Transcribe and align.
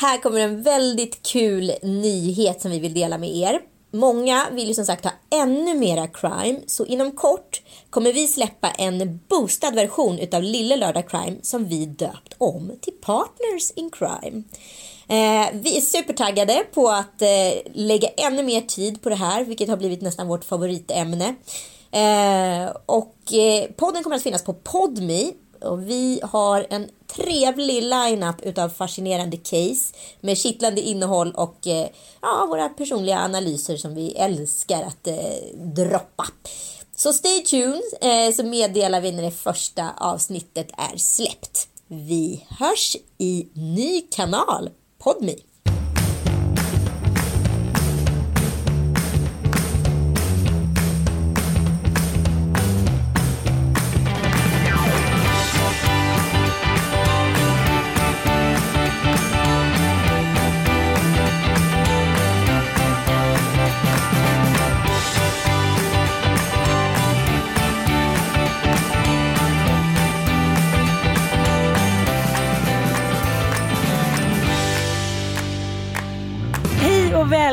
Här 0.00 0.18
kommer 0.18 0.40
en 0.40 0.62
väldigt 0.62 1.22
kul 1.22 1.72
nyhet 1.82 2.60
som 2.60 2.70
vi 2.70 2.78
vill 2.78 2.94
dela 2.94 3.18
med 3.18 3.36
er. 3.36 3.60
Många 3.90 4.46
vill 4.52 4.68
ju 4.68 4.74
som 4.74 4.86
sagt 4.86 5.04
ha 5.04 5.12
ännu 5.30 5.74
mera 5.74 6.06
crime, 6.06 6.60
så 6.66 6.86
inom 6.86 7.12
kort 7.12 7.62
kommer 7.90 8.12
vi 8.12 8.26
släppa 8.26 8.70
en 8.70 9.20
boostad 9.28 9.70
version 9.70 10.18
utav 10.18 10.42
Lille 10.42 10.76
Lördag 10.76 11.08
Crime 11.08 11.36
som 11.42 11.68
vi 11.68 11.86
döpt 11.86 12.34
om 12.38 12.72
till 12.80 12.92
Partners 12.92 13.70
in 13.76 13.90
Crime. 13.90 14.42
Eh, 15.08 15.48
vi 15.52 15.76
är 15.76 15.80
supertaggade 15.80 16.64
på 16.74 16.88
att 16.88 17.22
eh, 17.22 17.72
lägga 17.72 18.08
ännu 18.08 18.42
mer 18.42 18.60
tid 18.60 19.02
på 19.02 19.08
det 19.08 19.14
här, 19.14 19.44
vilket 19.44 19.68
har 19.68 19.76
blivit 19.76 20.00
nästan 20.00 20.28
vårt 20.28 20.44
favoritämne. 20.44 21.34
Eh, 21.90 22.76
och 22.86 23.32
eh, 23.32 23.70
podden 23.76 24.02
kommer 24.02 24.16
att 24.16 24.22
finnas 24.22 24.44
på 24.44 24.54
Podme 24.54 25.32
och 25.60 25.90
vi 25.90 26.20
har 26.22 26.66
en 26.70 26.88
trevlig 27.16 27.82
line-up 27.82 28.36
utav 28.42 28.68
fascinerande 28.68 29.36
case 29.36 29.94
med 30.20 30.38
kittlande 30.38 30.80
innehåll 30.80 31.32
och 31.32 31.66
eh, 31.66 31.88
ja, 32.22 32.46
våra 32.48 32.68
personliga 32.68 33.18
analyser 33.18 33.76
som 33.76 33.94
vi 33.94 34.12
älskar 34.12 34.82
att 34.82 35.06
eh, 35.06 35.56
droppa. 35.56 36.26
Så 36.96 37.12
stay 37.12 37.40
tuned 37.40 37.82
eh, 38.00 38.34
så 38.34 38.42
meddelar 38.42 39.00
vi 39.00 39.12
när 39.12 39.22
det 39.22 39.30
första 39.30 39.90
avsnittet 39.96 40.68
är 40.76 40.96
släppt. 40.96 41.68
Vi 41.86 42.44
hörs 42.48 42.96
i 43.18 43.48
ny 43.54 44.00
kanal, 44.00 44.70
Podmi. 44.98 45.36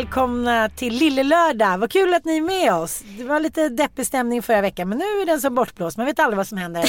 Välkomna 0.05 0.69
till 0.69 0.93
Lille 0.93 1.23
Lördag. 1.23 1.77
Vad 1.77 1.91
kul 1.91 2.13
att 2.13 2.25
ni 2.25 2.37
är 2.37 2.41
med 2.41 2.73
oss. 2.73 3.03
Det 3.17 3.23
var 3.23 3.39
lite 3.39 3.69
deppig 3.69 4.05
stämning 4.05 4.41
förra 4.41 4.61
veckan 4.61 4.89
men 4.89 4.97
nu 4.97 5.03
är 5.03 5.25
den 5.25 5.41
som 5.41 5.55
bortblåst. 5.55 5.97
Man 5.97 6.05
vet 6.05 6.19
aldrig 6.19 6.37
vad 6.37 6.47
som 6.47 6.57
händer. 6.57 6.83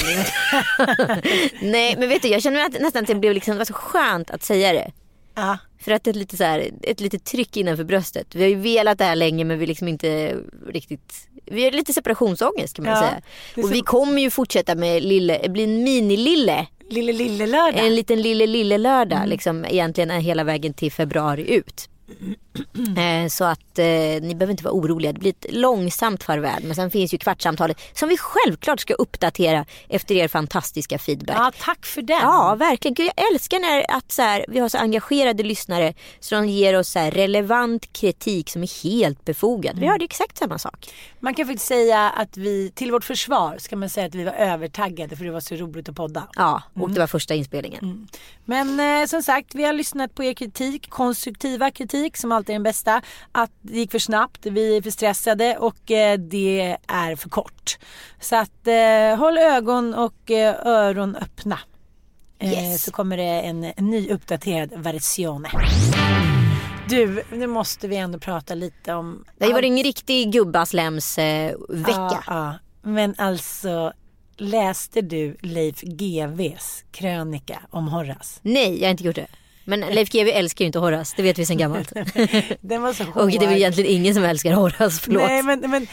Nej, 1.71 1.95
men 1.99 2.09
vet 2.09 2.21
du, 2.21 2.27
jag 2.27 2.41
känner 2.43 2.65
att 2.65 2.79
nästan 2.81 3.01
att 3.01 3.07
det 3.07 3.15
blev 3.15 3.33
liksom, 3.33 3.51
det 3.53 3.57
var 3.57 3.65
så 3.65 3.73
skönt 3.73 4.31
att 4.31 4.43
säga 4.43 4.73
det. 4.73 4.91
ja. 5.35 5.57
För 5.79 5.91
att 5.91 6.03
det 6.03 6.09
är 6.09 6.11
ett 6.11 6.15
lite, 6.17 6.37
så 6.37 6.43
här, 6.43 6.69
ett 6.83 6.99
litet 6.99 7.23
tryck 7.25 7.57
innanför 7.57 7.83
bröstet. 7.83 8.35
Vi 8.35 8.41
har 8.43 8.49
ju 8.49 8.55
velat 8.55 8.97
det 8.97 9.03
här 9.05 9.15
länge 9.15 9.43
men 9.43 9.59
vi 9.59 9.65
liksom 9.65 9.87
inte 9.87 10.35
riktigt... 10.69 11.27
Vi 11.45 11.63
har 11.63 11.71
lite 11.71 11.93
separationsångest 11.93 12.75
kan 12.75 12.85
man 12.85 12.93
Ja, 12.93 12.99
säga. 12.99 13.21
Och 13.57 13.63
så- 13.63 13.73
vi 13.73 13.81
kommer 13.81 14.21
ju 14.21 14.29
fortsätta 14.29 14.75
med 14.75 15.03
lille, 15.03 15.49
bli 15.49 15.63
en 15.63 15.83
mini-lille. 15.83 16.67
Lille 16.89 17.11
Lille 17.13 17.47
Lördag. 17.47 17.85
En 17.87 17.95
liten 17.95 18.21
lille 18.21 18.47
lille 18.47 18.77
lördag 18.77 19.17
Mm. 19.17 19.29
liksom 19.29 19.65
egentligen 19.65 20.09
hela 20.11 20.43
vägen 20.43 20.73
till 20.73 20.91
februari 20.91 21.53
ut. 21.55 21.89
Eh, 22.97 23.27
Så 23.29 23.43
att 23.45 23.79
eh, 23.79 23.85
ni 24.21 24.35
behöver 24.35 24.51
inte 24.51 24.63
vara 24.63 24.73
oroliga. 24.73 25.13
Det 25.13 25.19
blir 25.19 25.29
ett 25.31 25.45
långsamt 25.49 26.23
farväl. 26.23 26.63
Men 26.63 26.75
sen 26.75 26.91
finns 26.91 27.13
ju 27.13 27.17
kvartssamtalet 27.17 27.77
som 27.93 28.09
vi 28.09 28.17
självklart 28.17 28.79
ska 28.79 28.93
uppdatera 28.93 29.65
efter 29.89 30.15
er 30.15 30.27
fantastiska 30.27 30.99
feedback. 30.99 31.37
Ja, 31.39 31.51
tack 31.61 31.85
för 31.85 32.01
den. 32.01 32.19
Ja, 32.21 32.55
verkligen. 32.55 32.93
Gud, 32.93 33.11
jag 33.15 33.33
älskar 33.33 33.59
när 33.59 33.97
att 33.97 34.11
så 34.11 34.21
här, 34.21 34.45
vi 34.47 34.59
har 34.59 34.69
så 34.69 34.77
engagerade 34.77 35.43
lyssnare 35.43 35.93
som 36.19 36.47
ger 36.47 36.79
oss 36.79 36.89
så 36.89 36.99
här, 36.99 37.11
relevant 37.11 37.93
kritik 37.93 38.49
som 38.49 38.63
är 38.63 38.83
helt 38.83 39.25
befogad. 39.25 39.71
Mm. 39.71 39.81
Vi 39.81 39.87
hörde 39.87 40.05
exakt 40.05 40.37
samma 40.37 40.57
sak. 40.57 40.89
Man 41.19 41.33
kan 41.33 41.45
faktiskt 41.47 41.67
säga 41.67 42.09
att 42.09 42.37
vi, 42.37 42.71
till 42.75 42.91
vårt 42.91 43.03
försvar 43.03 43.55
ska 43.59 43.75
man 43.75 43.89
säga 43.89 44.07
att 44.07 44.15
vi 44.15 44.23
var 44.23 44.33
övertaggade 44.33 45.15
för 45.15 45.25
det 45.25 45.31
var 45.31 45.39
så 45.39 45.55
roligt 45.55 45.89
att 45.89 45.95
podda. 45.95 46.27
Ja, 46.35 46.61
och 46.73 46.91
det 46.91 46.99
var 46.99 47.07
första 47.07 47.35
inspelningen. 47.35 48.07
Men 48.45 48.79
eh, 48.79 49.05
som 49.07 49.23
sagt, 49.23 49.55
vi 49.55 49.63
har 49.63 49.73
lyssnat 49.73 50.15
på 50.15 50.23
er 50.23 50.33
kritik, 50.33 50.89
konstruktiva 50.89 51.71
kritik 51.71 52.17
som 52.17 52.31
alltid 52.31 52.46
är 52.49 52.53
den 52.53 52.63
bästa. 52.63 53.01
Att 53.31 53.51
det 53.61 53.77
gick 53.77 53.91
för 53.91 53.99
snabbt, 53.99 54.45
vi 54.45 54.77
är 54.77 54.81
för 54.81 54.89
stressade 54.89 55.57
och 55.57 55.91
eh, 55.91 56.17
det 56.17 56.77
är 56.87 57.15
för 57.15 57.29
kort. 57.29 57.77
Så 58.21 58.35
att 58.35 58.67
eh, 58.67 59.19
håll 59.19 59.37
ögon 59.37 59.93
och 59.93 60.31
eh, 60.31 60.67
öron 60.67 61.15
öppna. 61.15 61.59
Yes. 62.43 62.83
Så 62.83 62.91
kommer 62.91 63.17
det 63.17 63.23
en, 63.23 63.63
en 63.63 63.89
ny 63.89 64.09
uppdaterad 64.09 64.69
versione. 64.75 65.49
Du, 66.89 67.23
nu 67.31 67.47
måste 67.47 67.87
vi 67.87 67.95
ändå 67.95 68.19
prata 68.19 68.53
lite 68.53 68.93
om... 68.93 69.25
Det 69.37 69.45
har 69.45 69.53
varit 69.53 69.71
en 69.71 69.83
riktig 69.83 70.31
gubbaslems 70.31 71.17
eh, 71.17 71.55
vecka. 71.69 72.23
Ja. 72.27 72.53
Men 72.81 73.15
alltså, 73.17 73.93
läste 74.37 75.01
du 75.01 75.37
Leif 75.41 75.81
GWs 75.81 76.83
krönika 76.91 77.61
om 77.69 77.87
Horace? 77.87 78.39
Nej, 78.41 78.79
jag 78.79 78.87
har 78.87 78.91
inte 78.91 79.03
gjort 79.03 79.15
det. 79.15 79.27
Men 79.69 79.79
Leif 79.79 80.09
GW 80.09 80.31
älskar 80.31 80.65
ju 80.65 80.67
inte 80.67 80.79
Horace, 80.79 81.13
det 81.17 81.23
vet 81.23 81.39
vi 81.39 81.45
sedan 81.45 81.57
gammalt. 81.57 81.93
Den 82.61 82.81
var 82.81 82.93
så 82.93 83.03
hård. 83.03 83.17
och 83.23 83.29
det 83.29 83.37
är 83.37 83.47
väl 83.47 83.57
egentligen 83.57 83.91
ingen 83.91 84.13
som 84.13 84.23
älskar 84.23 84.53
Horace, 84.53 85.01
förlåt. 85.03 85.23
Nej 85.23 85.43
men, 85.43 85.59
men 85.59 85.87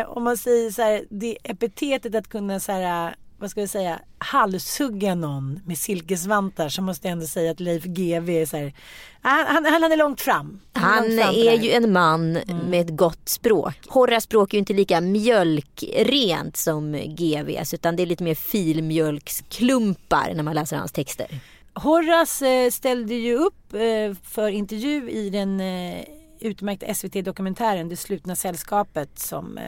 eh, 0.00 0.08
om 0.08 0.24
man 0.24 0.36
säger 0.36 0.70
så 0.70 0.82
här, 0.82 1.04
det 1.10 1.36
epitetet 1.44 2.14
att 2.14 2.28
kunna 2.28 2.60
så 2.60 2.72
här, 2.72 3.14
vad 3.38 3.50
ska 3.50 3.60
jag 3.60 3.70
säga, 3.70 4.00
halshugga 4.18 5.14
någon 5.14 5.60
med 5.66 5.78
silkesvantar 5.78 6.68
så 6.68 6.82
måste 6.82 7.08
jag 7.08 7.12
ändå 7.12 7.26
säga 7.26 7.50
att 7.50 7.60
Leif 7.60 7.84
GW 7.84 8.42
är 8.42 8.46
så 8.46 8.56
här, 8.56 8.74
han, 9.20 9.46
han, 9.46 9.82
han 9.82 9.92
är 9.92 9.96
långt 9.96 10.20
fram. 10.20 10.60
Han 10.72 11.02
långt 11.02 11.20
fram 11.20 11.34
är 11.34 11.54
ju 11.54 11.70
en 11.70 11.92
man 11.92 12.32
med 12.68 12.80
ett 12.80 12.96
gott 12.96 13.28
språk. 13.28 13.74
Horace 13.88 14.24
språk 14.24 14.52
är 14.52 14.54
ju 14.54 14.58
inte 14.58 14.72
lika 14.72 15.00
mjölkrent 15.00 16.56
som 16.56 16.92
GVs 16.92 17.74
utan 17.74 17.96
det 17.96 18.02
är 18.02 18.06
lite 18.06 18.24
mer 18.24 18.34
filmjölksklumpar 18.34 20.32
när 20.34 20.42
man 20.42 20.54
läser 20.54 20.76
hans 20.76 20.92
texter. 20.92 21.26
Horace 21.74 22.48
eh, 22.64 22.70
ställde 22.70 23.14
ju 23.14 23.34
upp 23.36 23.74
eh, 23.74 24.14
för 24.22 24.48
intervju 24.48 25.10
i 25.10 25.30
den 25.30 25.60
eh, 25.60 26.04
utmärkta 26.40 26.94
SVT-dokumentären 26.94 27.88
Det 27.88 27.96
slutna 27.96 28.36
sällskapet 28.36 29.18
som 29.18 29.58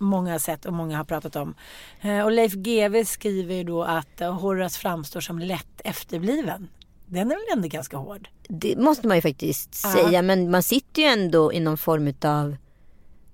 många 0.00 0.32
har 0.32 0.38
sett 0.38 0.66
och 0.66 0.72
många 0.72 0.96
har 0.96 1.04
pratat 1.04 1.36
om. 1.36 1.54
Och 2.24 2.32
Leif 2.32 2.52
GW 2.52 3.04
skriver 3.04 3.54
ju 3.54 3.64
då 3.64 3.82
att 3.84 4.20
Horace 4.20 4.78
framstår 4.80 5.20
som 5.20 5.38
lätt 5.38 5.80
efterbliven. 5.84 6.68
Den 7.06 7.30
är 7.30 7.34
väl 7.34 7.56
ändå 7.58 7.68
ganska 7.68 7.96
hård? 7.96 8.28
Det 8.48 8.76
måste 8.76 9.06
man 9.06 9.16
ju 9.16 9.20
faktiskt 9.20 9.80
Ja. 9.84 9.90
säga 9.92 10.22
men 10.22 10.50
man 10.50 10.62
sitter 10.62 11.02
ju 11.02 11.08
ändå 11.08 11.52
i 11.52 11.60
någon 11.60 11.78
form 11.78 12.08
utav 12.08 12.56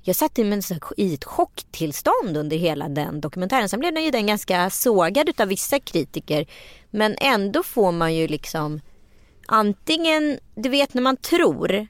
jag 0.03 0.17
satt 0.17 0.39
i, 0.39 0.43
en 0.43 0.63
i 0.97 1.15
ett 1.15 1.25
chocktillstånd 1.25 2.37
under 2.37 2.57
hela 2.57 2.89
den 2.89 3.21
dokumentären. 3.21 3.69
Sen 3.69 3.81
blev 3.81 3.95
den 3.95 4.05
ju 4.05 4.11
den 4.11 4.27
ganska 4.27 4.71
sågad 4.71 5.29
utav 5.29 5.49
vissa 5.49 5.79
kritiker. 5.79 6.47
Men 6.91 7.17
ändå 7.21 7.63
får 7.63 7.93
man 7.93 8.15
ju 8.15 8.29
liksom 8.29 8.81
antingen, 9.47 10.39
du 10.55 10.69
vet 10.69 10.95
när 10.95 11.03
man 11.03 11.17
tror 11.17 11.87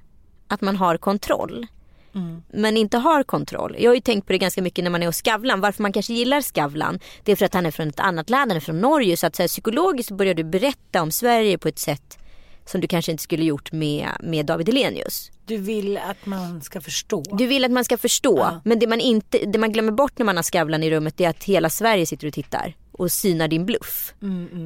att 0.48 0.60
man 0.60 0.76
har 0.76 0.96
kontroll. 0.96 1.66
Men 2.52 2.76
inte 2.76 2.98
har 2.98 3.22
kontroll. 3.22 3.76
Jag 3.78 3.90
har 3.90 3.94
ju 3.94 4.00
tänkt 4.00 4.26
på 4.26 4.32
det 4.32 4.38
ganska 4.38 4.62
mycket 4.62 4.84
när 4.84 4.90
man 4.90 5.02
är 5.02 5.06
hos 5.06 5.16
Skavlan. 5.16 5.60
Varför 5.60 5.82
man 5.82 5.92
kanske 5.92 6.12
gillar 6.12 6.40
Skavlan. 6.40 7.00
Det 7.24 7.32
är 7.32 7.36
för 7.36 7.46
att 7.46 7.54
han 7.54 7.66
är 7.66 7.70
från 7.70 7.88
ett 7.88 8.00
annat 8.00 8.30
land, 8.30 8.50
han 8.50 8.56
är 8.56 8.60
från 8.60 8.80
Norge. 8.80 9.16
Så 9.16 9.26
att 9.26 9.36
så 9.36 9.42
här, 9.42 9.48
psykologiskt 9.48 10.10
börjar 10.10 10.34
du 10.34 10.44
berätta 10.44 11.02
om 11.02 11.10
Sverige 11.10 11.58
på 11.58 11.68
ett 11.68 11.78
sätt 11.78 12.18
som 12.64 12.80
du 12.80 12.88
kanske 12.88 13.12
inte 13.12 13.22
skulle 13.22 13.44
gjort 13.44 13.72
med, 13.72 14.08
med 14.20 14.46
David 14.46 14.68
Elenius. 14.68 15.30
Du 15.46 15.56
vill 15.56 15.98
att 15.98 16.26
man 16.26 16.62
ska 16.62 16.80
förstå. 16.80 17.22
Du 17.32 17.46
vill 17.46 17.64
att 17.64 17.70
man 17.70 17.84
ska 17.84 17.98
förstå. 17.98 18.60
Men 18.64 18.78
det 18.78 18.86
man, 18.86 19.00
inte, 19.00 19.38
det 19.38 19.58
man 19.58 19.72
glömmer 19.72 19.92
bort 19.92 20.18
när 20.18 20.26
man 20.26 20.36
har 20.36 20.42
Skavlan 20.42 20.82
i 20.82 20.90
rummet 20.90 21.20
är 21.20 21.28
att 21.28 21.44
hela 21.44 21.70
Sverige 21.70 22.06
sitter 22.06 22.26
och 22.26 22.32
tittar 22.32 22.74
och 22.92 23.12
synar 23.12 23.48
din 23.48 23.66
bluff. 23.66 24.14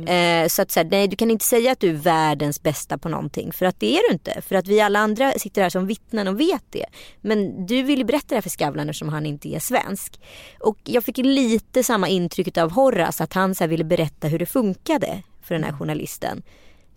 Eh, 0.08 0.48
så 0.48 0.62
att 0.62 0.70
så 0.70 0.80
här, 0.80 0.88
nej, 0.90 1.08
du 1.08 1.16
kan 1.16 1.30
inte 1.30 1.44
säga 1.44 1.72
att 1.72 1.80
du 1.80 1.88
är 1.88 1.94
världens 1.94 2.62
bästa 2.62 2.98
på 2.98 3.08
någonting. 3.08 3.52
För 3.52 3.66
att 3.66 3.80
det 3.80 3.98
är 3.98 4.08
du 4.08 4.12
inte. 4.12 4.42
För 4.42 4.54
att 4.54 4.66
vi 4.66 4.80
alla 4.80 4.98
andra 4.98 5.32
sitter 5.32 5.62
här 5.62 5.70
som 5.70 5.86
vittnen 5.86 6.28
och 6.28 6.40
vet 6.40 6.64
det. 6.70 6.86
Men 7.20 7.66
du 7.66 7.82
vill 7.82 7.98
ju 7.98 8.04
berätta 8.04 8.26
det 8.28 8.34
här 8.34 8.42
för 8.42 8.50
Skavlan 8.50 8.88
eftersom 8.88 9.08
han 9.08 9.26
inte 9.26 9.48
är 9.48 9.58
svensk. 9.58 10.20
Och 10.60 10.78
jag 10.84 11.04
fick 11.04 11.16
lite 11.16 11.82
samma 11.82 12.08
intryck 12.08 12.58
av 12.58 12.70
Horace. 12.70 13.24
Att 13.24 13.32
han 13.32 13.54
så 13.54 13.64
här, 13.64 13.68
ville 13.68 13.84
berätta 13.84 14.28
hur 14.28 14.38
det 14.38 14.46
funkade 14.46 15.22
för 15.42 15.54
den 15.54 15.64
här 15.64 15.72
journalisten. 15.72 16.42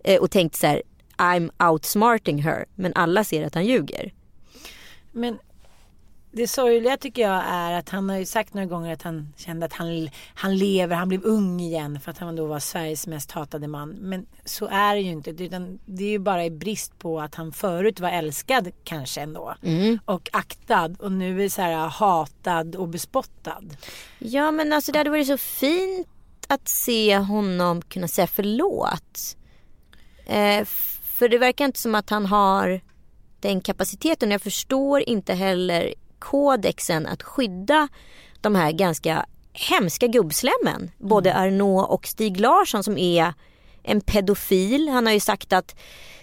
Eh, 0.03 0.21
och 0.21 0.31
tänkte 0.31 0.59
så 0.59 0.67
här, 0.67 0.81
I'm 1.17 1.69
outsmarting 1.71 2.43
her. 2.43 2.65
Men 2.75 2.93
alla 2.95 3.23
ser 3.23 3.45
att 3.45 3.55
han 3.55 3.65
ljuger. 3.65 4.13
Men 5.11 5.39
det 6.31 6.47
sorgliga 6.47 6.97
tycker 6.97 7.21
jag 7.21 7.43
är 7.47 7.71
att 7.71 7.89
han 7.89 8.09
har 8.09 8.17
ju 8.17 8.25
sagt 8.25 8.53
några 8.53 8.67
gånger 8.67 8.93
att 8.93 9.01
han 9.01 9.33
kände 9.37 9.65
att 9.65 9.73
han, 9.73 10.09
han 10.35 10.57
lever, 10.57 10.95
han 10.95 11.09
blev 11.09 11.23
ung 11.23 11.59
igen 11.59 11.99
för 11.99 12.11
att 12.11 12.17
han 12.17 12.35
då 12.35 12.45
var 12.45 12.59
Sveriges 12.59 13.07
mest 13.07 13.31
hatade 13.31 13.67
man. 13.67 13.89
Men 13.89 14.25
så 14.45 14.67
är 14.67 14.95
det 14.95 15.01
ju 15.01 15.11
inte. 15.11 15.29
Utan 15.29 15.79
det 15.85 16.03
är 16.03 16.09
ju 16.09 16.19
bara 16.19 16.45
i 16.45 16.51
brist 16.51 16.99
på 16.99 17.21
att 17.21 17.35
han 17.35 17.51
förut 17.51 17.99
var 17.99 18.09
älskad 18.09 18.71
kanske 18.83 19.21
ändå. 19.21 19.55
Mm. 19.63 19.99
Och 20.05 20.29
aktad 20.33 20.95
och 20.99 21.11
nu 21.11 21.43
är 21.43 21.49
så 21.49 21.61
här 21.61 21.87
hatad 21.87 22.75
och 22.75 22.87
bespottad. 22.87 23.63
Ja 24.19 24.51
men 24.51 24.73
alltså 24.73 24.91
det 24.91 24.97
hade 24.97 25.09
varit 25.09 25.27
så 25.27 25.37
fint 25.37 26.07
att 26.47 26.67
se 26.67 27.17
honom 27.17 27.81
kunna 27.81 28.07
säga 28.07 28.27
förlåt. 28.27 29.37
Eh, 30.29 30.65
för 31.17 31.29
det 31.29 31.37
verkar 31.37 31.65
inte 31.65 31.79
som 31.79 31.95
att 31.95 32.09
han 32.09 32.25
har 32.25 32.81
den 33.39 33.61
kapaciteten. 33.61 34.31
Jag 34.31 34.41
förstår 34.41 35.09
inte 35.09 35.33
heller 35.33 35.93
kodexen 36.19 37.07
att 37.07 37.23
skydda 37.23 37.87
de 38.41 38.55
här 38.55 38.71
ganska 38.71 39.25
hemska 39.53 40.07
gubbslemmen. 40.07 40.91
Både 40.97 41.31
Mm. 41.31 41.43
Arnaud 41.43 41.85
och 41.85 42.07
Stig 42.07 42.39
Larsson 42.39 42.83
som 42.83 42.97
är 42.97 43.33
en 43.83 44.01
pedofil. 44.01 44.89
Han 44.89 45.05
har 45.05 45.13
ju 45.13 45.19
sagt 45.19 45.53
att 45.53 45.75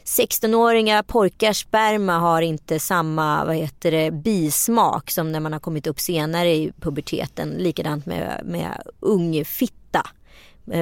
16-åriga 0.04 1.02
pojkars 1.02 1.60
sperma 1.60 2.18
har 2.18 2.42
inte 2.42 2.80
samma 2.80 3.44
vad 3.44 3.56
heter 3.56 3.90
det, 3.90 4.10
bismak 4.10 5.10
som 5.10 5.32
när 5.32 5.40
man 5.40 5.52
har 5.52 5.60
kommit 5.60 5.86
upp 5.86 6.00
senare 6.00 6.54
i 6.54 6.72
puberteten. 6.80 7.50
Likadant 7.50 8.06
med, 8.06 8.40
med 8.44 8.82
ung 9.00 9.44
fitta 9.44 9.76
eh, 9.85 9.85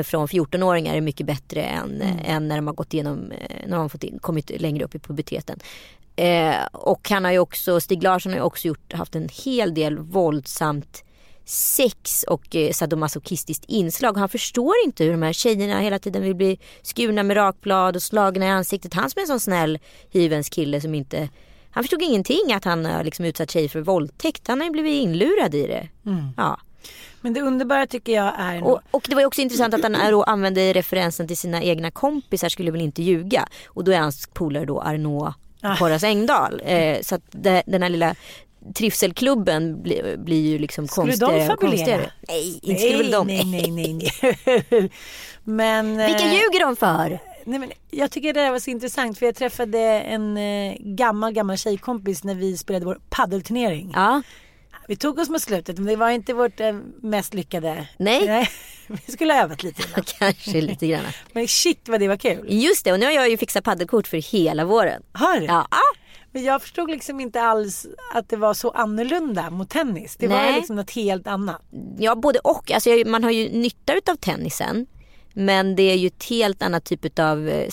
från 0.04 0.26
14-åringar 0.26 0.94
är 0.94 1.00
mycket 1.00 1.26
bättre 1.26 1.62
än, 1.62 2.02
än 2.02 2.48
när 2.48 2.56
de 2.56 2.66
har 2.66 2.74
gått 2.74 2.94
igenom, 2.94 3.32
eh, 3.32 3.56
när 3.66 3.76
de 3.76 3.80
har 3.80 3.88
fått 3.88 4.04
in, 4.04 4.18
kommit 4.18 4.60
längre 4.60 4.84
upp 4.84 4.94
i 4.94 4.98
puberteten. 4.98 5.58
Eh, 6.16 6.64
och 6.72 7.10
han 7.10 7.24
har 7.24 7.32
ju 7.32 7.38
också, 7.38 7.80
Stig 7.80 8.02
Larsson 8.02 8.32
har 8.32 8.38
ju 8.38 8.44
också 8.44 8.68
gjort, 8.68 8.92
haft 8.92 9.14
en 9.14 9.28
hel 9.44 9.74
del 9.74 9.98
våldsamt 9.98 11.04
sex 11.44 12.24
och 12.28 12.56
eh, 12.56 12.72
sadomasochistiskt 12.72 13.64
inslag. 13.64 14.16
Han 14.16 14.28
förstår 14.28 14.74
inte 14.84 15.04
hur 15.04 15.10
de 15.10 15.22
här 15.22 15.32
tjejerna 15.32 15.80
hela 15.80 15.98
tiden 15.98 16.22
vill 16.22 16.34
bli 16.34 16.58
skurna 16.82 17.22
med 17.22 17.36
rakblad 17.36 17.96
och 17.96 18.02
slagna 18.02 18.46
i 18.46 18.48
ansiktet. 18.48 18.94
Han 18.94 19.10
som 19.10 19.18
är 19.18 19.22
en 19.22 19.26
sån 19.26 19.40
snäll 19.40 19.78
hyvens 20.10 20.48
kille 20.48 20.80
som 20.80 20.94
inte 20.94 21.28
han 21.70 21.84
förstod 21.84 22.02
ingenting 22.02 22.52
att 22.52 22.64
han 22.64 22.84
har 22.84 23.04
liksom 23.04 23.24
utsatt 23.24 23.50
tjejer 23.50 23.68
för 23.68 23.80
våldtäkt. 23.80 24.48
Han 24.48 24.60
har 24.60 24.66
ju 24.66 24.70
blivit 24.70 25.02
inlurad 25.02 25.54
i 25.54 25.66
det. 25.66 25.88
Ja. 26.36 26.60
Men 27.20 27.32
det 27.32 27.40
underbara 27.40 27.86
tycker 27.86 28.12
jag 28.12 28.32
är 28.38 28.64
Och, 28.64 28.80
och 28.90 29.06
det 29.08 29.14
var 29.14 29.22
ju 29.22 29.26
också 29.26 29.40
intressant 29.40 29.74
att 29.74 29.82
han 29.82 29.94
använde 30.26 30.72
referensen 30.72 31.28
till 31.28 31.36
sina 31.36 31.62
egna 31.62 31.90
kompisar 31.90 32.48
skulle 32.48 32.70
väl 32.70 32.80
inte 32.80 33.02
ljuga. 33.02 33.48
Och 33.66 33.84
då 33.84 33.92
är 33.92 33.98
hans 33.98 34.26
polare 34.26 34.64
då 34.64 34.80
Arnaud 34.80 35.32
Ah. 35.64 35.74
Horace 35.74 36.06
Engdahl. 36.06 36.62
Eh, 36.64 37.00
så 37.02 37.14
att 37.14 37.22
det, 37.30 37.62
den 37.66 37.82
här 37.82 37.88
lilla 37.88 38.14
trivselklubben 38.74 39.82
blir, 39.82 40.16
blir 40.16 40.40
ju 40.50 40.58
liksom 40.58 40.88
Skulle 40.88 41.12
de 41.12 41.18
konstigare 41.18 41.40
och 41.42 41.46
fabulera? 41.46 41.76
konstigare. 41.76 42.10
Nej, 42.28 42.58
inte 42.62 42.82
skulle 42.82 42.98
väl 42.98 43.10
de. 43.10 43.26
Nej, 43.26 43.44
nej, 43.44 43.70
nej, 43.70 43.92
nej. 43.94 44.90
men, 45.44 45.96
Vilka 45.96 46.24
eh, 46.24 46.32
ljuger 46.32 46.60
de 46.60 46.76
för? 46.76 47.18
Nej, 47.44 47.58
men 47.58 47.72
jag 47.90 48.10
tycker 48.10 48.32
det 48.32 48.40
där 48.40 48.50
var 48.50 48.58
så 48.58 48.70
intressant 48.70 49.18
för 49.18 49.26
jag 49.26 49.34
träffade 49.34 49.78
en 50.00 50.36
eh, 50.36 50.76
gammal, 50.80 51.32
gammal 51.32 51.56
tjejkompis 51.58 52.24
när 52.24 52.34
vi 52.34 52.56
spelade 52.56 52.84
vår 52.86 52.98
paddelturnering. 53.10 53.92
Ja, 53.94 54.22
Vi 54.88 54.96
tog 54.96 55.18
oss 55.18 55.28
mot 55.28 55.42
slutet 55.42 55.78
men 55.78 55.86
det 55.86 55.96
var 55.96 56.10
inte 56.10 56.34
vårt 56.34 56.60
eh, 56.60 56.72
mest 57.02 57.34
lyckade. 57.34 57.88
Nej. 57.98 58.50
Vi 59.06 59.12
skulle 59.12 59.32
ha 59.34 59.42
övat 59.42 59.62
lite 59.62 59.82
innan. 59.82 60.04
kanske 60.18 60.60
lite 60.60 60.86
grann. 60.86 61.04
Men 61.32 61.48
shit 61.48 61.88
vad 61.88 62.00
det 62.00 62.08
var 62.08 62.16
kul. 62.16 62.46
Just 62.48 62.84
det, 62.84 62.92
och 62.92 63.00
nu 63.00 63.06
har 63.06 63.12
jag 63.12 63.30
ju 63.30 63.36
fixat 63.36 63.64
paddelkort 63.64 64.06
för 64.06 64.16
hela 64.16 64.64
våren. 64.64 65.02
Har 65.12 65.40
du? 65.40 65.46
Ja, 65.46 65.66
Men 66.32 66.44
jag 66.44 66.62
förstod 66.62 66.90
liksom 66.90 67.20
inte 67.20 67.42
alls 67.42 67.86
att 68.14 68.28
det 68.28 68.36
var 68.36 68.54
så 68.54 68.70
annorlunda 68.70 69.50
mot 69.50 69.70
tennis. 69.70 70.16
Det 70.16 70.28
var 70.28 70.36
Nej. 70.36 70.54
liksom 70.56 70.76
något 70.76 70.90
helt 70.90 71.26
annat. 71.26 71.62
ja 71.98 72.14
både 72.14 72.38
och. 72.38 72.70
Alltså, 72.70 72.90
man 73.06 73.24
har 73.24 73.30
ju 73.30 73.48
nytta 73.48 73.92
av 74.10 74.16
tennisen. 74.16 74.86
Men 75.34 75.76
det 75.76 75.82
är 75.82 75.94
ju 75.94 76.06
ett 76.06 76.24
helt 76.24 76.62
annat 76.62 76.84
typ 76.84 77.18
av 77.18 77.48
eh, 77.48 77.68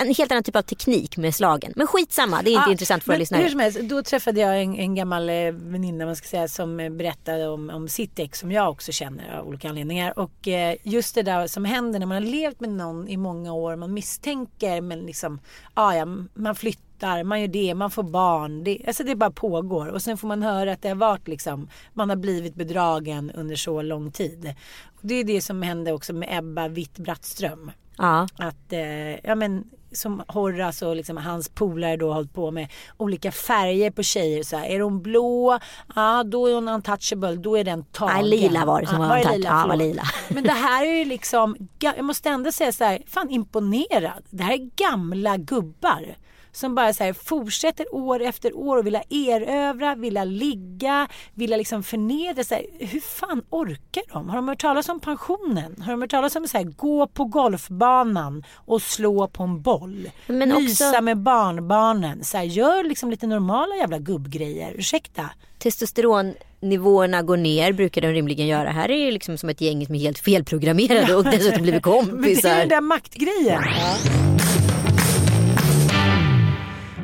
en 0.00 0.14
helt 0.14 0.32
annan 0.32 0.42
typ 0.42 0.56
av 0.56 0.62
teknik 0.62 1.16
med 1.16 1.34
slagen. 1.34 1.72
Men 1.76 1.86
skitsamma, 1.86 2.42
det 2.42 2.50
är 2.50 2.52
inte 2.52 2.68
Ah, 2.68 2.70
intressant 2.70 3.04
för 3.04 3.12
men 3.12 3.18
lyssnare. 3.18 3.42
Hur 3.42 3.50
som 3.50 3.60
helst, 3.60 3.80
då 3.80 4.02
träffade 4.02 4.40
jag 4.40 4.62
en, 4.62 4.74
en 4.74 4.94
gammal 4.94 5.28
eh, 5.28 5.52
väninna 5.52 6.06
man 6.06 6.16
ska 6.16 6.28
säga, 6.28 6.48
som 6.48 6.80
eh, 6.80 6.90
berättade 6.90 7.48
om, 7.48 7.70
om 7.70 7.88
sitt 7.88 8.18
ex 8.18 8.38
som 8.38 8.52
jag 8.52 8.70
också 8.70 8.92
känner 8.92 9.38
av 9.38 9.48
olika 9.48 9.68
anledningar. 9.68 10.18
Och 10.18 10.48
eh, 10.48 10.76
just 10.82 11.14
det 11.14 11.22
där 11.22 11.46
som 11.46 11.64
händer 11.64 11.98
när 11.98 12.06
man 12.06 12.22
har 12.22 12.30
levt 12.30 12.60
med 12.60 12.70
någon 12.70 13.08
i 13.08 13.16
många 13.16 13.52
år, 13.52 13.76
man 13.76 13.94
misstänker 13.94 14.80
men 14.80 15.00
liksom, 15.00 15.40
ah, 15.74 15.94
ja, 15.94 16.04
man 16.34 16.54
flyttar, 16.54 16.91
man 17.24 17.40
gör 17.40 17.48
det, 17.48 17.74
man 17.74 17.90
får 17.90 18.02
barn. 18.02 18.64
Det, 18.64 18.78
alltså 18.86 19.04
det 19.04 19.14
bara 19.16 19.30
pågår 19.30 19.86
och 19.86 20.02
sen 20.02 20.16
får 20.16 20.28
man 20.28 20.42
höra 20.42 20.72
att 20.72 20.82
det 20.82 20.88
har 20.88 20.96
varit 20.96 21.28
liksom, 21.28 21.68
man 21.92 22.08
har 22.08 22.16
blivit 22.16 22.54
bedragen 22.54 23.30
under 23.30 23.56
så 23.56 23.82
lång 23.82 24.10
tid. 24.12 24.54
Och 24.86 25.00
det 25.02 25.14
är 25.14 25.24
det 25.24 25.40
som 25.40 25.62
hände 25.62 25.92
också 25.92 26.12
med 26.12 26.28
Ebba 26.38 26.68
Witt-Brattström 26.68 27.70
Ja. 27.98 28.28
att 28.38 28.72
eh, 28.72 29.26
ja 29.26 29.34
men 29.34 29.64
som 29.92 30.22
Horace 30.28 30.86
och 30.86 30.96
liksom 30.96 31.16
hans 31.16 31.48
polare 31.48 31.96
då 31.96 32.12
hållit 32.12 32.34
på 32.34 32.50
med 32.50 32.68
olika 32.96 33.32
färger 33.32 33.90
på 33.90 34.02
tjejer. 34.02 34.42
Så 34.42 34.56
här, 34.56 34.66
är 34.66 34.80
hon 34.80 35.02
blå, 35.02 35.58
ja 35.94 36.22
då 36.26 36.46
är 36.46 36.54
hon 36.54 36.68
untouchable, 36.68 37.36
då 37.36 37.58
är 37.58 37.64
den 37.64 37.84
tagen. 37.84 38.16
Ja, 38.16 38.22
lila 38.22 38.64
var 38.64 38.80
det 38.80 38.86
som 38.86 38.98
var 38.98 39.16
det 39.16 39.24
untouch- 39.24 39.44
ja, 39.44 39.64
var 39.68 39.76
lila. 39.76 40.02
Men 40.28 40.44
det 40.44 40.52
här 40.52 40.86
är 40.86 40.98
ju 40.98 41.04
liksom, 41.04 41.56
jag 41.78 42.04
måste 42.04 42.28
ändå 42.28 42.52
säga 42.52 42.72
så 42.72 42.84
här, 42.84 43.02
fan 43.06 43.30
imponerad. 43.30 44.22
Det 44.30 44.42
här 44.42 44.52
är 44.52 44.70
gamla 44.76 45.36
gubbar. 45.36 46.16
Som 46.54 46.74
bara 46.74 46.92
så 46.94 47.04
här, 47.04 47.12
fortsätter 47.12 47.94
år 47.94 48.22
efter 48.22 48.56
år 48.56 48.76
och 48.78 48.86
vilja 48.86 49.02
erövra, 49.10 49.94
vilja 49.94 50.24
ligga, 50.24 51.08
vilja 51.34 51.56
liksom 51.56 51.82
förnedra. 51.82 52.44
Så 52.44 52.54
här, 52.54 52.64
hur 52.78 53.00
fan 53.00 53.42
orkar 53.50 54.02
de? 54.12 54.28
Har 54.28 54.36
de 54.36 54.48
hört 54.48 54.60
talas 54.60 54.88
om 54.88 55.00
pensionen? 55.00 55.82
Har 55.82 55.90
de 55.92 56.00
hört 56.02 56.10
talas 56.10 56.36
om 56.36 56.48
så 56.48 56.58
här, 56.58 56.64
gå 56.64 57.06
på 57.06 57.24
golfbanan 57.24 58.44
och 58.54 58.82
slå 58.82 59.28
på 59.28 59.42
en 59.42 59.62
boll? 59.62 60.10
Men 60.26 60.48
Mysa 60.48 60.88
också- 60.90 61.02
med 61.02 61.18
barnbarnen. 61.18 62.24
Så 62.24 62.36
här, 62.36 62.44
gör 62.44 62.84
liksom 62.84 63.10
lite 63.10 63.26
normala 63.26 63.76
jävla 63.76 63.98
gubbgrejer. 63.98 64.72
Ursäkta. 64.78 65.30
Testosteronnivåerna 65.58 67.22
går 67.22 67.36
ner 67.36 67.72
brukar 67.72 68.00
de 68.00 68.08
rimligen 68.08 68.46
göra. 68.46 68.70
Här 68.70 68.90
är 68.90 69.06
det 69.06 69.12
liksom 69.12 69.38
som 69.38 69.48
ett 69.48 69.60
gäng 69.60 69.86
som 69.86 69.94
är 69.94 69.98
helt 69.98 70.18
felprogrammerade 70.18 71.14
och 71.14 71.24
dessutom 71.30 71.62
blivit 71.62 71.84
Men 71.86 71.92
det 71.94 72.00
är 72.00 72.10
kompisar. 72.10 72.56
den 72.56 72.68
där 72.68 72.80
maktgrejen. 72.80 73.62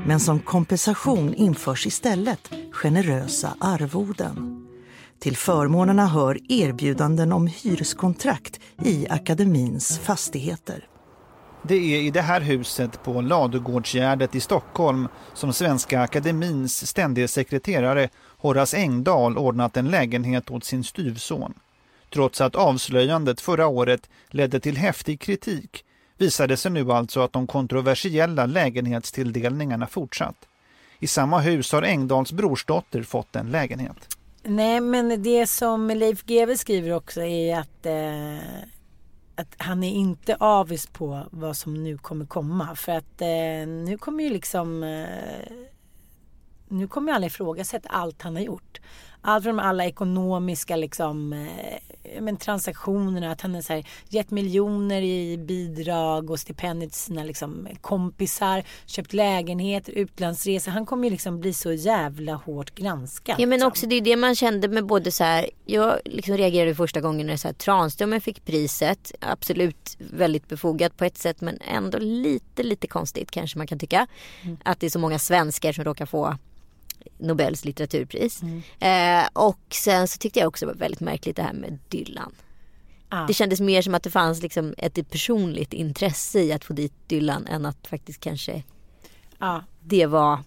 Men 0.08 0.20
som 0.20 0.40
kompensation 0.40 1.34
införs 1.34 1.86
istället 1.86 2.50
generösa 2.72 3.56
arvoden. 3.60 4.66
Till 5.18 5.36
förmånerna 5.36 6.06
hör 6.06 6.38
erbjudanden 6.48 7.32
om 7.32 7.46
hyreskontrakt 7.46 8.60
i 8.84 9.06
akademins 9.10 9.98
fastigheter. 9.98 10.86
Det 11.62 11.74
är 11.74 12.00
i 12.00 12.10
det 12.10 12.20
här 12.20 12.40
huset 12.40 13.02
på 13.02 13.20
Ladugårdsgärdet 13.20 14.34
i 14.34 14.40
Stockholm 14.40 15.08
som 15.34 15.52
Svenska 15.52 16.00
Akademins 16.00 16.86
ständige 16.86 17.28
sekreterare 17.28 18.08
Horace 18.38 18.76
Engdahl 18.76 19.38
ordnat 19.38 19.76
en 19.76 19.88
lägenhet 19.88 20.50
åt 20.50 20.64
sin 20.64 20.84
styvson. 20.84 21.54
Trots 22.12 22.40
att 22.40 22.54
avslöjandet 22.54 23.40
förra 23.40 23.66
året 23.66 24.08
ledde 24.30 24.60
till 24.60 24.76
häftig 24.76 25.20
kritik 25.20 25.84
visade 26.18 26.56
sig 26.56 26.70
nu 26.70 26.92
alltså 26.92 27.20
att 27.20 27.32
de 27.32 27.46
kontroversiella 27.46 28.46
lägenhetstilldelningarna 28.46 29.86
fortsatt. 29.86 30.48
I 30.98 31.06
samma 31.06 31.38
hus 31.38 31.72
har 31.72 31.82
Engdahls 31.82 32.32
brorsdotter 32.32 33.02
fått 33.02 33.36
en 33.36 33.50
lägenhet. 33.50 34.16
Nej 34.42 34.80
men 34.80 35.22
det 35.22 35.46
som 35.46 35.88
Leif 35.88 36.22
GW 36.22 36.56
skriver 36.56 36.92
också 36.92 37.22
är 37.22 37.58
att, 37.58 37.86
eh, 37.86 38.58
att 39.34 39.54
han 39.56 39.84
är 39.84 39.92
inte 39.92 40.36
avis 40.36 40.86
på 40.86 41.22
vad 41.30 41.56
som 41.56 41.84
nu 41.84 41.98
kommer 41.98 42.26
komma. 42.26 42.76
För 42.76 42.92
att 42.92 43.20
eh, 43.20 43.68
nu 43.68 43.98
kommer 43.98 44.24
ju 44.24 44.30
liksom 44.30 44.82
eh, 44.82 45.52
nu 46.68 46.88
kommer 46.88 47.12
ju 47.12 47.16
alla 47.16 47.26
ifrågasätta 47.26 47.88
allt 47.88 48.22
han 48.22 48.36
har 48.36 48.42
gjort. 48.42 48.80
Allt 49.28 49.44
från 49.44 49.60
alla 49.60 49.84
ekonomiska 49.84 50.76
liksom, 50.76 51.32
eh, 51.32 52.20
men 52.20 52.36
transaktionerna, 52.36 53.32
att 53.32 53.40
han 53.40 53.54
har 53.54 53.62
så 53.62 53.72
här, 53.72 53.86
gett 54.08 54.30
miljoner 54.30 55.02
i 55.02 55.38
bidrag 55.38 56.30
och 56.30 56.40
stipendier 56.40 56.90
till 56.90 56.98
sina 56.98 57.24
liksom, 57.24 57.68
kompisar, 57.80 58.64
köpt 58.86 59.12
lägenheter, 59.12 59.92
utlandsresor. 59.92 60.72
Han 60.72 60.86
kommer 60.86 61.04
ju 61.04 61.10
liksom 61.10 61.40
bli 61.40 61.52
så 61.52 61.72
jävla 61.72 62.34
hårt 62.34 62.74
granskad. 62.74 63.36
Ja 63.38 63.46
men 63.46 63.50
liksom. 63.50 63.68
också 63.68 63.86
det 63.86 63.94
är 63.94 64.00
det 64.00 64.16
man 64.16 64.34
kände 64.34 64.68
med 64.68 64.86
både 64.86 65.12
så 65.12 65.24
här. 65.24 65.50
Jag 65.66 65.98
liksom 66.04 66.36
reagerade 66.36 66.74
första 66.74 67.00
gången 67.00 67.26
när 67.26 67.36
så 67.36 67.48
här, 67.48 67.54
Tranströmer 67.54 68.20
fick 68.20 68.44
priset. 68.44 69.12
Absolut 69.20 69.96
väldigt 69.98 70.48
befogat 70.48 70.96
på 70.96 71.04
ett 71.04 71.18
sätt 71.18 71.40
men 71.40 71.58
ändå 71.60 71.98
lite 71.98 72.62
lite 72.62 72.86
konstigt 72.86 73.30
kanske 73.30 73.58
man 73.58 73.66
kan 73.66 73.78
tycka. 73.78 74.06
Att 74.64 74.80
det 74.80 74.86
är 74.86 74.90
så 74.90 74.98
många 74.98 75.18
svenskar 75.18 75.72
som 75.72 75.84
råkar 75.84 76.06
få 76.06 76.36
Nobels 77.18 77.64
litteraturpris. 77.64 78.40
Eh, 78.80 79.28
och 79.32 79.60
sen 79.70 80.08
så 80.08 80.18
tyckte 80.18 80.38
jag 80.38 80.48
också 80.48 80.66
det 80.66 80.72
var 80.72 80.78
väldigt 80.78 81.00
märkligt 81.00 81.36
det 81.36 81.42
här 81.42 81.52
med 81.52 81.78
Dylan. 81.88 82.32
Ja. 83.10 83.24
Det 83.28 83.34
kändes 83.34 83.60
mer 83.60 83.82
som 83.82 83.94
att 83.94 84.02
det 84.02 84.10
fanns 84.10 84.42
liksom 84.42 84.74
ett 84.78 85.10
personligt 85.10 85.72
intresse 85.72 86.40
i 86.40 86.52
att 86.52 86.64
få 86.64 86.72
dit 86.72 86.92
Dylan 87.06 87.46
än 87.46 87.66
att 87.66 87.86
faktiskt 87.86 88.20
kanske 88.20 88.62
ja. 89.38 89.64
det 89.80 90.06
var 90.06 90.38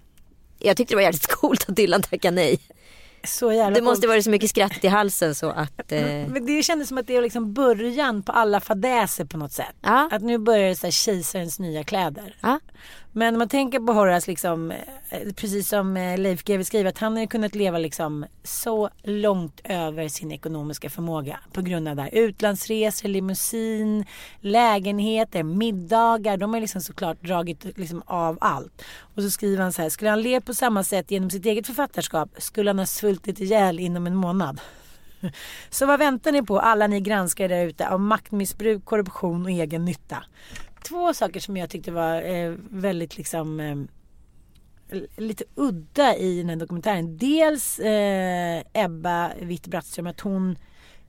jag 0.60 0.78
tyckte 0.78 0.92
det 0.92 0.96
var 0.96 1.04
jävligt 1.04 1.28
coolt 1.42 1.70
att 1.70 1.76
Dylan 1.76 2.02
tackade 2.02 2.36
nej. 2.36 2.60
Så 3.24 3.52
jävla 3.52 3.76
det 3.76 3.82
måste 3.82 4.08
varit 4.08 4.24
så 4.24 4.30
mycket 4.30 4.50
skratt 4.50 4.84
i 4.84 4.88
halsen 4.88 5.36
så 5.36 5.50
att... 5.50 5.92
Eh... 5.92 6.28
Men 6.28 6.46
det 6.46 6.64
kändes 6.64 6.88
som 6.88 6.98
att 6.98 7.08
det 7.08 7.16
är 7.16 7.22
liksom 7.22 7.54
början 7.54 8.24
på 8.24 8.32
alla 8.32 8.60
fadäser 8.60 9.26
på 9.26 9.38
något 9.38 9.52
sätt. 9.52 9.76
Ja. 9.82 10.10
Att 10.12 10.22
nu 10.22 10.38
börjar 10.38 10.70
det 10.70 10.76
så 10.76 10.88
här 10.88 10.92
kejsarens 10.92 11.60
nya 11.60 11.84
kläder. 11.84 12.36
Men 13.14 13.34
om 13.36 13.40
man 13.40 13.50
tänker 13.50 13.80
på 13.80 13.94
Horace, 13.94 14.32
liksom, 14.32 14.72
eh, 14.72 15.34
precis 15.36 15.70
som 15.70 15.98
eh, 15.98 16.18
Leif 16.18 16.44
GW 16.44 16.64
skriver, 16.64 16.90
att 16.90 16.98
han 16.98 17.18
har 17.18 17.26
kunnat 17.26 17.56
leva 17.56 17.78
liksom 17.78 18.26
så 18.44 18.90
långt 19.04 19.62
över 19.64 20.08
sin 20.08 20.32
ekonomiska 20.32 20.90
förmåga 20.90 21.40
på 21.54 21.62
grund 21.62 21.88
av 21.88 21.96
det 21.96 22.02
här. 22.02 22.16
Utlandsresor, 22.16 23.10
limousin, 23.10 24.06
lägenheter, 24.40 25.44
middagar. 25.44 26.38
De 26.38 26.54
har 26.54 26.62
liksom 26.62 26.82
såklart 26.82 27.22
dragit 27.22 27.78
liksom 27.78 28.04
av 28.06 28.38
allt. 28.42 28.82
Och 29.16 29.24
så 29.24 29.30
skriver 29.30 29.64
han 29.64 29.74
så 29.74 29.82
här, 29.82 29.90
skulle 29.90 30.10
han 30.10 30.22
leva 30.22 30.42
på 30.42 30.54
samma 30.54 30.84
sätt 30.84 31.12
genom 31.12 31.30
sitt 31.30 31.46
eget 31.46 31.68
författarskap 31.68 32.30
skulle 32.38 32.70
han 32.70 32.80
ha 32.80 32.86
svultit 32.86 33.40
ihjäl 33.40 33.80
inom 33.80 34.08
en 34.08 34.16
månad. 34.16 34.62
Så 35.70 35.86
vad 35.86 36.00
väntar 36.00 36.32
ni 36.32 36.44
på 36.44 36.60
alla 36.60 36.88
ni 36.88 37.02
granskare 37.02 37.48
där 37.48 37.66
ute 37.66 37.90
av 37.90 38.00
maktmissbruk, 38.00 38.86
korruption 38.86 39.44
och 39.44 39.52
egen 39.52 39.86
nytta? 39.86 40.24
Två 40.84 41.14
saker 41.14 41.40
som 41.40 41.58
jag 41.58 41.70
tyckte 41.70 41.92
var 41.92 42.22
eh, 42.22 42.54
väldigt 42.70 43.18
liksom 43.18 43.60
eh, 43.60 43.78
lite 45.18 45.44
udda 45.56 46.16
i 46.16 46.38
den 46.38 46.50
här 46.50 46.56
dokumentären. 46.56 47.18
Dels 47.18 47.80
eh, 47.80 48.64
Ebba 48.74 49.32
Witt-Brattström 49.40 50.08
att 50.10 50.20
hon 50.20 50.58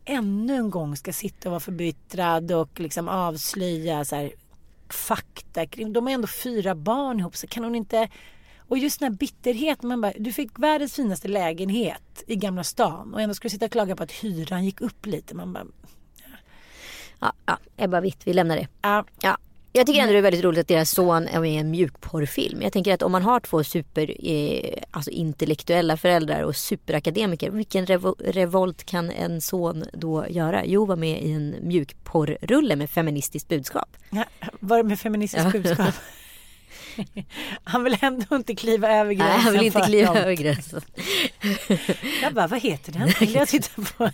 ännu 0.05 0.57
en 0.57 0.71
gång 0.71 0.97
ska 0.97 1.13
sitta 1.13 1.49
och 1.49 1.51
vara 1.51 1.61
förbittrad 1.61 2.53
och 2.53 2.81
liksom 2.81 3.09
avslöja 3.09 4.05
så 4.05 4.17
här, 4.17 4.33
fakta. 4.89 5.67
De 5.67 6.07
har 6.07 6.13
ändå 6.13 6.27
fyra 6.27 6.75
barn 6.75 7.21
ihop 7.21 7.37
så 7.37 7.47
kan 7.47 7.65
hon 7.65 7.75
inte 7.75 8.09
och 8.73 8.79
just 8.79 9.01
den 9.01 9.13
här 9.13 9.19
bitterheten. 9.19 9.89
Man 9.89 10.01
bara, 10.01 10.13
du 10.19 10.33
fick 10.33 10.59
världens 10.59 10.95
finaste 10.95 11.29
lägenhet 11.29 12.25
i 12.27 12.37
Gamla 12.37 12.65
stan 12.65 13.15
och 13.15 13.21
ändå 13.21 13.35
ska 13.35 13.47
du 13.47 13.51
sitta 13.51 13.65
och 13.65 13.73
klaga 13.73 13.97
på 13.97 14.03
att 14.03 14.13
hyran 14.13 14.65
gick 14.65 14.81
upp 14.81 15.07
lite. 15.07 15.35
Man 15.35 15.53
bara, 15.53 15.67
ja. 16.17 16.37
Ja, 17.21 17.33
ja, 17.47 17.59
Ebba 17.77 18.01
Witt, 18.01 18.27
vi 18.27 18.33
lämnar 18.33 18.57
det. 18.57 18.69
Ja. 18.83 19.05
ja. 19.21 19.37
Jag 19.75 19.87
tycker 19.87 20.01
ändå 20.01 20.13
det 20.13 20.19
är 20.19 20.23
väldigt 20.23 20.45
roligt 20.45 20.61
att 20.61 20.69
deras 20.69 20.91
son 20.91 21.29
är 21.29 21.41
med 21.41 21.53
i 21.53 21.57
en 21.57 21.71
mjukporrfilm. 21.71 22.63
Jag 22.63 22.73
tänker 22.73 22.95
att 22.95 23.03
om 23.03 23.13
man 23.13 23.23
har 23.23 23.41
två 23.41 23.65
super 23.65 24.29
eh, 24.29 24.83
alltså 24.91 25.11
intellektuella 25.11 25.97
föräldrar 25.97 26.43
och 26.43 26.57
superakademiker. 26.57 27.51
Vilken 27.51 27.87
revo 27.87 28.17
revolt 28.19 28.85
kan 28.85 29.11
en 29.11 29.41
son 29.41 29.85
då 29.93 30.27
göra? 30.29 30.65
Jo, 30.65 30.85
vara 30.85 30.97
med 30.97 31.23
i 31.23 31.33
en 31.33 31.55
mjukporrulle 31.63 32.77
med 32.77 32.91
feministiskt 32.91 33.49
budskap. 33.49 33.97
Ja, 34.11 34.25
var 34.61 34.77
det 34.77 34.85
med 34.85 35.01
feministiskt 35.01 35.55
ja. 35.55 35.61
budskap? 35.61 35.95
Han 37.65 37.85
vill 37.85 37.97
ändå 38.01 38.37
inte 38.37 38.55
kliva 38.55 38.89
över 38.89 39.13
gränsen. 39.13 39.37
Nej, 39.37 39.45
han 39.45 39.53
vill 39.53 39.63
inte 39.63 39.81
kliva 39.81 40.19
över 40.19 40.33
gränsen. 40.33 40.81
jag 42.23 42.35
bara, 42.35 42.47
vad 42.47 42.61
heter 42.61 42.93
den? 42.93 43.13
Vill 43.21 43.35
jag 43.35 43.49
titta 43.49 43.83
på? 43.83 44.11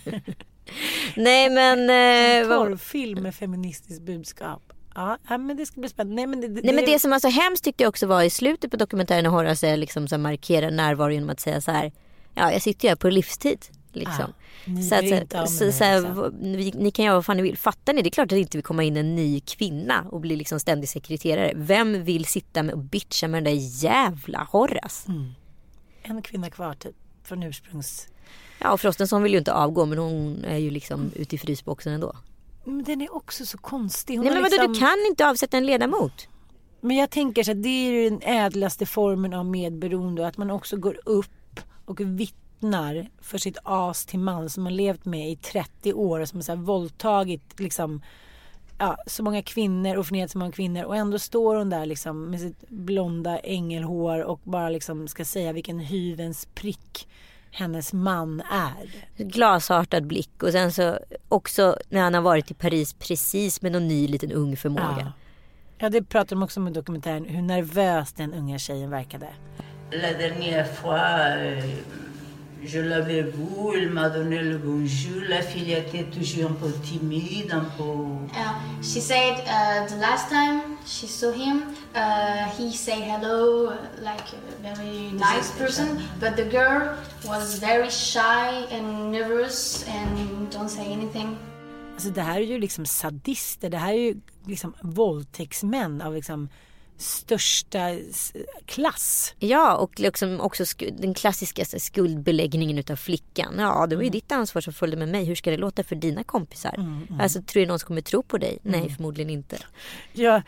Nej 1.15 1.49
men... 1.49 1.79
Eh, 1.79 2.57
Porrfilm 2.57 3.23
med 3.23 3.35
feministiskt 3.35 4.01
budskap. 4.01 4.73
Ja, 5.29 5.37
men 5.37 5.57
det 5.57 5.65
ska 5.65 5.79
bli 5.79 5.89
spännande. 5.89 6.15
Nej, 6.15 6.27
men 6.27 6.41
det, 6.41 6.47
det, 6.47 6.61
Nej, 6.63 6.75
men 6.75 6.85
det 6.85 6.99
som 6.99 7.11
var 7.11 7.19
så 7.19 7.27
hemskt 7.27 7.63
tyckte 7.63 7.83
jag 7.83 7.89
också 7.89 8.07
var 8.07 8.23
i 8.23 8.29
slutet 8.29 8.71
på 8.71 8.77
dokumentären 8.77 9.23
när 9.23 9.31
Horace 9.31 9.77
liksom 9.77 10.07
så 10.07 10.17
markerar 10.17 10.71
närvaro 10.71 11.11
genom 11.11 11.29
att 11.29 11.39
säga 11.39 11.61
så 11.61 11.71
här. 11.71 11.91
Ja, 12.33 12.51
jag 12.51 12.61
sitter 12.61 12.85
ju 12.85 12.89
här 12.89 12.95
på 12.95 13.09
livstid. 13.09 13.65
Liksom. 13.93 14.33
Ah, 14.67 14.81
så 14.89 14.95
att, 14.95 15.49
så, 15.49 15.71
så, 15.71 15.83
här, 15.83 16.31
ni, 16.41 16.71
ni 16.75 16.91
kan 16.91 17.05
göra 17.05 17.15
vad 17.15 17.25
fan 17.25 17.37
ni 17.37 17.43
vill. 17.43 17.57
Fattar 17.57 17.93
ni? 17.93 18.01
Det 18.01 18.09
är 18.09 18.11
klart 18.11 18.25
att 18.25 18.29
det 18.29 18.39
inte 18.39 18.57
vill 18.57 18.63
komma 18.63 18.83
in 18.83 18.97
en 18.97 19.15
ny 19.15 19.39
kvinna 19.39 20.05
och 20.11 20.19
bli 20.19 20.35
liksom 20.35 20.59
ständig 20.59 20.89
sekreterare. 20.89 21.53
Vem 21.55 22.03
vill 22.03 22.25
sitta 22.25 22.63
med 22.63 22.73
och 22.73 22.79
bitcha 22.79 23.27
med 23.27 23.43
den 23.43 23.53
där 23.53 23.61
jävla 23.83 24.47
Horace? 24.51 25.11
Mm. 25.11 25.31
En 26.01 26.21
kvinna 26.21 26.49
kvar 26.49 26.73
typ 26.73 26.95
från 27.23 27.43
ursprungs... 27.43 28.07
Ja, 28.61 28.71
och 28.71 28.81
Frostenson 28.81 29.23
vill 29.23 29.31
ju 29.31 29.37
inte 29.37 29.53
avgå 29.53 29.85
men 29.85 29.97
hon 29.97 30.45
är 30.45 30.57
ju 30.57 30.69
liksom 30.69 31.11
ute 31.15 31.35
i 31.35 31.37
frysboxen 31.37 31.93
ändå. 31.93 32.15
Men 32.63 32.83
den 32.83 33.01
är 33.01 33.15
också 33.15 33.45
så 33.45 33.57
konstig. 33.57 34.17
Hon 34.17 34.25
Nej 34.25 34.33
men 34.33 34.43
liksom... 34.43 34.61
vadå, 34.61 34.73
du 34.73 34.79
kan 34.79 34.97
inte 35.09 35.29
avsätta 35.29 35.57
en 35.57 35.65
ledamot. 35.65 36.27
Men 36.81 36.97
jag 36.97 37.09
tänker 37.09 37.43
så 37.43 37.51
att 37.51 37.63
det 37.63 37.69
är 37.69 38.09
den 38.09 38.21
ädlaste 38.21 38.85
formen 38.85 39.33
av 39.33 39.45
medberoende. 39.45 40.27
Att 40.27 40.37
man 40.37 40.51
också 40.51 40.77
går 40.77 40.99
upp 41.05 41.59
och 41.85 41.99
vittnar 41.99 43.09
för 43.21 43.37
sitt 43.37 43.57
as 43.63 44.05
till 44.05 44.19
man 44.19 44.49
som 44.49 44.63
man 44.63 44.75
levt 44.75 45.05
med 45.05 45.31
i 45.31 45.35
30 45.35 45.93
år. 45.93 46.25
Som 46.25 46.41
har 46.47 46.55
våldtagit 46.55 47.59
liksom, 47.59 48.01
ja, 48.77 48.97
så 49.07 49.23
många 49.23 49.41
kvinnor 49.41 49.95
och 49.95 50.05
förnedrat 50.05 50.31
så 50.31 50.37
många 50.37 50.51
kvinnor. 50.51 50.83
Och 50.83 50.95
ändå 50.95 51.19
står 51.19 51.55
hon 51.55 51.69
där 51.69 51.85
liksom, 51.85 52.29
med 52.29 52.39
sitt 52.39 52.69
blonda 52.69 53.39
ängelhår 53.39 54.23
och 54.23 54.39
bara 54.43 54.69
liksom 54.69 55.07
ska 55.07 55.25
säga 55.25 55.53
vilken 55.53 55.79
hyvens 55.79 56.47
prick 56.55 57.07
hennes 57.51 57.93
man 57.93 58.41
är. 58.51 59.05
Glasartad 59.23 60.07
blick 60.07 60.43
och 60.43 60.51
sen 60.51 60.71
så 60.71 60.99
också 61.29 61.77
när 61.89 62.01
han 62.01 62.13
har 62.13 62.21
varit 62.21 62.51
i 62.51 62.53
Paris 62.53 62.93
precis 62.93 63.61
med 63.61 63.71
någon 63.71 63.87
ny 63.87 64.07
liten 64.07 64.31
ung 64.31 64.57
förmåga. 64.57 64.97
Ja, 64.99 65.11
ja 65.77 65.89
det 65.89 66.03
pratar 66.03 66.35
de 66.35 66.43
också 66.43 66.59
om 66.59 66.67
i 66.67 66.71
dokumentären 66.71 67.25
hur 67.25 67.41
nervös 67.41 68.13
den 68.13 68.33
unga 68.33 68.59
tjejen 68.59 68.89
verkade. 68.89 69.27
La 69.91 70.13
dernière 70.13 70.65
fois, 70.65 70.99
euh, 71.37 71.63
je 72.63 72.79
l'avais 72.79 73.23
vu, 73.23 73.77
il 73.77 73.89
m'a 73.89 74.09
donné 74.09 74.41
le 74.41 74.57
bonjour. 74.57 75.21
La 75.27 75.41
fille 75.41 75.73
était 75.73 76.03
toujours 76.03 76.51
un 76.51 76.53
peu 76.53 76.71
timide, 76.83 77.51
un 77.51 77.65
peu... 77.77 77.83
Uh, 77.83 78.81
she 78.81 78.99
said 79.01 79.39
uh, 79.45 79.87
the 79.87 79.99
last 79.99 80.29
time 80.29 80.77
she 80.85 81.07
saw 81.07 81.31
him, 81.31 81.63
uh, 81.95 82.49
he 82.57 82.71
said 82.71 83.01
hello 83.01 83.73
like 84.01 84.33
a 84.33 84.61
very 84.61 85.11
nice 85.13 85.51
person, 85.57 86.01
but 86.19 86.35
the 86.35 86.45
girl 86.45 86.95
was 87.25 87.59
very 87.59 87.89
shy 87.89 88.65
and 88.71 89.11
nervous 89.11 89.85
and 89.87 90.51
don't 90.51 90.69
say 90.69 90.91
anything. 90.91 91.37
Alltså 91.93 92.09
det 92.09 92.21
här 92.21 92.41
är 92.41 92.45
ju 92.45 92.59
liksom 92.59 92.85
sadister, 92.85 93.69
det 93.69 93.77
här 93.77 93.93
är 93.93 93.97
ju 93.97 94.15
liksom 94.45 94.73
våldtäktsmän 94.81 96.01
av 96.01 96.15
liksom 96.15 96.49
största 96.99 97.95
klass. 98.65 99.33
Ja 99.39 99.75
och 99.75 99.99
liksom 99.99 100.41
också 100.41 100.63
den 100.97 101.13
klassiska 101.13 101.65
skuldbeläggningen 101.65 102.77
utav 102.77 102.95
flickan. 102.95 103.55
Ja 103.57 103.87
det 103.87 103.95
var 103.95 104.03
ju 104.03 104.07
mm. 104.07 104.11
ditt 104.11 104.31
ansvar 104.31 104.61
som 104.61 104.73
följde 104.73 104.97
med 104.97 105.09
mig. 105.09 105.25
Hur 105.25 105.35
ska 105.35 105.51
det 105.51 105.57
låta 105.57 105.83
för 105.83 105.95
dina 105.95 106.23
kompisar? 106.23 106.73
Mm, 106.77 107.07
mm. 107.09 107.21
Alltså 107.21 107.41
tror 107.41 107.61
du 107.61 107.67
någon 107.67 107.79
som 107.79 107.87
kommer 107.87 108.01
tro 108.01 108.23
på 108.23 108.37
dig? 108.37 108.57
Nej 108.61 108.79
mm. 108.79 108.95
förmodligen 108.95 109.29
inte. 109.29 109.57
Ja, 110.13 110.41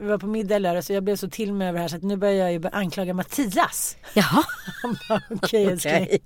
vi 0.00 0.06
var 0.06 0.18
på 0.18 0.26
middag 0.26 0.58
lördag 0.58 0.84
så 0.84 0.92
jag 0.92 1.02
blev 1.04 1.16
så 1.16 1.30
till 1.30 1.52
med 1.52 1.68
över 1.68 1.78
det 1.78 1.82
här 1.82 1.88
så 1.88 1.96
att 1.96 2.02
nu 2.02 2.16
börjar 2.16 2.34
jag 2.34 2.52
ju 2.52 2.68
anklaga 2.72 3.14
Mattias. 3.14 3.96
Jaha. 4.14 4.44
Okej 5.30 5.66
okay, 5.66 5.74
okay. 5.74 6.18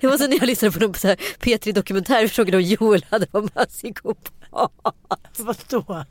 Det 0.00 0.06
var 0.06 0.18
så 0.18 0.26
när 0.26 0.36
jag 0.38 0.46
lyssnade 0.46 0.72
på 0.72 0.80
någon 0.80 0.94
P3 0.94 1.72
dokumentär 1.72 2.24
och 2.24 2.30
frågade 2.30 2.56
om 2.56 2.62
Joel 2.62 3.06
hade 3.10 3.26
varit 3.30 3.68
psykopat. 3.68 4.32
Vadå? 5.38 6.04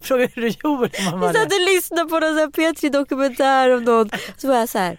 Frågade 0.00 0.32
du 0.34 0.48
Joel 0.48 0.90
om 0.98 1.04
han 1.04 1.20
var 1.20 1.28
Vi 1.28 1.34
satt 1.34 1.52
och 1.52 1.74
lyssnade 1.74 2.08
på 2.08 2.18
någon 2.18 2.52
P3 2.52 2.90
dokumentär 2.90 3.70
om 3.70 3.84
någon. 3.84 4.10
Så 4.36 4.48
var 4.48 4.56
jag 4.56 4.68
så 4.68 4.78
här. 4.78 4.98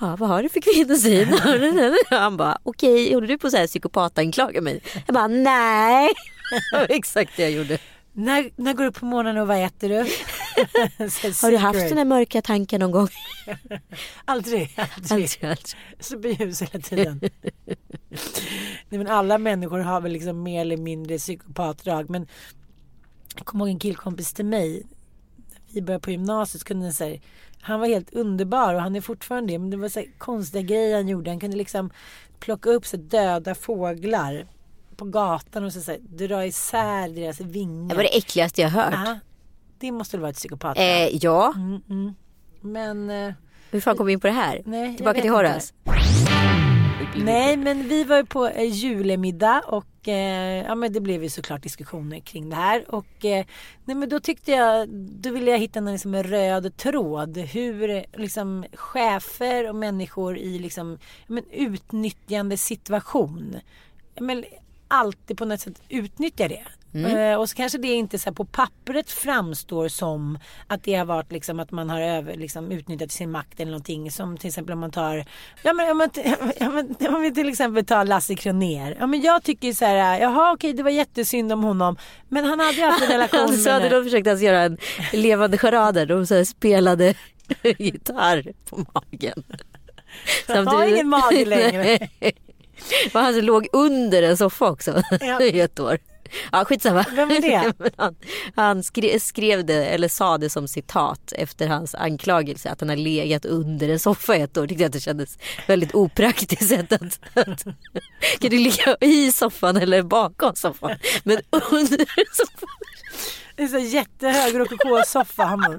Ja, 0.00 0.16
vad 0.16 0.28
har 0.28 0.42
du 0.42 0.48
för 0.48 0.60
kvinnosyn? 0.60 1.28
Han 2.10 2.36
bara, 2.36 2.58
okej, 2.62 2.92
okay, 2.92 3.14
håller 3.14 3.28
du 3.28 3.38
på 3.38 3.46
att 3.46 3.66
psykopatanklaga 3.66 4.60
mig? 4.60 4.82
Jag 5.06 5.14
bara, 5.14 5.26
nej. 5.26 6.12
Det 6.72 6.78
var 6.78 6.86
exakt 6.90 7.32
det 7.36 7.42
jag 7.42 7.52
gjorde. 7.52 7.78
När, 8.12 8.50
när 8.56 8.74
går 8.74 8.84
du 8.84 8.90
upp 8.90 9.00
på 9.00 9.04
morgonen 9.04 9.42
och 9.42 9.48
vad 9.48 9.64
äter 9.64 9.88
du? 9.88 9.96
har 11.42 11.50
du 11.50 11.56
haft 11.56 11.88
sådana 11.88 12.04
mörka 12.04 12.42
tankar 12.42 12.78
någon 12.78 12.90
gång? 12.90 13.08
aldrig, 14.24 14.76
aldrig. 14.76 15.12
aldrig, 15.12 15.44
aldrig. 15.44 15.76
Superljus 16.00 16.62
hela 16.62 16.84
tiden. 16.84 17.20
Nej, 18.88 18.98
men 18.98 19.06
alla 19.06 19.38
människor 19.38 19.78
har 19.78 20.00
väl 20.00 20.12
liksom 20.12 20.42
mer 20.42 20.60
eller 20.60 20.76
mindre 20.76 21.18
psykopatdrag. 21.18 22.10
Men 22.10 22.26
jag 23.36 23.46
kommer 23.46 23.64
ihåg 23.64 23.72
en 23.74 23.78
killkompis 23.78 24.32
till 24.32 24.44
mig. 24.44 24.86
Vi 25.72 25.82
började 25.82 26.02
på 26.02 26.10
gymnasiet 26.10 26.60
så 26.60 26.66
kunde 26.66 26.84
jag 26.86 26.94
säga 26.94 27.20
han 27.62 27.80
var 27.80 27.86
helt 27.86 28.14
underbar 28.14 28.74
och 28.74 28.80
han 28.80 28.96
är 28.96 29.00
fortfarande 29.00 29.52
det. 29.52 29.58
Men 29.58 29.70
det 29.70 29.76
var 29.76 29.88
så 29.88 30.04
konstiga 30.18 30.62
grejer 30.62 30.96
han 30.96 31.08
gjorde. 31.08 31.30
Han 31.30 31.40
kunde 31.40 31.56
liksom 31.56 31.90
plocka 32.40 32.70
upp 32.70 32.86
så 32.86 32.96
döda 32.96 33.54
fåglar 33.54 34.46
på 34.96 35.04
gatan 35.04 35.64
och 35.64 35.72
så, 35.72 35.80
så 35.80 35.96
dra 36.00 36.46
isär 36.46 37.08
deras 37.08 37.40
vingar. 37.40 37.88
Det 37.88 37.94
var 37.94 38.02
det 38.02 38.16
äckligaste 38.16 38.60
jag 38.60 38.68
hört. 38.68 38.94
Ja, 38.94 39.18
det 39.78 39.92
måste 39.92 40.16
väl 40.16 40.20
vara 40.20 40.30
ett 40.30 40.36
psykopat? 40.36 40.78
Eh, 40.78 41.16
ja. 41.16 41.52
Mm, 41.56 41.80
mm. 41.90 42.14
Men... 42.60 43.10
Eh, 43.10 43.34
Hur 43.70 43.80
fan 43.80 43.96
kom 43.96 44.06
vi 44.06 44.12
in 44.12 44.20
på 44.20 44.26
det 44.26 44.32
här? 44.32 44.62
Nej, 44.64 44.96
Tillbaka 44.96 45.20
till 45.20 45.30
Horace. 45.30 45.74
Nej, 47.16 47.56
men 47.56 47.88
vi 47.88 48.04
var 48.04 48.16
ju 48.16 48.26
på 48.26 48.48
eh, 48.48 48.72
julemiddag 48.72 49.62
och 49.66 50.08
eh, 50.08 50.64
ja, 50.66 50.74
men 50.74 50.92
det 50.92 51.00
blev 51.00 51.22
ju 51.22 51.28
såklart 51.28 51.62
diskussioner 51.62 52.20
kring 52.20 52.50
det 52.50 52.56
här. 52.56 52.94
Och 52.94 53.24
eh, 53.24 53.44
nej, 53.84 53.96
men 53.96 54.08
då 54.08 54.20
tyckte 54.20 54.50
jag, 54.50 54.88
då 54.88 55.30
ville 55.30 55.50
jag 55.50 55.58
hitta 55.58 55.78
en 55.78 55.92
liksom, 55.92 56.22
röd 56.22 56.76
tråd. 56.76 57.36
Hur 57.36 58.04
liksom, 58.18 58.64
chefer 58.72 59.68
och 59.68 59.74
människor 59.74 60.38
i 60.38 60.58
liksom, 60.58 60.98
men, 61.26 61.44
utnyttjande 61.50 62.56
situation 62.56 63.56
men, 64.20 64.44
alltid 64.88 65.38
på 65.38 65.44
något 65.44 65.60
sätt 65.60 65.82
utnyttjar 65.88 66.48
det. 66.48 66.64
Eh, 66.94 67.34
och 67.38 67.48
så 67.48 67.56
kanske 67.56 67.78
det 67.78 67.88
inte 67.88 68.18
så 68.18 68.32
på 68.32 68.44
pappret 68.44 69.10
framstår 69.10 69.88
som 69.88 70.38
att 70.66 70.84
det 70.84 70.94
har 70.94 71.04
varit 71.04 71.32
liksom 71.32 71.60
att 71.60 71.70
man 71.70 71.90
har 71.90 72.00
över, 72.00 72.36
liksom, 72.36 72.70
utnyttjat 72.72 73.12
sin 73.12 73.30
makt 73.30 73.60
eller 73.60 73.70
någonting. 73.70 74.10
Som 74.10 74.36
till 74.36 74.48
exempel 74.48 74.72
om 74.72 74.78
man 74.80 74.90
tar, 74.90 75.24
ja 75.62 75.72
men 75.72 75.90
om 75.90 75.98
man, 75.98 76.10
ja, 76.60 76.70
men, 76.70 77.14
om 77.14 77.22
vi 77.22 77.34
till 77.34 77.48
exempel 77.48 77.84
tar 77.86 78.04
Lasse 78.04 78.34
Kronér. 78.34 78.96
Ja 79.00 79.06
men 79.06 79.20
jag 79.20 79.42
tycker 79.42 79.72
så 79.72 79.84
här, 79.84 80.20
jaha 80.20 80.52
okej 80.52 80.72
det 80.72 80.82
var 80.82 80.90
jättesynd 80.90 81.52
om 81.52 81.62
honom. 81.64 81.96
Men 82.28 82.44
han 82.44 82.60
hade 82.60 82.72
ju 82.72 82.82
haft 82.84 83.02
en 83.02 83.08
relation 83.12 83.40
Han 83.40 83.50
med 83.62 83.72
henne. 83.72 83.88
de 83.88 84.04
försökte 84.04 84.30
alltså 84.30 84.44
göra 84.46 84.60
en 84.62 84.78
levande 85.12 85.58
charader. 85.58 86.06
De 86.06 86.26
så 86.26 86.44
spelade 86.44 87.14
gitarr 87.78 88.52
på 88.70 88.76
magen. 88.94 89.42
Han 90.48 90.66
har 90.66 90.86
ingen 90.86 91.08
mage 91.08 91.44
längre. 91.44 92.08
Och 93.14 93.20
han 93.20 93.40
låg 93.40 93.66
under 93.72 94.22
en 94.22 94.36
soffa 94.36 94.70
också 94.70 95.02
Ja. 95.20 95.40
i 95.42 95.60
ett 95.60 95.80
år. 95.80 95.98
Ja 96.52 96.64
skitsamma. 96.64 97.04
Vem 97.12 97.30
är 97.30 97.40
det? 97.40 97.72
Han 97.96 98.14
han 98.70 98.84
skrev, 98.84 99.18
skrev 99.18 99.64
det 99.64 99.84
eller 99.86 100.08
sa 100.08 100.38
det 100.38 100.50
som 100.50 100.68
citat 100.68 101.32
efter 101.36 101.68
hans 101.68 101.94
anklagelse 101.94 102.70
att 102.70 102.80
han 102.80 102.88
har 102.88 102.96
legat 102.96 103.44
under 103.44 103.88
en 103.88 103.98
soffa 103.98 104.36
i 104.36 104.40
ett 104.40 104.56
år. 104.56 104.66
Tyckte 104.66 104.82
jag 104.82 104.88
att 104.88 104.92
det 104.92 105.00
kändes 105.00 105.38
väldigt 105.66 105.94
opraktiskt 105.94 106.68
sätt 106.68 106.92
att, 106.92 107.20
att 107.34 107.64
kan 108.40 108.50
du 108.50 108.58
ligga 108.58 108.96
i 109.00 109.32
soffan 109.32 109.76
eller 109.76 110.02
bakom 110.02 110.54
soffan? 110.54 110.90
Men 111.24 111.38
under 111.50 112.34
soffan. 112.36 112.68
Det 113.56 113.62
är 113.62 113.68
så 113.68 113.78
jättehög 113.78 114.58
rokokosoffa. 114.58 115.78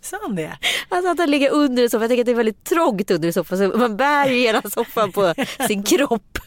Sa 0.00 0.16
han 0.22 0.36
det? 0.36 0.56
Alltså 0.88 1.10
att 1.10 1.18
han 1.18 1.30
ligger 1.30 1.50
under 1.50 1.82
en 1.82 1.90
soffa. 1.90 2.02
Jag 2.02 2.10
tänker 2.10 2.22
att 2.22 2.26
det 2.26 2.32
är 2.32 2.36
väldigt 2.36 2.64
trångt 2.64 3.10
under 3.10 3.28
en 3.28 3.32
soffa 3.32 3.56
så 3.56 3.68
man 3.78 3.96
bär 3.96 4.26
ju 4.28 4.34
hela 4.38 4.62
soffan 4.62 5.12
på 5.12 5.34
sin 5.66 5.82
kropp. 5.82 6.38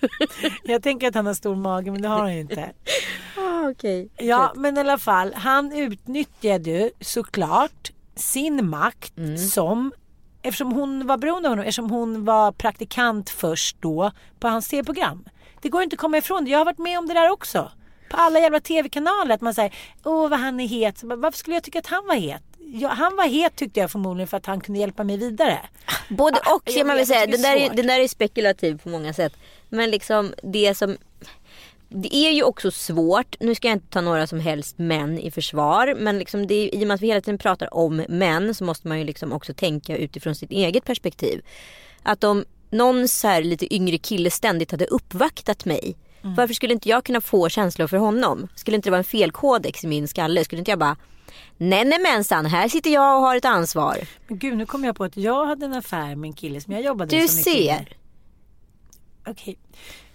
Jag 0.63 0.83
tänker 0.83 1.07
att 1.07 1.15
han 1.15 1.25
har 1.25 1.33
stor 1.33 1.55
mage 1.55 1.91
men 1.91 2.01
det 2.01 2.07
har 2.07 2.19
han 2.19 2.33
ju 2.33 2.39
inte. 2.39 2.71
Ah, 3.37 3.69
okay. 3.69 4.07
Ja 4.17 4.53
men 4.55 4.77
i 4.77 4.79
alla 4.79 4.97
fall 4.97 5.33
han 5.33 5.71
utnyttjade 5.73 6.69
ju 6.69 6.91
såklart 7.01 7.91
sin 8.15 8.69
makt 8.69 9.13
som 9.53 9.91
eftersom 10.41 10.71
hon 10.71 11.07
var 11.07 11.17
beroende 11.17 11.49
av 11.49 11.51
honom 11.51 11.65
eftersom 11.65 11.89
hon 11.89 12.25
var 12.25 12.51
praktikant 12.51 13.29
först 13.29 13.77
då 13.81 14.11
på 14.39 14.47
hans 14.47 14.67
tv-program. 14.67 15.25
Det 15.61 15.69
går 15.69 15.83
inte 15.83 15.93
att 15.93 15.99
komma 15.99 16.17
ifrån 16.17 16.45
det. 16.45 16.51
Jag 16.51 16.57
har 16.59 16.65
varit 16.65 16.77
med 16.77 16.99
om 16.99 17.07
det 17.07 17.13
där 17.13 17.31
också. 17.31 17.71
På 18.09 18.17
alla 18.17 18.39
jävla 18.39 18.59
tv-kanaler 18.59 19.35
att 19.35 19.41
man 19.41 19.53
säger 19.53 19.73
åh 20.03 20.29
vad 20.29 20.39
han 20.39 20.59
är 20.59 20.67
het. 20.67 21.03
Varför 21.03 21.37
skulle 21.37 21.55
jag 21.55 21.63
tycka 21.63 21.79
att 21.79 21.87
han 21.87 22.07
var 22.07 22.15
het? 22.15 22.43
Ja, 22.77 22.89
han 22.89 23.15
var 23.15 23.27
het 23.27 23.55
tyckte 23.55 23.79
jag 23.79 23.91
förmodligen 23.91 24.27
för 24.27 24.37
att 24.37 24.45
han 24.45 24.61
kunde 24.61 24.79
hjälpa 24.79 25.03
mig 25.03 25.17
vidare. 25.17 25.59
Både 26.09 26.37
och 26.37 26.61
jag 26.65 26.75
kan 26.75 26.87
man 26.87 26.95
väl 26.95 26.99
jag 26.99 27.07
säga. 27.07 27.25
Den 27.25 27.41
där, 27.41 27.55
är, 27.55 27.69
den 27.75 27.87
där 27.87 27.99
är 27.99 28.07
spekulativ 28.07 28.77
på 28.83 28.89
många 28.89 29.13
sätt. 29.13 29.33
Men 29.69 29.91
liksom 29.91 30.33
det 30.43 30.75
som 30.75 30.97
det 31.89 32.15
är 32.15 32.31
ju 32.31 32.43
också 32.43 32.71
svårt, 32.71 33.35
nu 33.39 33.55
ska 33.55 33.67
jag 33.67 33.75
inte 33.75 33.89
ta 33.89 34.01
några 34.01 34.27
som 34.27 34.39
helst 34.39 34.77
män 34.77 35.19
i 35.19 35.31
försvar, 35.31 35.95
men 35.97 36.19
liksom 36.19 36.47
det 36.47 36.53
är, 36.55 36.75
i 36.75 36.83
och 36.83 36.87
med 36.87 36.95
att 36.95 37.01
vi 37.01 37.07
hela 37.07 37.21
tiden 37.21 37.37
pratar 37.37 37.73
om 37.73 37.95
män 38.09 38.55
så 38.55 38.63
måste 38.63 38.87
man 38.87 38.99
ju 38.99 39.05
liksom 39.05 39.33
också 39.33 39.53
tänka 39.53 39.97
utifrån 39.97 40.35
sitt 40.35 40.51
eget 40.51 40.85
perspektiv. 40.85 41.41
Att 42.03 42.23
om 42.23 42.45
någon 42.69 43.07
så 43.07 43.27
här 43.27 43.43
lite 43.43 43.75
yngre 43.75 43.97
kille 43.97 44.31
ständigt 44.31 44.71
hade 44.71 44.85
uppvaktat 44.85 45.65
mig, 45.65 45.95
Mm. 46.25 46.35
varför 46.35 46.53
skulle 46.53 46.73
inte 46.73 46.89
jag 46.89 47.03
kunna 47.03 47.21
få 47.21 47.49
känslor 47.49 47.87
för 47.87 47.97
honom? 47.97 48.47
Skulle 48.55 48.75
inte 48.75 48.87
det 48.87 48.91
vara 48.91 48.97
en 48.97 49.03
felkodex 49.03 49.83
i 49.83 49.87
min 49.87 50.07
skalle? 50.07 50.43
Skulle 50.43 50.59
inte 50.59 50.71
jag 50.71 50.79
bara, 50.79 50.97
nej 51.57 51.85
nej 51.85 51.99
mensan, 51.99 52.45
här 52.45 52.67
sitter 52.67 52.89
jag 52.89 53.15
och 53.17 53.21
har 53.21 53.35
ett 53.35 53.45
ansvar. 53.45 53.97
Men 54.27 54.37
gud 54.39 54.57
nu 54.57 54.65
kom 54.65 54.83
jag 54.83 54.95
på 54.95 55.03
att 55.03 55.17
jag 55.17 55.45
hade 55.45 55.65
en 55.65 55.73
affär 55.73 56.15
med 56.15 56.27
en 56.27 56.33
kille 56.33 56.61
som 56.61 56.73
jag 56.73 56.81
jobbade 56.81 57.09
Du 57.15 57.21
mycket 57.21 57.35
med. 57.35 57.43
ser. 57.43 57.97
Okej. 59.27 59.57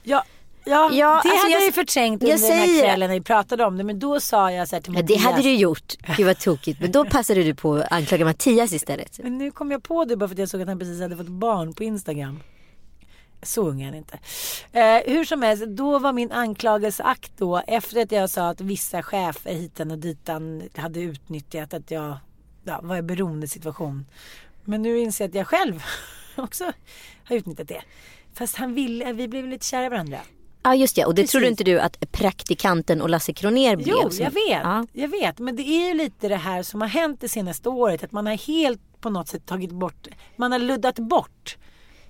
Ja, 0.02 0.24
ja, 0.64 0.90
Ja, 0.92 1.08
det 1.08 1.14
alltså 1.14 1.28
hade 1.28 1.50
jag- 1.52 1.60
jag 1.60 1.66
ju 1.66 1.72
förträngt 1.72 2.22
under 2.22 2.36
den 2.38 2.44
här 2.58 2.66
säger- 2.66 2.82
kvällen 2.82 3.08
när 3.10 3.14
vi 3.16 3.22
pratade 3.22 3.64
om 3.64 3.76
det. 3.78 3.84
Men 3.84 3.98
då 3.98 4.20
sa 4.20 4.52
jag 4.52 4.68
så 4.68 4.76
här 4.76 4.80
till 4.82 4.94
Ja, 4.94 5.02
det 5.02 5.14
Mattias. 5.14 5.24
hade 5.32 5.42
du 5.42 5.54
gjort. 5.54 5.94
Gud 6.16 6.26
vad 6.26 6.38
tokigt. 6.38 6.80
Men 6.80 6.92
då 6.92 7.04
passade 7.04 7.42
du 7.42 7.54
på 7.54 7.74
att 7.74 7.92
anklaga 7.92 8.24
Mattias 8.24 8.72
istället. 8.72 9.18
Men 9.22 9.38
nu 9.38 9.50
kom 9.50 9.70
jag 9.70 9.82
på 9.82 10.04
det 10.04 10.16
bara 10.16 10.28
för 10.28 10.34
att 10.34 10.38
jag 10.38 10.48
såg 10.48 10.62
att 10.62 10.68
han 10.68 10.78
precis 10.78 11.00
hade 11.00 11.16
fått 11.16 11.28
barn 11.28 11.72
på 11.74 11.84
Instagram. 11.84 12.40
Så 13.42 13.68
ung 13.68 13.82
är 13.82 13.86
han 13.86 13.94
inte. 13.94 14.18
Eh, 14.72 15.14
hur 15.14 15.24
som 15.24 15.42
helst, 15.42 15.64
då 15.66 15.98
var 15.98 16.12
min 16.12 16.32
anklagelseakt 16.32 17.32
då 17.36 17.62
efter 17.66 18.02
att 18.02 18.12
jag 18.12 18.30
sa 18.30 18.48
att 18.48 18.60
vissa 18.60 19.02
chefer 19.02 19.54
hitan 19.54 19.90
och 19.90 19.98
ditan 19.98 20.62
hade 20.74 21.00
utnyttjat 21.00 21.74
att 21.74 21.90
jag 21.90 22.16
ja, 22.64 22.80
var 22.82 22.96
i 22.96 23.02
beroendesituation. 23.02 24.06
Men 24.64 24.82
nu 24.82 24.98
inser 24.98 25.24
jag 25.24 25.28
att 25.28 25.34
jag 25.34 25.46
själv 25.46 25.82
också 26.36 26.72
har 27.24 27.36
utnyttjat 27.36 27.68
det. 27.68 27.82
Fast 28.34 28.56
han 28.56 28.74
ville, 28.74 29.12
vi 29.12 29.28
blev 29.28 29.46
lite 29.46 29.66
kära 29.66 29.86
i 29.86 29.88
varandra. 29.88 30.18
Ja 30.62 30.74
just 30.74 30.96
det, 30.96 31.04
och 31.04 31.14
det 31.14 31.22
Precis. 31.22 31.32
tror 31.32 31.44
inte 31.44 31.64
du 31.64 31.80
att 31.80 32.12
praktikanten 32.12 33.02
och 33.02 33.08
Lasse 33.08 33.32
Kronér 33.32 33.76
blev? 33.76 33.88
Jo, 33.88 34.10
jag 34.12 34.30
vet. 34.30 34.62
Ja. 34.62 34.86
Jag 34.92 35.08
vet. 35.08 35.38
Men 35.38 35.56
det 35.56 35.62
är 35.62 35.88
ju 35.88 35.94
lite 35.94 36.28
det 36.28 36.36
här 36.36 36.62
som 36.62 36.80
har 36.80 36.88
hänt 36.88 37.20
det 37.20 37.28
senaste 37.28 37.68
året. 37.68 38.04
Att 38.04 38.12
man 38.12 38.26
har 38.26 38.34
helt 38.34 38.80
på 39.00 39.10
något 39.10 39.28
sätt 39.28 39.46
tagit 39.46 39.70
bort, 39.70 40.08
man 40.36 40.52
har 40.52 40.58
luddat 40.58 40.98
bort 40.98 41.56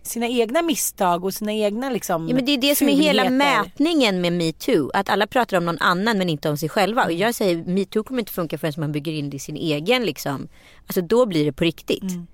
sina 0.03 0.29
egna 0.29 0.63
misstag 0.63 1.25
och 1.25 1.35
sina 1.35 1.53
egna 1.53 1.91
liksom 1.91 2.29
Ja, 2.29 2.35
men 2.35 2.45
det 2.45 2.53
är 2.53 2.59
det 2.59 2.75
som 2.75 2.89
är 2.89 2.93
hela 2.93 3.31
mätningen 3.31 4.21
med 4.21 4.33
metoo. 4.33 4.91
Att 4.95 5.09
alla 5.09 5.27
pratar 5.27 5.57
om 5.57 5.65
någon 5.65 5.79
annan 5.79 6.19
men 6.19 6.29
inte 6.29 6.51
om 6.51 6.57
sig 6.57 6.69
själva. 6.69 7.05
Och 7.05 7.13
jag 7.13 7.35
säger 7.35 7.65
metoo 7.65 8.03
kommer 8.03 8.21
inte 8.21 8.33
funka 8.33 8.59
förrän 8.59 8.73
man 8.77 8.93
bygger 8.93 9.13
in 9.13 9.31
det 9.31 9.37
i 9.37 9.41
sin 9.41 9.57
egen 9.57 10.05
liksom. 10.05 10.49
Alltså 10.87 11.01
då 11.01 11.27
blir 11.27 11.45
det 11.45 11.53
på 11.53 11.65
riktigt. 11.65 12.03
Mm. 12.03 12.27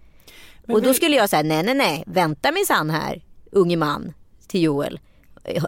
och 0.69 0.83
då 0.83 0.95
skulle 0.95 1.17
jag 1.17 1.31
säga 1.31 1.43
nej 1.43 1.63
nej 1.63 1.75
nej, 1.75 2.05
vänta 2.07 2.53
minsann 2.53 2.91
här 2.91 3.23
unge 3.51 3.77
man 3.77 4.13
till 4.49 4.63
Joel. 4.63 5.01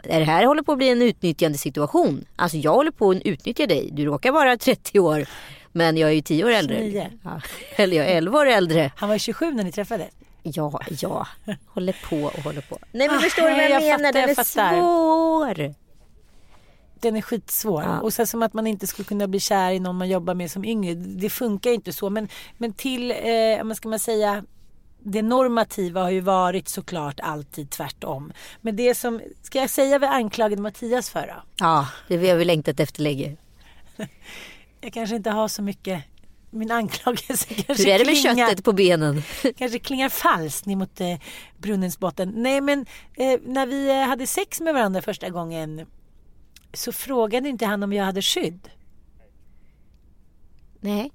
Är 0.04 0.18
det 0.18 0.24
här 0.24 0.44
håller 0.44 0.62
på 0.62 0.72
att 0.72 0.78
bli 0.78 0.88
en 0.88 1.02
utnyttjande 1.02 1.58
situation? 1.58 2.24
Alltså 2.36 2.56
jag 2.56 2.74
håller 2.74 2.90
på 2.90 3.10
att 3.10 3.22
utnyttja 3.22 3.66
dig. 3.66 3.90
Du 3.92 4.04
råkar 4.04 4.32
vara 4.32 4.56
30 4.56 5.00
år 5.00 5.26
men 5.72 5.96
jag 5.96 6.10
är 6.10 6.14
ju 6.14 6.20
10 6.20 6.44
år 6.44 6.50
äldre. 6.50 6.76
29. 6.76 7.10
Ja. 7.24 7.40
Eller 7.82 7.96
jag 7.96 8.06
är 8.06 8.16
11 8.16 8.38
år 8.38 8.46
äldre. 8.46 8.92
Han 8.96 9.08
var 9.08 9.18
27 9.18 9.52
när 9.52 9.64
ni 9.64 9.72
träffades. 9.72 10.08
Ja, 10.54 10.80
ja. 11.00 11.26
Håller 11.66 11.96
på 12.08 12.16
och 12.22 12.38
håller 12.44 12.60
på. 12.60 12.78
Nej 12.92 13.08
men 13.08 13.16
Ah, 13.18 13.20
förstår 13.20 13.42
du 13.42 13.50
vad 13.54 13.62
jag, 13.64 13.70
jag 13.70 13.82
menar? 13.82 13.98
fattar, 14.02 14.12
Den 14.12 14.30
är 14.30 14.36
jag 14.36 14.46
svår. 14.46 15.74
Den 17.00 17.16
är 17.16 17.20
skitsvår. 17.20 17.82
Ja. 17.82 18.00
Och 18.00 18.12
sen 18.12 18.26
som 18.26 18.42
att 18.42 18.52
man 18.54 18.66
inte 18.66 18.86
skulle 18.86 19.06
kunna 19.06 19.26
bli 19.28 19.40
kär 19.40 19.70
i 19.70 19.80
någon 19.80 19.96
man 19.96 20.08
jobbar 20.08 20.34
med 20.34 20.50
som 20.50 20.64
yngre. 20.64 20.94
Det 20.94 21.30
funkar 21.30 21.70
ju 21.70 21.74
inte 21.76 21.92
så. 21.92 22.10
Men, 22.10 22.28
men 22.58 22.72
till, 22.72 23.10
eh, 23.10 23.72
ska 23.74 23.88
man 23.88 23.98
säga, 23.98 24.44
det 25.02 25.22
normativa 25.22 26.02
har 26.02 26.10
ju 26.10 26.20
varit 26.20 26.68
såklart 26.68 27.20
alltid 27.20 27.70
tvärtom. 27.70 28.32
Men 28.60 28.76
det 28.76 28.94
som, 28.94 29.20
ska 29.42 29.58
jag 29.58 29.70
säga 29.70 29.98
vad 29.98 30.08
jag 30.08 30.14
anklagade 30.16 30.62
Mattias 30.62 31.10
för 31.10 31.26
då? 31.26 31.42
Ja, 31.58 31.88
det 32.08 32.28
har 32.28 32.36
vi 32.36 32.44
längtat 32.44 32.80
efter 32.80 33.02
länge. 33.02 33.36
Jag 34.80 34.92
kanske 34.92 35.16
inte 35.16 35.30
har 35.30 35.48
så 35.48 35.62
mycket 35.62 36.02
min 36.50 36.70
anklagelse 36.70 37.54
kanske 37.54 37.84
Hur 37.84 37.92
är 37.92 37.98
det 37.98 38.04
med 38.04 38.20
klingar, 38.20 38.48
köttet 38.48 38.64
på 38.64 38.72
benen? 38.72 39.22
kanske 39.56 39.78
klingar 39.78 40.08
falskt 40.08 40.66
ner 40.66 40.76
mot 40.76 41.00
eh, 41.00 41.16
brunnens 41.58 41.98
botten. 41.98 42.32
Nej 42.36 42.60
men 42.60 42.86
eh, 43.16 43.40
när 43.44 43.66
vi 43.66 43.88
eh, 43.88 43.96
hade 43.96 44.26
sex 44.26 44.60
med 44.60 44.74
varandra 44.74 45.02
första 45.02 45.30
gången 45.30 45.86
så 46.72 46.92
frågade 46.92 47.48
inte 47.48 47.66
han 47.66 47.82
om 47.82 47.92
jag 47.92 48.04
hade 48.04 48.22
skydd. 48.22 48.70
Nej. 50.80 51.10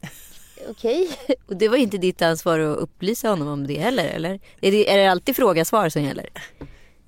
Okej. 0.69 1.09
Och 1.47 1.55
det 1.55 1.67
var 1.67 1.77
inte 1.77 1.97
ditt 1.97 2.21
ansvar 2.21 2.59
att 2.59 2.77
upplysa 2.77 3.29
honom 3.29 3.47
om 3.47 3.67
det 3.67 3.79
heller, 3.79 4.05
eller? 4.05 4.39
Är 4.61 4.71
det, 4.71 4.91
är 4.91 4.97
det 4.97 5.07
alltid 5.07 5.35
fråga-svar 5.35 5.89
som 5.89 6.03
gäller? 6.03 6.29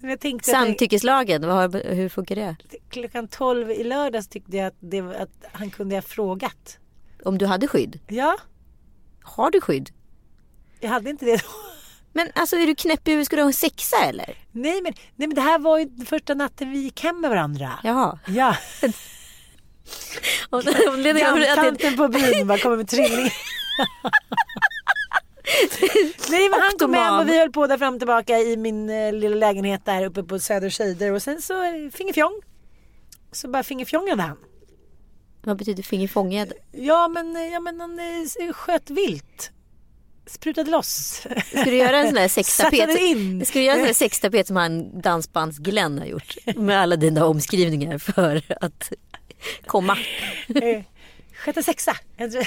Jag 0.01 0.43
Samtyckeslagen, 0.43 1.47
vad 1.47 1.55
har, 1.55 1.93
hur 1.93 2.09
funkar 2.09 2.35
det? 2.35 2.55
klockan 2.89 3.27
12 3.27 3.71
i 3.71 3.83
lördags 3.83 4.27
tyckte 4.27 4.57
jag 4.57 4.67
att, 4.67 4.75
det, 4.79 4.99
att 4.99 5.29
han 5.51 5.69
kunde 5.69 5.95
ha 5.95 6.01
frågat. 6.01 6.79
Om 7.25 7.37
du 7.37 7.45
hade 7.45 7.67
skydd? 7.67 7.99
Ja, 8.07 8.37
Har 9.23 9.51
du 9.51 9.61
skydd? 9.61 9.89
jag 10.79 10.89
hade 10.89 11.09
inte 11.09 11.25
det 11.25 11.37
då. 11.37 11.47
Men 12.13 12.31
alltså 12.35 12.55
är 12.55 12.67
du 12.67 12.75
knäpp 12.75 13.07
i 13.07 13.11
huvudet? 13.11 13.25
Ska 13.25 13.35
du 13.35 13.41
ha 13.41 13.47
en 13.47 13.53
sexa 13.53 13.97
eller? 13.97 14.37
Nej 14.51 14.81
men, 14.81 14.93
nej 15.15 15.27
men 15.27 15.35
det 15.35 15.41
här 15.41 15.59
var 15.59 15.79
ju 15.79 15.89
första 16.05 16.33
natten 16.33 16.71
vi 16.71 16.77
gick 16.79 17.03
hem 17.03 17.21
med 17.21 17.29
varandra. 17.29 17.79
Jaha. 17.83 18.19
Ja, 18.27 18.55
tanten 21.55 21.97
på 21.97 22.07
byn 22.07 22.47
bara 22.47 22.57
kommer 22.57 22.77
med 22.77 22.87
trilling. 22.87 23.29
Nej 26.29 26.49
men 26.49 26.61
han 26.61 26.71
kom 26.79 26.93
hem 26.93 27.19
och 27.19 27.29
vi 27.29 27.39
höll 27.39 27.51
på 27.51 27.67
där 27.67 27.77
fram 27.77 27.93
och 27.93 27.99
tillbaka 27.99 28.39
i 28.39 28.57
min 28.57 28.89
eh, 28.89 29.13
lilla 29.13 29.35
lägenhet 29.35 29.85
där 29.85 30.05
uppe 30.05 30.23
på 30.23 30.39
Söder 30.39 30.69
Tjejder 30.69 31.11
och 31.11 31.21
sen 31.21 31.41
så 31.41 31.63
eh, 31.63 31.91
fingerfjong. 31.93 32.41
Så 33.31 33.47
bara 33.47 33.63
fingerfjongade 33.63 34.21
han. 34.21 34.37
Vad 35.45 35.57
betyder 35.57 35.83
fingerfångad? 35.83 36.53
Ja 36.71 37.07
men, 37.07 37.51
ja, 37.51 37.59
men 37.59 37.79
han 37.79 37.99
eh, 37.99 38.53
sköt 38.53 38.89
vilt. 38.89 39.51
Sprutade 40.27 40.71
loss. 40.71 41.21
Ska 41.45 41.63
du 41.63 41.75
göra 41.75 41.97
en 41.97 42.05
sån 42.05 42.15
där 42.15 42.23
in. 42.23 42.29
sextapet? 42.29 43.47
Ska 43.47 43.59
du 43.59 43.65
göra 43.65 43.75
en 43.75 43.79
sån 43.79 43.87
där 43.87 43.93
sextapet 43.93 44.47
som 44.47 44.55
han 44.55 45.01
dansbands-Glenn 45.01 45.99
har 45.99 46.05
gjort? 46.05 46.35
Med 46.55 46.79
alla 46.79 46.95
dina 46.95 47.25
omskrivningar 47.25 47.97
för 47.97 48.43
att 48.61 48.91
komma. 49.65 49.97
Eh, 50.47 50.81
Sjätte 51.35 51.63
sexa. 51.63 51.97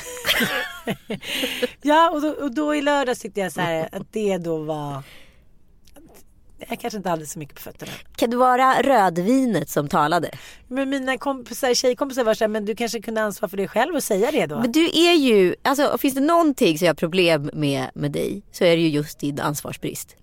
Ja 1.83 2.11
och 2.11 2.21
då, 2.23 2.29
och 2.29 2.55
då 2.55 2.75
i 2.75 2.83
lördags 2.83 3.21
tyckte 3.21 3.41
jag 3.41 3.53
så 3.53 3.61
här 3.61 3.89
att 3.93 4.13
det 4.13 4.39
då 4.39 4.59
var 4.59 5.03
jag 6.69 6.81
kanske 6.81 6.97
inte 6.97 7.09
hade 7.09 7.27
så 7.27 7.39
mycket 7.39 7.55
på 7.55 7.61
fötterna. 7.61 7.93
Kan 8.17 8.31
det 8.31 8.37
vara 8.37 8.83
rödvinet 8.83 9.71
som 9.71 9.89
talade? 9.89 10.31
Men 10.69 10.91
mina 10.91 11.19
kompisar, 11.19 11.75
tjejkompisar 11.75 12.25
var 12.25 12.35
så 12.35 12.45
här, 12.45 12.49
men 12.49 12.65
du 12.65 12.77
kanske 12.77 13.01
kunde 13.01 13.23
ansvara 13.23 13.49
för 13.49 13.57
det 13.57 13.69
själv 13.69 13.95
och 13.95 14.03
säga 14.03 14.31
det 14.31 14.47
då? 14.47 14.61
Men 14.61 14.73
du 14.73 14.85
är 14.85 15.15
ju, 15.15 15.55
alltså 15.63 15.99
finns 15.99 16.15
det 16.15 16.21
någonting 16.21 16.79
som 16.79 16.87
jag 16.87 16.91
har 16.91 16.97
problem 16.97 17.51
med 17.53 17.91
med 17.95 18.13
dig 18.13 18.43
så 18.53 18.65
är 18.65 18.77
det 18.77 18.83
ju 18.83 18.89
just 18.89 19.19
din 19.19 19.41
ansvarsbrist. 19.41 20.17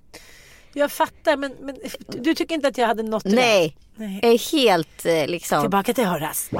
Jag 0.73 0.91
fattar 0.91 1.37
men, 1.37 1.53
men 1.61 1.75
du 2.07 2.35
tycker 2.35 2.55
inte 2.55 2.67
att 2.67 2.77
jag 2.77 2.87
hade 2.87 3.03
något 3.03 3.25
Nej, 3.25 3.77
Nej. 3.95 4.19
jag 4.23 4.31
är 4.33 4.51
helt 4.51 5.05
eh, 5.05 5.27
liksom. 5.27 5.61
Tillbaka 5.61 5.93
till 5.93 6.05
Horace. 6.05 6.55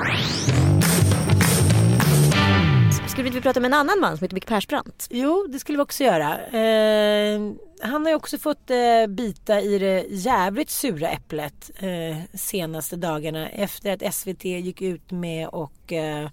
Skulle 3.15 3.23
vi 3.23 3.30
inte 3.30 3.41
prata 3.41 3.60
med 3.60 3.67
en 3.67 3.73
annan 3.73 3.99
man 3.99 4.17
som 4.17 4.23
heter 4.23 4.36
Micke 4.36 4.45
Persbrandt? 4.45 5.08
Jo, 5.10 5.47
det 5.49 5.60
skulle 5.60 5.78
vi 5.78 5.84
också 5.84 6.04
göra. 6.04 6.45
Eh, 6.45 7.39
han 7.82 8.01
har 8.01 8.10
ju 8.10 8.15
också 8.15 8.38
fått 8.38 8.69
eh, 8.69 9.08
bita 9.08 9.62
i 9.62 9.80
det 9.80 10.06
jävligt 10.10 10.69
sura 10.69 11.10
äpplet 11.10 11.71
eh, 11.80 12.38
senaste 12.38 12.95
dagarna 12.95 13.49
efter 13.49 13.93
att 13.93 14.15
SVT 14.15 14.45
gick 14.45 14.82
ut 14.82 15.12
med 15.12 15.47
och 15.47 15.93
eh, 15.93 16.30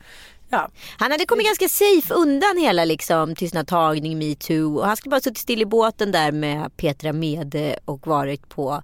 Ja. 0.50 0.70
Han 0.98 1.10
hade 1.10 1.26
kommit 1.26 1.46
ganska 1.46 1.68
safe 1.68 2.14
undan 2.14 2.58
hela 2.58 2.84
liksom, 2.84 3.34
tystnadtagning, 3.34 4.18
metoo. 4.18 4.78
Och 4.78 4.86
han 4.86 4.96
skulle 4.96 5.10
bara 5.10 5.20
suttit 5.20 5.38
still 5.38 5.62
i 5.62 5.66
båten 5.66 6.12
där 6.12 6.32
med 6.32 6.76
Petra 6.76 7.12
Mede 7.12 7.78
och 7.84 8.06
varit 8.06 8.48
på 8.48 8.82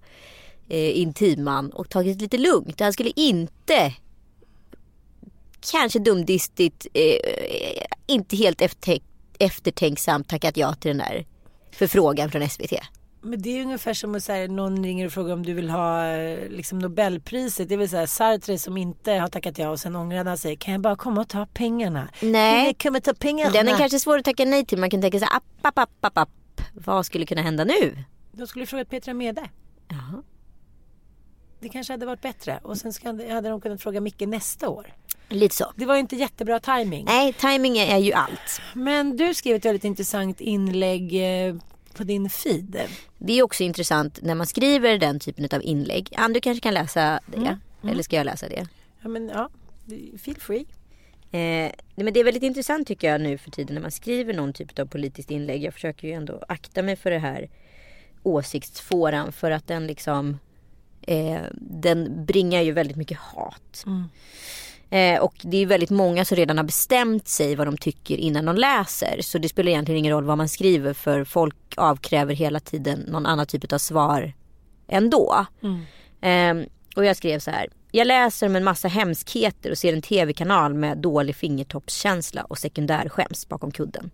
eh, 0.69 0.99
Intiman 0.99 1.71
och 1.71 1.91
tagit 1.91 2.19
det 2.19 2.23
lite 2.23 2.39
lugnt. 2.39 2.81
Han 2.81 2.93
skulle 2.93 3.13
inte 3.17 3.95
kanske 5.73 5.99
dumdistigt, 5.99 6.87
eh, 6.95 7.85
inte 8.07 8.37
helt 8.37 8.61
efter, 8.61 8.99
eftertänksamt 9.39 10.29
tackat 10.29 10.57
ja 10.57 10.75
till 10.75 10.89
den 10.89 10.99
där 10.99 11.27
förfrågan 11.73 12.31
från 12.31 12.49
SVT. 12.49 12.73
Men 13.21 13.43
det 13.43 13.59
är 13.59 13.63
ungefär 13.63 13.95
som 13.95 14.15
att 14.15 14.29
här, 14.29 14.49
någon 14.49 14.85
ringer 14.85 15.07
och 15.07 15.13
frågar 15.13 15.35
om 15.35 15.47
du 15.47 15.55
vill 15.55 15.71
ha 15.71 16.07
eh, 16.07 16.49
liksom, 16.49 16.79
Nobelpriset. 16.79 17.69
Det 17.69 17.77
vill 17.77 17.89
säga 17.89 18.07
Sartre 18.07 18.59
som 18.59 18.77
inte 18.77 19.13
har 19.13 19.29
tackat 19.29 19.59
ja 19.59 19.71
och 19.71 19.81
sen 19.81 19.97
ångrar 19.97 20.25
han 20.25 20.39
sig. 20.39 20.57
Kan 20.57 20.73
jag 20.73 20.81
bara 20.81 20.97
komma 20.97 21.21
och 21.21 21.29
ta 21.29 21.47
pengarna? 21.47 22.09
Nej. 22.21 22.67
Jag 22.67 22.79
kommer 22.79 23.01
ta 23.01 23.15
pengarna. 23.15 23.51
Den 23.53 23.69
är 23.69 23.79
kanske 23.79 23.99
svår 24.01 24.19
att 24.19 24.25
tacka 24.25 24.45
nej 24.45 24.67
till. 24.67 24.79
Man 24.79 24.91
kan 24.91 25.01
tänka 25.01 25.19
sig 25.19 25.29
app, 25.33 25.45
app, 25.63 25.79
app, 25.79 25.91
app, 26.01 26.19
app. 26.19 26.61
Vad 26.75 27.07
skulle 27.07 27.27
kunna 27.27 27.43
hända 27.43 27.65
nu? 27.65 28.05
De 28.33 28.47
skulle 28.47 28.67
frågat 28.67 28.91
Petra 28.91 29.15
Mede. 29.15 29.49
Jaha. 29.89 30.23
Det 31.61 31.69
kanske 31.69 31.93
hade 31.93 32.07
varit 32.07 32.21
bättre. 32.21 32.61
Och 32.63 32.77
sen 32.77 32.93
hade 33.31 33.49
de 33.49 33.61
kunnat 33.61 33.83
fråga 33.83 34.01
Micke 34.01 34.21
nästa 34.21 34.69
år. 34.69 34.95
Lite 35.29 35.55
så. 35.55 35.73
Det 35.77 35.87
var 35.87 35.97
inte 35.97 36.17
jättebra 36.17 36.61
timing. 36.61 37.05
Nej, 37.05 37.33
timing 37.33 37.79
är 37.79 37.99
ju 37.99 38.13
allt. 38.13 38.61
Men 38.75 39.17
du 39.17 39.35
skrev 39.35 39.57
ett 39.57 39.65
väldigt 39.65 39.85
intressant 39.85 40.41
inlägg 40.41 41.15
eh, 41.47 41.55
på 41.95 42.05
din 42.05 42.31
feed. 42.31 42.81
Det 43.19 43.33
är 43.39 43.43
också 43.43 43.63
intressant 43.63 44.19
när 44.23 44.35
man 44.35 44.47
skriver 44.47 44.99
den 44.99 45.21
typen 45.21 45.49
av 45.53 45.63
inlägg. 45.63 46.13
Ann, 46.17 46.33
du 46.33 46.41
kanske 46.41 46.61
kan 46.61 46.75
läsa 46.75 47.21
det? 47.27 47.37
Mm. 47.37 47.49
Mm. 47.83 47.93
Eller 47.93 48.03
ska 48.03 48.17
jag 48.17 48.25
läsa 48.25 48.49
det? 48.49 48.67
Ja, 49.03 49.09
men 49.09 49.29
ja. 49.29 49.51
Feel 50.19 50.37
free. 50.41 50.67
Eh, 51.31 51.73
men 51.95 52.13
det 52.13 52.21
är 52.21 52.25
väldigt 52.25 52.43
intressant 52.43 52.89
tycker 52.89 53.11
jag 53.11 53.21
nu 53.21 53.39
för 53.39 53.51
tiden 53.51 53.75
när 53.75 53.83
man 53.83 53.91
skriver 53.91 54.35
någon 54.35 54.53
typ 54.53 54.79
av 54.79 54.87
politiskt 54.87 55.31
inlägg. 55.31 55.65
Jag 55.65 55.75
försöker 55.75 56.09
ju 56.09 56.15
ändå 56.15 56.45
akta 56.49 56.83
mig 56.83 56.97
för 56.97 57.11
det 57.11 57.19
här 57.19 57.49
åsiktsfåran 58.23 59.33
för 59.33 59.51
att 59.51 59.67
den 59.67 59.87
liksom 59.87 60.39
eh, 61.09 61.43
den 61.61 62.25
bringar 62.27 62.63
ju 62.63 62.73
väldigt 62.73 62.97
mycket 62.97 63.19
hat. 63.19 63.85
Mm. 63.87 64.09
Eh, 64.91 65.23
och 65.23 65.35
det 65.43 65.57
är 65.57 65.67
väldigt 65.67 65.91
många 65.91 66.25
som 66.25 66.37
redan 66.37 66.57
har 66.57 66.65
bestämt 66.65 67.29
sig 67.29 67.57
vad 67.57 67.67
de 67.67 67.77
tycker 67.77 68.17
innan 68.17 68.45
de 68.45 68.57
läser. 68.57 69.19
Så 69.23 69.39
det 69.39 69.49
spelar 69.49 69.71
egentligen 69.71 69.99
ingen 69.99 70.13
roll 70.13 70.25
vad 70.25 70.39
man 70.39 70.49
skriver 70.49 70.95
för 70.95 71.25
folk 71.25 71.57
avkräver 71.77 72.35
hela 72.35 72.61
tiden 72.61 73.01
någon 73.09 73.27
annan 73.27 73.47
typ 73.47 73.73
av 73.73 73.79
svar 73.79 74.33
ändå. 74.89 75.47
Mm. 75.63 76.61
Eh, 76.61 76.69
och 76.97 77.05
jag 77.05 77.17
skrev 77.17 77.39
så 77.39 77.51
här. 77.51 77.69
Jag 77.91 78.07
läser 78.07 78.47
om 78.47 78.57
en 78.57 78.65
massa 78.65 78.89
hemskheter 78.89 79.71
och 79.71 79.79
ser 79.79 79.93
en 79.93 80.03
tv-kanal 80.03 80.75
med 80.75 80.99
dålig 80.99 81.37
fingertoppskänsla 81.37 82.43
och 82.45 82.59
sekundärskäms 82.59 83.49
bakom 83.49 83.71
kudden. 83.71 84.11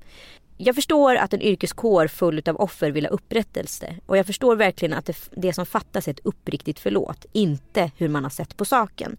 Jag 0.66 0.74
förstår 0.74 1.16
att 1.16 1.34
en 1.34 1.42
yrkeskår 1.42 2.06
full 2.06 2.42
av 2.46 2.56
offer 2.56 2.90
vill 2.90 3.04
ha 3.04 3.10
upprättelse 3.10 3.96
och 4.06 4.16
jag 4.16 4.26
förstår 4.26 4.56
verkligen 4.56 4.94
att 4.94 5.06
det, 5.06 5.16
det 5.30 5.52
som 5.52 5.66
fattas 5.66 6.08
är 6.08 6.12
ett 6.12 6.20
uppriktigt 6.24 6.80
förlåt, 6.80 7.26
inte 7.32 7.90
hur 7.96 8.08
man 8.08 8.22
har 8.22 8.30
sett 8.30 8.56
på 8.56 8.64
saken. 8.64 9.16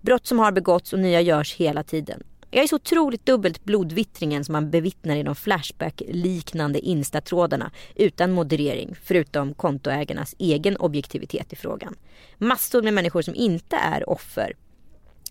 Brott 0.00 0.26
som 0.26 0.38
har 0.38 0.52
begåtts 0.52 0.92
och 0.92 0.98
nya 0.98 1.20
görs 1.20 1.54
hela 1.54 1.82
tiden. 1.82 2.22
Jag 2.50 2.64
är 2.64 2.68
så 2.68 2.76
otroligt 2.76 3.26
dubbelt 3.26 3.64
blodvittringen 3.64 4.44
som 4.44 4.52
man 4.52 4.70
bevittnar 4.70 5.16
i 5.16 5.22
de 5.22 5.34
Flashback-liknande 5.34 6.80
instatrådarna 6.80 7.70
utan 7.94 8.32
moderering 8.32 8.94
förutom 9.02 9.54
kontoägarnas 9.54 10.34
egen 10.38 10.76
objektivitet 10.76 11.52
i 11.52 11.56
frågan. 11.56 11.96
Massor 12.38 12.82
med 12.82 12.94
människor 12.94 13.22
som 13.22 13.34
inte 13.34 13.76
är 13.76 14.08
offer 14.10 14.52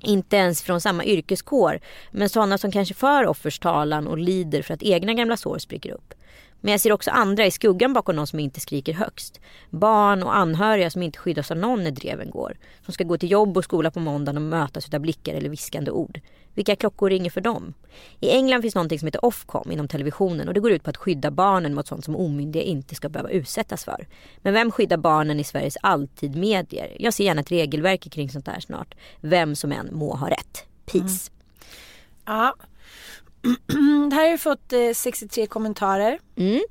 inte 0.04 0.36
ens 0.36 0.62
från 0.62 0.82
samma 0.82 1.06
yrkeskår, 1.06 1.80
men 2.12 2.30
sådana 2.30 2.58
som 2.58 2.72
kanske 2.72 2.94
för 2.94 3.28
offers 3.28 3.60
talan 3.60 4.08
och 4.08 4.18
lider 4.18 4.62
för 4.62 4.74
att 4.74 4.84
egna 4.84 5.14
gamla 5.14 5.38
sår 5.38 5.58
spricker 5.58 5.92
upp. 5.92 6.14
Men 6.62 6.72
jag 6.72 6.82
ser 6.82 6.92
också 6.92 7.12
andra 7.12 7.46
i 7.46 7.52
skuggan 7.52 7.94
bakom 7.94 8.16
någon 8.16 8.28
som 8.28 8.40
inte 8.40 8.60
skriker 8.60 8.94
högst. 8.94 9.42
Barn 9.70 10.24
och 10.24 10.36
anhöriga 10.36 10.90
som 10.90 11.04
inte 11.04 11.20
skyddas 11.20 11.52
av 11.52 11.58
någon 11.58 11.84
när 11.84 11.92
dreven 11.92 12.30
går. 12.30 12.58
Som 12.86 12.94
ska 12.94 13.04
gå 13.04 13.18
till 13.18 13.32
jobb 13.32 13.58
och 13.58 13.64
skola 13.64 13.92
på 13.92 14.00
måndagen 14.00 14.38
och 14.38 14.42
mötas 14.50 14.94
av 14.94 15.00
blickar 15.00 15.34
eller 15.34 15.50
viskande 15.50 15.92
ord. 15.92 16.20
Vilka 16.54 16.76
klockor 16.76 17.10
ringer 17.10 17.30
för 17.30 17.42
dem? 17.42 17.74
I 18.20 18.30
England 18.30 18.62
finns 18.62 18.76
något 18.76 19.00
som 19.00 19.06
heter 19.06 19.26
Ofcom 19.26 19.72
inom 19.72 19.88
televisionen 19.88 20.48
och 20.48 20.54
det 20.54 20.60
går 20.60 20.72
ut 20.72 20.84
på 20.84 20.90
att 20.90 20.98
skydda 20.98 21.32
barnen 21.32 21.74
mot 21.74 21.88
sånt 21.88 22.06
som 22.06 22.16
omyndiga 22.16 22.64
inte 22.64 22.96
ska 22.96 23.10
behöva 23.10 23.30
utsättas 23.30 23.86
för. 23.86 24.08
Men 24.42 24.54
vem 24.54 24.72
skyddar 24.72 24.98
barnen 24.98 25.40
i 25.40 25.44
Sveriges 25.44 25.78
alltid 25.82 26.36
medier? 26.36 26.96
Jag 27.00 27.14
ser 27.14 27.24
gärna 27.24 27.42
ett 27.42 27.52
regelverk 27.52 28.12
kring 28.12 28.30
sånt 28.30 28.48
här 28.48 28.60
snart. 28.60 28.96
Vem 29.22 29.56
som 29.56 29.72
än 29.72 29.90
må 29.92 30.16
ha 30.16 30.30
rätt. 30.30 30.66
Peace. 30.86 31.32
Mm. 31.32 32.40
Ja, 32.40 32.56
det 34.10 34.16
här 34.16 34.24
har 34.24 34.32
ju 34.32 34.38
fått 34.38 34.74
eh, 34.74 34.92
63 34.96 35.48
kommentarer. 35.48 36.20
Mm. 36.36 36.62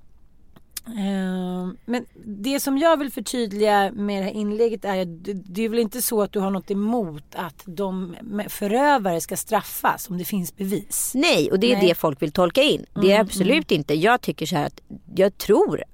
Uh, 0.89 1.73
men 1.85 2.07
det 2.25 2.61
som 2.61 2.79
jag 2.79 2.97
vill 2.97 3.11
förtydliga 3.13 3.93
med 3.93 4.23
det 4.23 4.25
här 4.25 4.33
inlägget 4.33 4.85
är 4.85 5.03
att 5.03 5.09
det, 5.45 5.65
är 5.65 5.69
väl 5.69 5.79
inte 5.79 6.03
så 6.03 6.23
att 6.23 6.33
du 6.33 6.39
har 6.39 6.51
något 6.51 6.71
emot 6.71 7.35
att 7.35 7.63
de 7.67 8.17
förövare 8.49 9.21
ska 9.21 9.37
straffas 9.37 10.11
om 10.11 10.19
det 10.19 10.25
finns 10.25 10.57
bevis? 10.57 11.13
Nej, 11.15 11.51
och 11.51 11.61
det 11.61 11.73
är 11.73 11.77
Nej. 11.77 11.89
det 11.89 11.95
folk 11.95 12.23
vill 12.23 12.33
tolka 12.33 12.63
in. 12.63 12.87
Det 12.95 13.11
är 13.11 13.15
mm, 13.15 13.27
absolut 13.27 13.71
mm. 13.71 13.81
inte. 13.81 13.95
Jag 13.95 14.21
tycker 14.21 14.47
så 14.47 14.57
här 14.57 14.67
att 14.67 14.81
jag 15.15 15.39
tror 15.39 15.85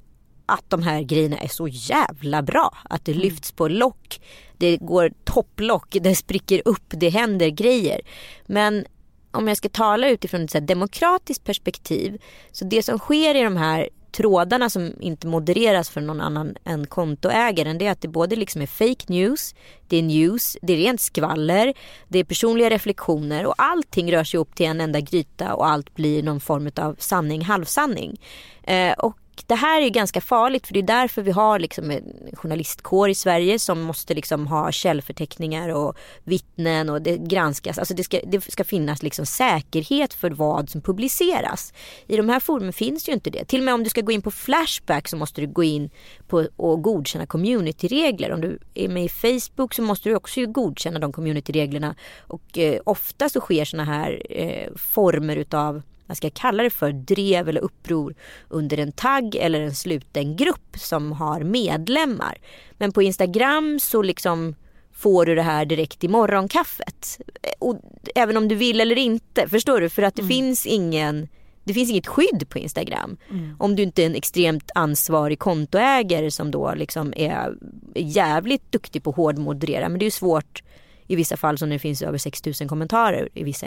att 0.46 0.70
de 0.70 0.82
här 0.82 1.02
grejerna 1.02 1.38
är 1.38 1.48
så 1.48 1.68
jävla 1.68 2.42
bra. 2.42 2.76
Att 2.90 3.04
det 3.04 3.12
mm. 3.12 3.22
lyfts 3.22 3.52
på 3.52 3.68
lock, 3.68 4.20
det 4.56 4.76
går 4.76 5.12
topplock, 5.24 5.96
det 6.00 6.14
spricker 6.14 6.62
upp, 6.64 6.84
det 6.88 7.08
händer 7.08 7.48
grejer. 7.48 8.00
Men 8.46 8.86
om 9.30 9.48
jag 9.48 9.56
ska 9.56 9.68
tala 9.68 10.08
utifrån 10.08 10.44
ett 10.44 10.66
demokratiskt 10.66 11.44
perspektiv. 11.44 12.22
Så 12.52 12.64
det 12.64 12.82
som 12.82 12.98
sker 12.98 13.34
i 13.34 13.42
de 13.42 13.56
här 13.56 13.88
trådarna 14.12 14.70
som 14.70 14.92
inte 15.00 15.26
modereras 15.26 15.90
för 15.90 16.00
någon 16.00 16.20
annan 16.20 16.56
än 16.64 16.86
kontoägaren 16.86 17.78
det 17.78 17.86
är 17.86 17.90
att 17.90 18.00
det 18.00 18.08
både 18.08 18.36
liksom 18.36 18.62
är 18.62 18.66
fake 18.66 19.04
news, 19.06 19.54
det 19.88 19.96
är 19.96 20.02
news, 20.02 20.56
det 20.62 20.72
är 20.72 20.76
rent 20.76 21.00
skvaller, 21.00 21.74
det 22.08 22.18
är 22.18 22.24
personliga 22.24 22.70
reflektioner 22.70 23.46
och 23.46 23.54
allting 23.58 24.12
rör 24.12 24.24
sig 24.24 24.40
upp 24.40 24.54
till 24.54 24.66
en 24.66 24.80
enda 24.80 25.00
gryta 25.00 25.54
och 25.54 25.68
allt 25.68 25.94
blir 25.94 26.22
någon 26.22 26.40
form 26.40 26.70
av 26.76 26.96
sanning, 26.98 27.44
halvsanning. 27.44 28.20
Eh, 28.62 28.92
och 28.92 29.16
det 29.46 29.54
här 29.54 29.82
är 29.82 29.88
ganska 29.88 30.20
farligt 30.20 30.66
för 30.66 30.74
det 30.74 30.80
är 30.80 30.82
därför 30.82 31.22
vi 31.22 31.30
har 31.30 31.58
liksom 31.58 31.90
en 31.90 32.30
journalistkår 32.32 33.08
i 33.10 33.14
Sverige 33.14 33.58
som 33.58 33.80
måste 33.82 34.14
liksom 34.14 34.46
ha 34.46 34.72
källförteckningar 34.72 35.68
och 35.68 35.96
vittnen 36.24 36.88
och 36.88 37.02
det 37.02 37.16
granskas. 37.16 37.78
Alltså 37.78 37.94
det 37.94 38.04
ska, 38.04 38.20
det 38.26 38.40
ska 38.40 38.64
finnas 38.64 39.02
liksom 39.02 39.26
säkerhet 39.26 40.14
för 40.14 40.30
vad 40.30 40.70
som 40.70 40.80
publiceras. 40.80 41.72
I 42.06 42.16
de 42.16 42.28
här 42.28 42.40
forumen 42.40 42.72
finns 42.72 43.08
ju 43.08 43.12
inte 43.12 43.30
det. 43.30 43.44
Till 43.44 43.60
och 43.60 43.64
med 43.64 43.74
om 43.74 43.84
du 43.84 43.90
ska 43.90 44.00
gå 44.00 44.12
in 44.12 44.22
på 44.22 44.30
Flashback 44.30 45.08
så 45.08 45.16
måste 45.16 45.40
du 45.40 45.46
gå 45.46 45.64
in 45.64 45.90
på 46.26 46.48
och 46.56 46.82
godkänna 46.82 47.26
communityregler. 47.26 48.32
Om 48.32 48.40
du 48.40 48.58
är 48.74 48.88
med 48.88 49.04
i 49.04 49.08
Facebook 49.08 49.74
så 49.74 49.82
måste 49.82 50.08
du 50.08 50.14
också 50.14 50.46
godkänna 50.46 50.98
de 50.98 51.12
communityreglerna 51.12 51.94
och 52.18 52.58
eh, 52.58 52.80
ofta 52.84 53.28
så 53.28 53.40
sker 53.40 53.64
sådana 53.64 53.92
här 53.92 54.22
eh, 54.30 54.74
former 54.76 55.36
utav 55.36 55.82
vad 56.06 56.16
ska 56.16 56.26
jag 56.26 56.34
kalla 56.34 56.62
det 56.62 56.70
för, 56.70 56.92
drev 56.92 57.48
eller 57.48 57.60
uppror 57.60 58.14
under 58.48 58.78
en 58.78 58.92
tagg 58.92 59.34
eller 59.34 59.60
en 59.60 59.74
sluten 59.74 60.36
grupp 60.36 60.76
som 60.76 61.12
har 61.12 61.40
medlemmar. 61.40 62.38
Men 62.72 62.92
på 62.92 63.02
Instagram 63.02 63.78
så 63.80 64.02
liksom 64.02 64.54
får 64.92 65.26
du 65.26 65.34
det 65.34 65.42
här 65.42 65.64
direkt 65.64 66.04
i 66.04 66.08
morgonkaffet. 66.08 67.18
Och 67.58 67.80
även 68.14 68.36
om 68.36 68.48
du 68.48 68.54
vill 68.54 68.80
eller 68.80 68.98
inte, 68.98 69.48
förstår 69.48 69.80
du? 69.80 69.88
För 69.88 70.02
att 70.02 70.14
det 70.14 70.22
mm. 70.22 70.28
finns 70.28 70.66
ingen 70.66 71.28
det 71.64 71.74
finns 71.74 71.90
inget 71.90 72.06
skydd 72.06 72.48
på 72.48 72.58
Instagram. 72.58 73.16
Mm. 73.30 73.56
Om 73.58 73.76
du 73.76 73.82
inte 73.82 74.02
är 74.02 74.06
en 74.06 74.14
extremt 74.14 74.70
ansvarig 74.74 75.38
kontoägare 75.38 76.30
som 76.30 76.50
då 76.50 76.74
liksom 76.74 77.12
är 77.16 77.54
jävligt 77.94 78.72
duktig 78.72 79.02
på 79.02 79.10
att 79.10 79.16
hårdmoderera. 79.16 79.88
Men 79.88 79.98
det 79.98 80.06
är 80.06 80.10
svårt 80.10 80.62
i 81.06 81.16
vissa 81.16 81.36
fall 81.36 81.58
som 81.58 81.70
det 81.70 81.78
finns 81.78 82.02
över 82.02 82.18
6000 82.18 82.68
kommentarer 82.68 83.28
i 83.34 83.44
vissa 83.44 83.66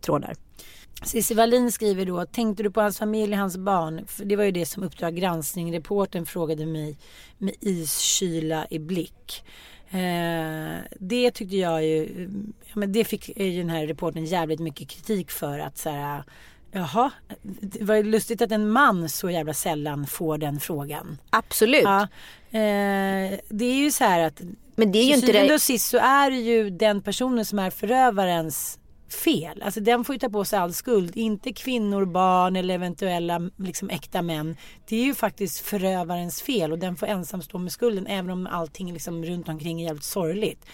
trådar. 0.00 0.34
Cissi 1.02 1.34
Wallin 1.34 1.72
skriver 1.72 2.04
då, 2.04 2.26
tänkte 2.26 2.62
du 2.62 2.70
på 2.70 2.80
hans 2.80 2.98
familj, 2.98 3.34
hans 3.34 3.56
barn? 3.56 4.06
För 4.06 4.24
det 4.24 4.36
var 4.36 4.44
ju 4.44 4.50
det 4.50 4.66
som 4.66 4.82
Uppdrag 4.82 5.16
granskning, 5.16 5.74
reporten 5.74 6.26
frågade 6.26 6.66
mig 6.66 6.98
med 7.38 7.54
iskyla 7.60 8.66
i 8.70 8.78
blick. 8.78 9.44
Eh, 9.90 10.76
det 11.00 11.30
tyckte 11.30 11.56
jag 11.56 11.84
ju, 11.84 12.28
ja, 12.64 12.72
men 12.74 12.92
det 12.92 13.04
fick 13.04 13.38
ju 13.38 13.58
den 13.58 13.70
här 13.70 13.86
reporten 13.86 14.24
jävligt 14.24 14.60
mycket 14.60 14.88
kritik 14.88 15.30
för 15.30 15.58
att 15.58 15.78
så 15.78 15.90
här, 15.90 16.24
Jaha, 16.72 17.10
det 17.42 17.84
var 17.84 18.02
lustigt 18.02 18.42
att 18.42 18.52
en 18.52 18.70
man 18.70 19.08
så 19.08 19.30
jävla 19.30 19.54
sällan 19.54 20.06
får 20.06 20.38
den 20.38 20.60
frågan. 20.60 21.18
Absolut. 21.30 21.84
Ja, 21.84 22.02
eh, 22.50 23.38
det 23.48 23.64
är 23.64 23.74
ju 23.74 23.90
så 23.90 24.04
här 24.04 24.20
att 24.20 24.40
Men 24.76 24.92
det 24.92 24.98
är 24.98 25.04
ju 25.04 25.14
inte 25.14 25.32
det. 25.32 25.54
och 25.54 25.60
sist 25.60 25.88
så 25.88 25.98
är 25.98 26.30
det 26.30 26.36
ju 26.36 26.70
den 26.70 27.02
personen 27.02 27.44
som 27.44 27.58
är 27.58 27.70
förövarens 27.70 28.78
fel. 29.08 29.62
Alltså 29.62 29.80
den 29.80 30.04
får 30.04 30.14
ju 30.14 30.18
ta 30.18 30.28
på 30.28 30.44
sig 30.44 30.58
all 30.58 30.72
skuld. 30.72 31.16
Inte 31.16 31.52
kvinnor, 31.52 32.04
barn 32.04 32.56
eller 32.56 32.74
eventuella 32.74 33.50
liksom, 33.56 33.90
äkta 33.90 34.22
män. 34.22 34.56
Det 34.88 34.96
är 34.96 35.04
ju 35.04 35.14
faktiskt 35.14 35.60
förövarens 35.60 36.42
fel 36.42 36.72
och 36.72 36.78
den 36.78 36.96
får 36.96 37.06
ensam 37.06 37.42
stå 37.42 37.58
med 37.58 37.72
skulden 37.72 38.06
även 38.06 38.30
om 38.30 38.46
allting 38.46 38.92
liksom 38.92 39.24
runt 39.24 39.48
omkring 39.48 39.80
är 39.80 39.84
jävligt 39.84 40.04
sorgligt. 40.04 40.66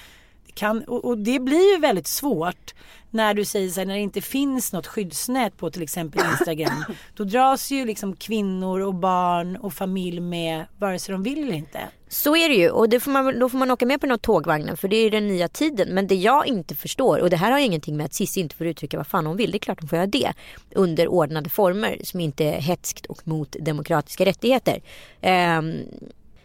Kan, 0.54 0.84
och, 0.84 1.04
och 1.04 1.18
det 1.18 1.40
blir 1.40 1.74
ju 1.74 1.80
väldigt 1.80 2.06
svårt 2.06 2.74
när 3.12 3.34
du 3.34 3.44
säger 3.44 3.68
så 3.68 3.80
här, 3.80 3.86
när 3.86 3.94
det 3.94 4.00
inte 4.00 4.20
finns 4.20 4.72
något 4.72 4.86
skyddsnät 4.86 5.56
på 5.56 5.70
till 5.70 5.82
exempel 5.82 6.22
Instagram. 6.30 6.84
Då 7.16 7.24
dras 7.24 7.70
ju 7.70 7.84
liksom 7.84 8.16
kvinnor 8.16 8.80
och 8.80 8.94
barn 8.94 9.56
och 9.56 9.74
familj 9.74 10.20
med 10.20 10.64
vare 10.78 10.98
sig 10.98 11.12
de 11.12 11.22
vill 11.22 11.42
eller 11.42 11.52
inte. 11.52 11.80
Så 12.08 12.36
är 12.36 12.48
det 12.48 12.54
ju 12.54 12.70
och 12.70 12.88
det 12.88 13.00
får 13.00 13.10
man, 13.10 13.38
då 13.38 13.48
får 13.48 13.58
man 13.58 13.70
åka 13.70 13.86
med 13.86 14.00
på 14.00 14.06
den 14.06 14.10
här 14.10 14.18
tågvagnen 14.18 14.76
för 14.76 14.88
det 14.88 14.96
är 14.96 15.10
den 15.10 15.28
nya 15.28 15.48
tiden. 15.48 15.88
Men 15.88 16.06
det 16.06 16.14
jag 16.14 16.46
inte 16.46 16.74
förstår 16.74 17.18
och 17.18 17.30
det 17.30 17.36
här 17.36 17.50
har 17.50 17.58
ingenting 17.58 17.96
med 17.96 18.06
att 18.06 18.14
Cissi 18.14 18.40
inte 18.40 18.56
får 18.56 18.66
uttrycka 18.66 18.96
vad 18.96 19.06
fan 19.06 19.26
hon 19.26 19.36
vill. 19.36 19.50
Det 19.50 19.56
är 19.56 19.58
klart 19.58 19.80
hon 19.80 19.88
får 19.88 19.96
göra 19.96 20.06
det 20.06 20.32
under 20.74 21.08
ordnade 21.08 21.50
former 21.50 21.98
som 22.04 22.20
inte 22.20 22.44
är 22.44 22.60
hetskt 22.60 23.06
och 23.06 23.28
mot 23.28 23.56
demokratiska 23.60 24.24
rättigheter. 24.24 24.82
Ehm, 25.20 25.74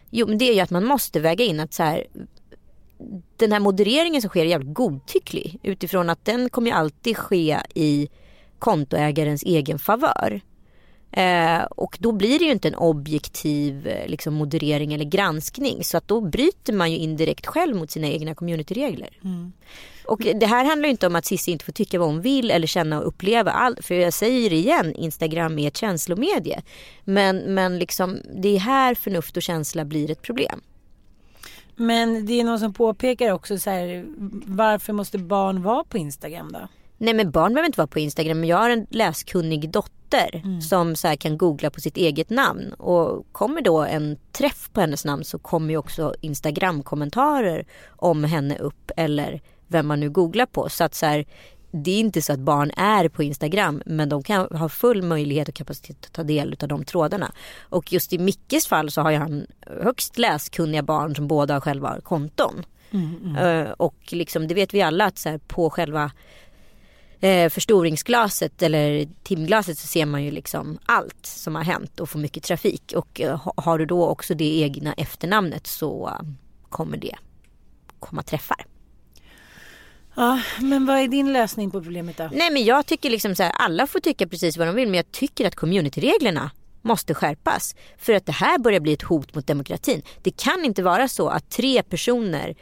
jo 0.10 0.28
men 0.28 0.38
det 0.38 0.50
är 0.50 0.54
ju 0.54 0.60
att 0.60 0.70
man 0.70 0.86
måste 0.86 1.20
väga 1.20 1.46
in 1.46 1.60
att 1.60 1.74
så 1.74 1.84
här 1.84 2.04
den 3.38 3.52
här 3.52 3.60
modereringen 3.60 4.22
som 4.22 4.30
sker 4.30 4.42
är 4.42 4.46
jävligt 4.46 4.74
godtycklig 4.74 5.60
utifrån 5.64 6.10
att 6.10 6.26
den 6.26 6.50
kommer 6.50 6.72
alltid 6.72 7.18
ske 7.18 7.58
i 7.76 8.10
kontoägarens 8.60 9.44
egen 9.44 9.80
favör. 9.80 10.42
Eh, 11.12 11.64
och 11.64 11.98
då 12.00 12.12
blir 12.12 12.40
det 12.40 12.46
ju 12.46 12.52
inte 12.52 12.68
en 12.68 12.76
objektiv 12.76 13.88
eh, 13.88 14.08
liksom, 14.08 14.34
moderering 14.34 14.94
eller 14.94 15.06
granskning. 15.06 15.84
Så 15.84 15.98
att 15.98 16.08
då 16.08 16.22
bryter 16.22 16.74
man 16.74 16.92
ju 16.92 16.98
indirekt 16.98 17.46
själv 17.46 17.76
mot 17.76 17.92
sina 17.92 18.08
egna 18.08 18.36
communityregler. 18.36 19.20
Och 20.06 20.22
det 20.36 20.46
här 20.46 20.66
handlar 20.66 20.88
ju 20.88 20.92
inte 20.92 21.08
om 21.08 21.16
att 21.16 21.26
Cissi 21.26 21.52
inte 21.52 21.66
får 21.66 21.72
tycka 21.72 22.00
vad 22.00 22.08
hon 22.08 22.22
vill 22.22 22.52
eller 22.52 22.68
känna 22.68 23.00
och 23.00 23.08
uppleva 23.08 23.52
allt. 23.52 23.86
För 23.86 23.96
jag 23.96 24.14
säger 24.14 24.50
det 24.50 24.56
igen, 24.56 24.96
Instagram 24.96 25.60
är 25.60 25.68
ett 25.68 25.78
känslomedie. 25.78 26.62
Men, 27.04 27.38
men 27.38 27.80
liksom, 27.80 28.20
det 28.42 28.56
är 28.56 28.60
här 28.60 28.96
förnuft 28.96 29.38
och 29.38 29.44
känsla 29.44 29.86
blir 29.86 30.12
ett 30.12 30.22
problem. 30.22 30.62
Men 31.80 32.26
det 32.26 32.40
är 32.40 32.44
någon 32.44 32.60
som 32.60 32.74
påpekar 32.74 33.32
också 33.32 33.58
så 33.58 33.70
här, 33.70 34.06
varför 34.46 34.94
måste 34.94 35.18
barn 35.18 35.64
vara 35.64 35.84
på 35.84 35.98
Instagram 35.98 36.52
då? 36.52 36.68
Nej 36.98 37.14
men 37.14 37.32
barn 37.32 37.54
behöver 37.54 37.66
inte 37.66 37.80
vara 37.80 37.88
på 37.88 38.00
Instagram. 38.00 38.40
Men 38.40 38.50
jag 38.50 38.58
har 38.58 38.70
en 38.70 38.88
läskunnig 38.90 39.70
dotter 39.70 40.62
som 40.62 40.96
så 40.96 41.16
kan 41.20 41.38
googla 41.38 41.70
på 41.70 41.82
sitt 41.82 41.98
eget 41.98 42.30
namn. 42.30 42.74
Och 42.74 43.26
kommer 43.32 43.62
då 43.62 43.80
en 43.80 44.18
träff 44.32 44.70
på 44.74 44.82
hennes 44.82 45.06
namn 45.06 45.24
så 45.24 45.40
kommer 45.40 45.70
ju 45.70 45.78
också 45.78 46.14
Instagram-kommentarer 46.22 47.66
om 47.88 48.24
henne 48.24 48.58
upp. 48.58 48.92
Eller 48.98 49.42
vem 49.68 49.88
man 49.88 50.00
nu 50.00 50.10
googlar 50.10 50.46
på. 50.46 50.70
Så 50.70 50.84
att 50.84 50.96
så 50.96 51.06
här, 51.06 51.26
det 51.72 51.92
är 51.92 52.00
inte 52.00 52.22
så 52.22 52.34
att 52.34 52.40
barn 52.40 52.72
är 52.78 53.10
på 53.10 53.24
Instagram 53.24 53.82
men 53.86 54.10
de 54.10 54.24
kan 54.24 54.48
ha 54.58 54.70
full 54.70 55.02
möjlighet 55.04 55.48
och 55.48 55.54
kapacitet 55.56 56.06
att 56.06 56.12
ta 56.14 56.24
del 56.24 56.56
av 56.62 56.68
de 56.68 56.84
trådarna. 56.86 57.32
Och 57.60 57.94
just 57.94 58.14
i 58.14 58.18
Mickes 58.18 58.68
fall 58.68 58.92
så 58.92 59.02
har 59.02 59.12
ju 59.12 59.18
han 59.18 59.48
högst 59.84 60.18
läskunniga 60.18 60.82
barn 60.84 61.16
som 61.16 61.28
båda 61.28 61.62
själva 61.62 61.90
har 61.90 62.00
konton. 62.00 62.66
Eh, 63.38 63.70
och 63.72 63.96
liksom, 64.10 64.48
det 64.48 64.54
vet 64.56 64.74
vi 64.74 64.82
alla 64.82 65.06
att 65.06 65.18
så 65.18 65.30
här, 65.30 65.38
på 65.38 65.70
själva 65.70 66.12
eh, 67.20 67.50
förstoringsglaset 67.50 68.62
eller 68.62 69.08
timglaset 69.24 69.78
så 69.78 69.88
ser 69.88 70.06
man 70.06 70.24
ju 70.24 70.32
liksom 70.32 70.80
allt 70.86 71.26
som 71.26 71.56
har 71.56 71.64
hänt 71.64 72.00
och 72.00 72.10
får 72.10 72.20
mycket 72.20 72.44
trafik. 72.44 72.94
Och 72.96 73.22
eh, 73.22 73.38
ha- 73.40 73.54
har 73.58 73.78
du 73.80 73.86
då 73.86 74.06
också 74.08 74.34
det 74.36 74.60
egna 74.60 74.94
efternamnet 74.94 75.68
så 75.68 76.12
kommer 76.70 76.98
det 76.98 77.16
komma 78.00 78.24
träffar. 78.24 78.66
Ja, 80.20 80.40
men 80.62 80.86
vad 80.86 81.00
är 81.00 81.08
din 81.08 81.34
lösning 81.34 81.72
på 81.72 81.82
problemet 81.82 82.18
då? 82.18 82.30
Nej 82.32 82.52
men 82.52 82.66
jag 82.66 82.86
tycker 82.86 83.10
liksom 83.10 83.36
så 83.36 83.44
här, 83.44 83.52
alla 83.52 83.88
får 83.88 84.00
tycka 84.00 84.28
precis 84.28 84.58
vad 84.58 84.68
de 84.68 84.76
vill 84.76 84.88
men 84.88 84.96
jag 84.96 85.12
tycker 85.12 85.48
att 85.48 85.56
communityreglerna 85.56 86.52
måste 86.82 87.14
skärpas. 87.14 87.76
För 87.98 88.14
att 88.14 88.26
det 88.26 88.32
här 88.32 88.60
börjar 88.60 88.80
bli 88.80 88.94
ett 88.94 89.02
hot 89.02 89.36
mot 89.36 89.48
demokratin. 89.48 90.02
Det 90.24 90.32
kan 90.32 90.66
inte 90.66 90.84
vara 90.84 91.08
så 91.08 91.30
att 91.30 91.50
tre 91.50 91.84
personer 91.84 92.56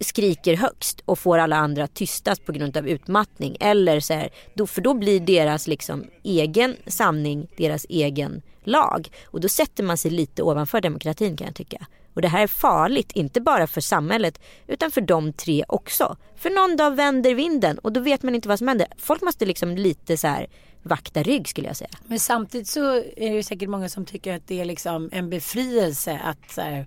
skriker 0.00 0.56
högst 0.56 1.02
och 1.04 1.18
får 1.18 1.38
alla 1.38 1.56
andra 1.56 1.86
tystas 1.86 2.40
på 2.40 2.52
grund 2.52 2.76
av 2.76 2.88
utmattning. 2.88 3.56
Eller 3.60 4.00
så 4.00 4.14
här, 4.14 4.30
då, 4.54 4.66
för 4.66 4.80
då 4.80 4.94
blir 4.94 5.20
deras 5.20 5.66
liksom 5.66 6.04
egen 6.24 6.76
sanning 6.86 7.48
deras 7.56 7.86
egen 7.88 8.42
lag. 8.64 9.08
Och 9.24 9.40
då 9.40 9.48
sätter 9.48 9.82
man 9.82 9.98
sig 9.98 10.10
lite 10.10 10.42
ovanför 10.42 10.80
demokratin 10.80 11.36
kan 11.36 11.46
jag 11.46 11.56
tycka. 11.56 11.86
Och 12.14 12.22
det 12.22 12.28
här 12.28 12.42
är 12.42 12.46
farligt, 12.46 13.12
inte 13.12 13.40
bara 13.40 13.66
för 13.66 13.80
samhället 13.80 14.40
utan 14.66 14.90
för 14.90 15.00
de 15.00 15.32
tre 15.32 15.64
också. 15.68 16.16
För 16.36 16.50
någon 16.50 16.76
dag 16.76 16.96
vänder 16.96 17.34
vinden 17.34 17.78
och 17.78 17.92
då 17.92 18.00
vet 18.00 18.22
man 18.22 18.34
inte 18.34 18.48
vad 18.48 18.58
som 18.58 18.68
händer. 18.68 18.86
Folk 18.98 19.22
måste 19.22 19.44
liksom 19.46 19.76
lite 19.76 20.16
så 20.16 20.26
här 20.26 20.46
vakta 20.82 21.22
rygg 21.22 21.48
skulle 21.48 21.66
jag 21.66 21.76
säga. 21.76 21.90
Men 22.06 22.20
samtidigt 22.20 22.68
så 22.68 22.94
är 23.16 23.34
det 23.34 23.42
säkert 23.42 23.68
många 23.68 23.88
som 23.88 24.04
tycker 24.04 24.36
att 24.36 24.48
det 24.48 24.60
är 24.60 24.64
liksom 24.64 25.08
en 25.12 25.30
befrielse 25.30 26.20
att 26.24 26.50
så 26.50 26.60
här, 26.60 26.86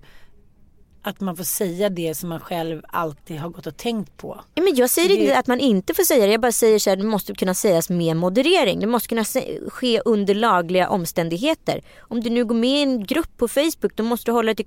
att 1.06 1.20
man 1.20 1.36
får 1.36 1.44
säga 1.44 1.88
det 1.88 2.14
som 2.14 2.28
man 2.28 2.40
själv 2.40 2.82
alltid 2.88 3.38
har 3.38 3.48
gått 3.48 3.66
och 3.66 3.76
tänkt 3.76 4.16
på. 4.16 4.40
Ja, 4.54 4.62
men 4.62 4.74
jag 4.74 4.90
säger 4.90 5.08
Det- 5.08 5.14
inte 5.14 5.38
att 5.38 5.46
man 5.46 5.60
inte 5.60 5.94
får 5.94 6.02
säga 6.02 6.26
det. 6.26 6.32
Jag 6.32 6.40
bara 6.40 6.52
säger 6.52 6.78
så 6.78 6.90
här, 6.90 6.96
det 6.96 7.04
måste 7.04 7.34
kunna 7.34 7.54
sägas 7.54 7.90
med 7.90 8.16
moderering. 8.16 8.80
Det 8.80 8.86
måste 8.86 9.08
kunna 9.08 9.24
ske 9.68 10.00
under 10.04 10.34
lagliga 10.34 10.88
omständigheter. 10.88 11.80
Om 11.98 12.20
du 12.20 12.30
nu 12.30 12.44
går 12.44 12.54
med 12.54 12.70
i 12.78 12.82
en 12.82 13.04
grupp 13.04 13.36
på 13.36 13.48
Facebook 13.48 13.96
då 13.96 14.02
måste 14.02 14.30
du 14.30 14.32
hålla 14.32 14.46
dig 14.46 14.56
till 14.56 14.66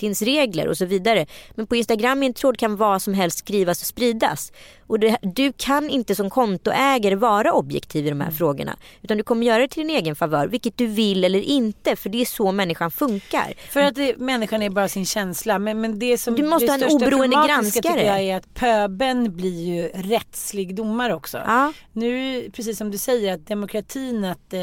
communityns 0.00 0.22
regler 0.22 0.68
och 0.68 0.76
så 0.76 0.84
vidare. 0.84 1.26
Men 1.54 1.66
på 1.66 1.76
Instagram 1.76 2.22
i 2.22 2.26
en 2.26 2.34
tråd 2.34 2.58
kan 2.58 2.76
vad 2.76 3.02
som 3.02 3.14
helst 3.14 3.38
skrivas 3.38 3.80
och 3.80 3.86
spridas. 3.86 4.52
Och 4.86 5.00
det, 5.00 5.18
du 5.22 5.52
kan 5.52 5.90
inte 5.90 6.14
som 6.14 6.30
kontoägare 6.30 7.14
vara 7.14 7.52
objektiv 7.52 8.06
i 8.06 8.10
de 8.10 8.20
här 8.20 8.30
frågorna. 8.30 8.76
Utan 9.02 9.16
du 9.16 9.22
kommer 9.22 9.46
göra 9.46 9.58
det 9.58 9.68
till 9.68 9.86
din 9.86 9.96
egen 9.96 10.16
favör. 10.16 10.48
Vilket 10.48 10.78
du 10.78 10.86
vill 10.86 11.24
eller 11.24 11.40
inte. 11.40 11.96
För 11.96 12.10
det 12.10 12.20
är 12.20 12.24
så 12.24 12.52
människan 12.52 12.90
funkar. 12.90 13.54
För 13.70 13.80
att 13.80 13.94
det, 13.94 14.18
människan 14.18 14.62
är 14.62 14.70
bara 14.70 14.88
sin 14.88 15.06
känsla. 15.06 15.58
Men, 15.58 15.80
men 15.80 15.98
det 15.98 16.18
som 16.18 16.34
Du 16.34 16.42
måste 16.42 16.66
det 16.66 16.72
ha 16.72 16.90
en 16.90 16.96
oberoende 16.96 17.36
granskare. 17.46 18.04
jag 18.04 18.20
är 18.20 18.36
att 18.36 18.54
pöben 18.54 19.36
blir 19.36 19.64
ju 19.64 19.88
rättslig 19.88 20.74
domare 20.74 21.14
också. 21.14 21.38
Ja. 21.46 21.72
Nu, 21.92 22.50
precis 22.50 22.78
som 22.78 22.90
du 22.90 22.98
säger, 22.98 23.34
att 23.34 23.46
demokratin, 23.46 24.24
att 24.24 24.52
eh, 24.52 24.60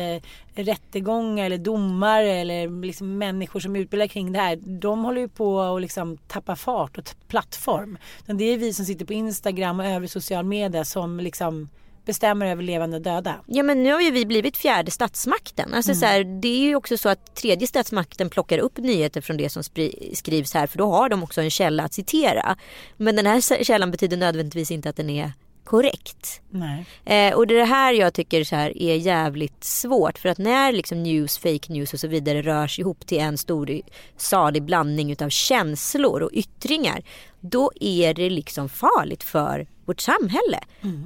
rättegångar 0.64 1.46
eller 1.46 1.58
domare 1.58 2.32
eller 2.32 2.82
liksom 2.82 3.18
människor 3.18 3.60
som 3.60 3.76
utbildar 3.76 4.08
kring 4.08 4.32
det 4.32 4.40
här, 4.40 4.56
de 4.56 5.04
håller 5.04 5.22
ju 5.22 5.28
på 5.28 5.62
att 5.62 5.82
liksom 5.82 6.18
tappa 6.18 6.56
fart 6.56 6.98
och 6.98 7.04
plattform. 7.28 7.98
Men 8.26 8.38
det 8.38 8.44
är 8.46 8.58
vi 8.58 8.74
som 8.74 8.86
sitter 8.86 9.06
på 9.06 9.14
Instagram 9.14 9.80
och 9.80 9.86
övrig 9.86 10.10
social 10.10 10.46
media 10.46 10.86
som 10.86 11.20
liksom 11.20 11.70
bestämmer 12.06 12.46
över 12.46 12.64
levande 12.64 12.98
och 12.98 13.04
döda. 13.04 13.36
Ja 13.46 13.64
men 13.64 13.84
nu 13.84 13.94
har 13.94 14.02
ju 14.02 14.12
vi 14.12 14.26
blivit 14.26 14.58
fjärde 14.58 14.92
statsmakten. 14.92 15.74
Alltså, 15.74 15.96
så 15.96 16.06
här, 16.06 16.24
det 16.42 16.48
är 16.48 16.60
ju 16.60 16.76
också 16.76 16.98
så 16.98 17.10
att 17.10 17.36
tredje 17.36 17.68
statsmakten 17.68 18.30
plockar 18.30 18.58
upp 18.58 18.78
nyheter 18.78 19.22
från 19.22 19.38
det 19.38 19.50
som 19.50 19.64
skrivs 20.14 20.54
här 20.54 20.68
för 20.68 20.78
då 20.78 20.92
har 20.92 21.10
de 21.10 21.24
också 21.24 21.42
en 21.42 21.50
källa 21.50 21.84
att 21.84 21.94
citera. 21.94 22.58
Men 22.98 23.16
den 23.16 23.26
här 23.26 23.64
källan 23.64 23.92
betyder 23.92 24.18
nödvändigtvis 24.18 24.72
inte 24.72 24.90
att 24.90 24.96
den 24.96 25.10
är 25.10 25.32
korrekt. 25.68 26.42
Eh, 27.06 27.36
och 27.36 27.48
det 27.48 27.54
är 27.54 27.58
det 27.58 27.66
här 27.66 27.94
jag 27.94 28.14
tycker 28.14 28.44
så 28.44 28.56
här 28.56 28.82
är 28.82 28.96
jävligt 28.96 29.64
svårt. 29.64 30.18
För 30.18 30.30
att 30.30 30.38
när 30.38 30.72
liksom 30.72 31.04
news, 31.04 31.38
fake 31.38 31.74
news 31.74 31.94
och 31.94 32.00
så 32.00 32.08
vidare 32.08 32.42
rörs 32.42 32.80
ihop 32.80 33.08
till 33.08 33.20
en 33.20 33.38
stor 33.38 33.82
salig 34.18 34.64
blandning 34.64 35.12
utav 35.12 35.30
känslor 35.30 36.22
och 36.22 36.30
yttringar. 36.34 37.04
Då 37.40 37.72
är 37.80 38.14
det 38.14 38.30
liksom 38.30 38.70
farligt 38.70 39.24
för 39.24 39.68
vårt 39.86 40.02
samhälle. 40.02 40.60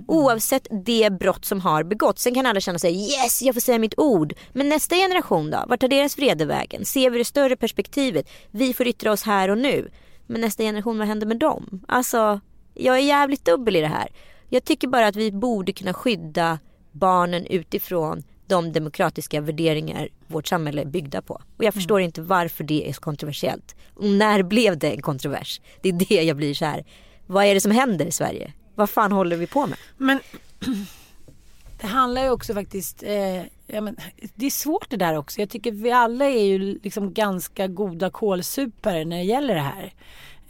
Oavsett 0.08 0.67
det 0.86 1.10
brott 1.19 1.45
som 1.45 1.62
har 1.62 1.84
begåtts. 1.84 2.24
Sen 2.24 2.34
kan 2.34 2.45
alla 2.45 2.60
känna 2.60 2.80
sig 2.80 2.95
yes 2.95 3.41
jag 3.41 3.56
får 3.56 3.62
säga 3.62 3.80
mitt 3.80 4.00
ord. 4.00 4.34
Men 4.54 4.69
nästa 4.69 4.95
generation 4.95 5.52
då? 5.52 5.65
Vart 5.67 5.80
tar 5.80 5.88
deras 5.88 6.17
vrede 6.17 6.45
vägen? 6.45 6.86
Ser 6.86 7.10
vi 7.10 7.17
det 7.17 7.26
större 7.26 7.56
perspektivet? 7.56 8.30
Vi 8.52 8.74
får 8.74 8.88
yttra 8.88 9.12
oss 9.12 9.24
här 9.24 9.50
och 9.50 9.58
nu. 9.58 9.91
Men 10.28 10.41
nästa 10.41 10.63
generation, 10.63 10.97
vad 10.97 11.08
händer 11.08 11.28
med 11.28 11.39
dem? 11.39 11.82
Alltså, 11.88 12.39
jag 12.74 12.95
är 12.95 13.02
jävligt 13.02 13.45
dubbel 13.45 13.76
i 13.76 13.82
det 13.82 13.88
här. 13.88 14.10
Jag 14.54 14.64
tycker 14.64 14.88
bara 14.88 15.08
att 15.08 15.16
vi 15.16 15.32
borde 15.32 15.74
kunna 15.74 15.94
skydda 15.94 16.60
barnen 16.92 17.46
utifrån 17.46 18.24
de 18.48 18.72
demokratiska 18.72 19.42
värderingar 19.42 20.10
vårt 20.28 20.48
samhälle 20.48 20.82
är 20.82 20.86
byggda 20.86 21.22
på. 21.22 21.42
Och 21.58 21.64
jag 21.64 21.74
förstår 21.74 22.02
inte 22.02 22.22
varför 22.22 22.64
det 22.64 22.90
är 22.90 22.94
så 22.94 23.02
kontroversiellt. 23.02 23.76
Och 23.94 24.06
när 24.06 24.44
blev 24.44 24.78
det 24.78 24.92
en 24.92 25.02
kontrovers? 25.02 25.62
Det 25.82 25.90
är 25.90 25.94
det 25.94 26.24
jag 26.24 26.38
blir 26.38 26.54
så 26.54 26.66
här. 26.66 26.86
Vad 27.26 27.46
är 27.46 27.54
det 27.54 27.62
som 27.62 27.72
händer 27.72 28.06
i 28.06 28.12
Sverige? 28.12 28.54
Vad 28.76 28.90
fan 28.90 29.12
håller 29.12 29.36
vi 29.38 29.48
på 29.48 29.68
med? 29.68 29.78
Men 29.98 30.20
Det 31.82 31.88
handlar 31.88 32.24
ju 32.24 32.30
också 32.30 32.54
faktiskt, 32.54 33.04
eh, 33.04 33.42
ja, 33.68 33.82
men, 33.82 33.96
det 34.36 34.46
är 34.46 34.50
svårt 34.50 34.90
det 34.90 34.98
där 34.98 35.18
också. 35.18 35.40
Jag 35.40 35.50
tycker 35.50 35.72
vi 35.72 35.92
alla 35.92 36.26
är 36.26 36.44
ju 36.44 36.80
liksom 36.84 37.14
ganska 37.14 37.68
goda 37.68 38.10
kålsupare 38.10 39.06
när 39.06 39.18
det 39.18 39.24
gäller 39.24 39.56
det 39.56 39.62
här. 39.62 39.94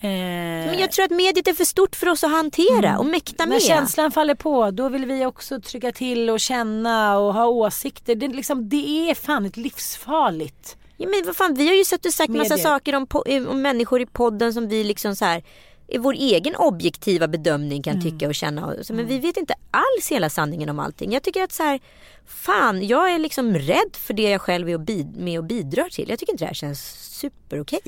Eh, 0.03 0.09
men 0.09 0.79
jag 0.79 0.91
tror 0.91 1.05
att 1.05 1.11
mediet 1.11 1.47
är 1.47 1.53
för 1.53 1.65
stort 1.65 1.95
för 1.95 2.09
oss 2.09 2.23
att 2.23 2.31
hantera 2.31 2.89
mm. 2.89 2.99
och 2.99 3.05
mäkta 3.05 3.45
med. 3.45 3.49
När 3.49 3.59
känslan 3.59 4.11
faller 4.11 4.35
på 4.35 4.71
då 4.71 4.89
vill 4.89 5.05
vi 5.05 5.25
också 5.25 5.61
trycka 5.61 5.91
till 5.91 6.29
och 6.29 6.39
känna 6.39 7.17
och 7.17 7.33
ha 7.33 7.45
åsikter. 7.45 8.15
Det, 8.15 8.27
liksom, 8.27 8.69
det 8.69 9.09
är 9.09 9.15
fan 9.15 9.45
ett 9.45 9.57
livsfarligt. 9.57 10.77
Ja, 10.97 11.09
men 11.09 11.25
vad 11.25 11.35
fan, 11.35 11.53
vi 11.53 11.67
har 11.67 11.75
ju 11.75 11.85
sett 11.85 12.05
och 12.05 12.13
sagt 12.13 12.29
massa 12.29 12.57
saker 12.57 12.95
om, 12.95 13.07
om 13.49 13.61
människor 13.61 14.01
i 14.01 14.05
podden 14.05 14.53
som 14.53 14.67
vi 14.67 14.83
liksom 14.83 15.15
så 15.15 15.25
här 15.25 15.43
i 15.87 15.97
vår 15.97 16.13
egen 16.13 16.55
objektiva 16.55 17.27
bedömning 17.27 17.83
kan 17.83 17.93
mm. 17.93 18.03
tycka 18.03 18.27
och 18.27 18.35
känna. 18.35 18.61
Men 18.61 18.99
mm. 18.99 19.07
vi 19.07 19.19
vet 19.19 19.37
inte 19.37 19.53
alls 19.71 20.11
hela 20.11 20.29
sanningen 20.29 20.69
om 20.69 20.79
allting. 20.79 21.13
Jag 21.13 21.23
tycker 21.23 21.43
att 21.43 21.51
så 21.51 21.63
här, 21.63 21.79
fan 22.25 22.87
jag 22.87 23.13
är 23.13 23.19
liksom 23.19 23.55
rädd 23.55 23.91
för 23.93 24.13
det 24.13 24.29
jag 24.29 24.41
själv 24.41 24.69
är 24.69 25.19
med 25.19 25.39
och 25.39 25.45
bidrar 25.45 25.89
till. 25.89 26.09
Jag 26.09 26.19
tycker 26.19 26.33
inte 26.33 26.43
det 26.43 26.47
här 26.47 26.53
känns 26.53 26.81
superokej. 27.19 27.79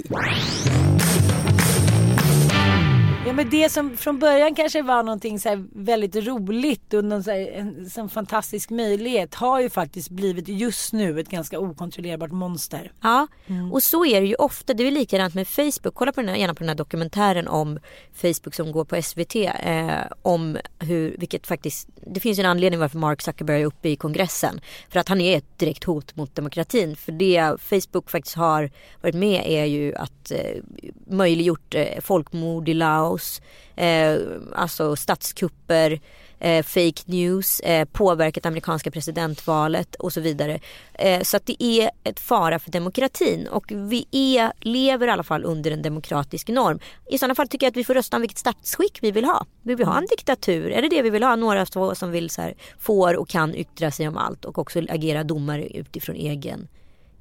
Ja 3.25 3.33
men 3.33 3.49
det 3.49 3.69
som 3.71 3.97
från 3.97 4.19
början 4.19 4.55
kanske 4.55 4.81
var 4.81 5.03
någonting 5.03 5.39
så 5.39 5.65
väldigt 5.71 6.15
roligt 6.15 6.93
och 6.93 7.05
någon 7.05 7.23
så 7.23 7.31
här, 7.31 7.51
en 7.51 7.89
sån 7.89 8.09
fantastisk 8.09 8.69
möjlighet 8.69 9.35
har 9.35 9.59
ju 9.59 9.69
faktiskt 9.69 10.09
blivit 10.09 10.47
just 10.47 10.93
nu 10.93 11.19
ett 11.19 11.29
ganska 11.29 11.59
okontrollerbart 11.59 12.31
monster. 12.31 12.91
Ja 13.01 13.27
mm. 13.47 13.73
och 13.73 13.83
så 13.83 14.05
är 14.05 14.21
det 14.21 14.27
ju 14.27 14.35
ofta. 14.35 14.73
Det 14.73 14.87
är 14.87 14.91
likadant 14.91 15.33
med 15.33 15.47
Facebook. 15.47 15.93
Kolla 15.93 16.11
på 16.11 16.21
den 16.21 16.29
här, 16.29 16.35
gärna 16.35 16.53
på 16.53 16.59
den 16.59 16.69
här 16.69 16.75
dokumentären 16.75 17.47
om 17.47 17.79
Facebook 18.13 18.55
som 18.55 18.71
går 18.71 18.85
på 18.85 19.01
SVT. 19.01 19.35
Eh, 19.35 19.89
om 20.21 20.57
hur, 20.79 21.15
vilket 21.17 21.47
faktiskt, 21.47 21.89
det 22.07 22.19
finns 22.19 22.39
en 22.39 22.45
anledning 22.45 22.79
varför 22.79 22.97
Mark 22.97 23.21
Zuckerberg 23.21 23.61
är 23.61 23.65
uppe 23.65 23.89
i 23.89 23.95
kongressen. 23.95 24.61
För 24.89 24.99
att 24.99 25.09
han 25.09 25.21
är 25.21 25.37
ett 25.37 25.59
direkt 25.59 25.83
hot 25.83 26.15
mot 26.15 26.35
demokratin. 26.35 26.95
För 26.95 27.11
det 27.11 27.55
Facebook 27.59 28.11
faktiskt 28.11 28.35
har 28.35 28.71
varit 29.01 29.15
med 29.15 29.43
är 29.45 29.65
ju 29.65 29.95
att 29.95 30.31
eh, 30.31 30.61
möjliggjort 31.07 31.75
eh, 31.75 31.99
folkmord 32.01 32.69
i 32.69 32.73
Laos 32.73 33.12
kaos, 33.13 33.41
eh, 33.75 34.17
alltså 34.55 34.95
statskupper, 34.95 35.99
eh, 36.39 36.63
fake 36.63 37.01
news, 37.05 37.59
eh, 37.59 37.85
påverkat 37.85 38.45
amerikanska 38.45 38.91
presidentvalet 38.91 39.95
och 39.95 40.13
så 40.13 40.21
vidare. 40.21 40.59
Eh, 40.93 41.21
så 41.21 41.37
att 41.37 41.45
det 41.45 41.63
är 41.63 41.91
ett 42.03 42.19
fara 42.19 42.59
för 42.59 42.71
demokratin 42.71 43.47
och 43.47 43.65
vi 43.71 44.07
är, 44.11 44.51
lever 44.59 45.07
i 45.07 45.11
alla 45.11 45.23
fall 45.23 45.43
under 45.43 45.71
en 45.71 45.81
demokratisk 45.81 46.47
norm. 46.47 46.79
I 47.09 47.17
sådana 47.17 47.35
fall 47.35 47.47
tycker 47.47 47.65
jag 47.65 47.71
att 47.71 47.77
vi 47.77 47.83
får 47.83 47.93
rösta 47.93 48.17
om 48.17 48.21
vilket 48.21 48.37
statsskick 48.37 48.99
vi 49.01 49.11
vill 49.11 49.25
ha. 49.25 49.45
Vill 49.63 49.75
vi 49.77 49.83
ha 49.83 49.97
en 49.97 50.05
diktatur? 50.05 50.71
Är 50.71 50.81
det 50.81 50.89
det 50.89 51.01
vi 51.01 51.09
vill 51.09 51.23
ha? 51.23 51.35
Några 51.35 51.65
som 51.95 52.11
vill 52.11 52.29
så 52.29 52.41
här, 52.41 52.55
får 52.79 53.17
och 53.17 53.29
kan 53.29 53.55
yttra 53.55 53.91
sig 53.91 54.07
om 54.07 54.17
allt 54.17 54.45
och 54.45 54.57
också 54.57 54.79
agera 54.89 55.23
domare 55.23 55.67
utifrån 55.67 56.15
egen, 56.15 56.67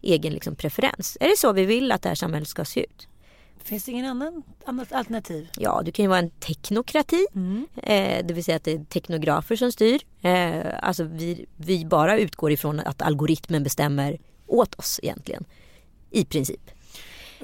egen 0.02 0.32
liksom 0.32 0.54
preferens. 0.54 1.18
Är 1.20 1.28
det 1.28 1.36
så 1.36 1.52
vi 1.52 1.64
vill 1.64 1.92
att 1.92 2.02
det 2.02 2.08
här 2.08 2.16
samhället 2.16 2.48
ska 2.48 2.64
se 2.64 2.80
ut? 2.80 3.08
Finns 3.64 3.84
det 3.84 3.92
ingen 3.92 4.06
annan, 4.06 4.42
annat 4.64 4.92
alternativ? 4.92 5.48
Ja, 5.56 5.82
det 5.84 5.92
kan 5.92 6.02
ju 6.02 6.08
vara 6.08 6.18
en 6.18 6.30
teknokrati. 6.30 7.26
Mm. 7.34 7.66
Eh, 7.76 8.26
det 8.26 8.34
vill 8.34 8.44
säga 8.44 8.56
att 8.56 8.64
det 8.64 8.72
är 8.72 8.84
teknografer 8.84 9.56
som 9.56 9.72
styr. 9.72 10.00
Eh, 10.22 10.60
alltså 10.82 11.04
vi, 11.04 11.46
vi 11.56 11.84
bara 11.84 12.18
utgår 12.18 12.52
ifrån 12.52 12.80
att 12.80 13.02
algoritmen 13.02 13.62
bestämmer 13.62 14.18
åt 14.46 14.74
oss 14.74 15.00
egentligen. 15.02 15.44
I 16.10 16.24
princip. 16.24 16.70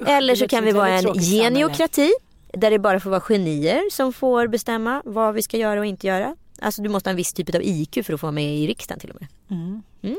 Eller 0.07 0.35
så 0.35 0.47
kan 0.47 0.65
vi 0.65 0.71
vara 0.71 0.89
en 0.89 1.13
geniokrati. 1.13 2.11
Där 2.53 2.71
det 2.71 2.79
bara 2.79 2.99
får 2.99 3.09
vara 3.09 3.21
genier 3.21 3.81
som 3.91 4.13
får 4.13 4.47
bestämma 4.47 5.01
vad 5.05 5.33
vi 5.33 5.41
ska 5.41 5.57
göra 5.57 5.79
och 5.79 5.85
inte 5.85 6.07
göra. 6.07 6.35
Alltså 6.61 6.81
du 6.81 6.89
måste 6.89 7.09
ha 7.09 7.11
en 7.11 7.17
viss 7.17 7.33
typ 7.33 7.55
av 7.55 7.61
IQ 7.63 8.05
för 8.05 8.13
att 8.13 8.19
få 8.19 8.25
vara 8.25 8.31
med 8.31 8.57
i 8.57 8.67
riksdagen 8.67 8.99
till 8.99 9.11
och 9.11 9.21
med. 9.21 9.29
Mm. 9.49 9.81
Mm. 10.01 10.17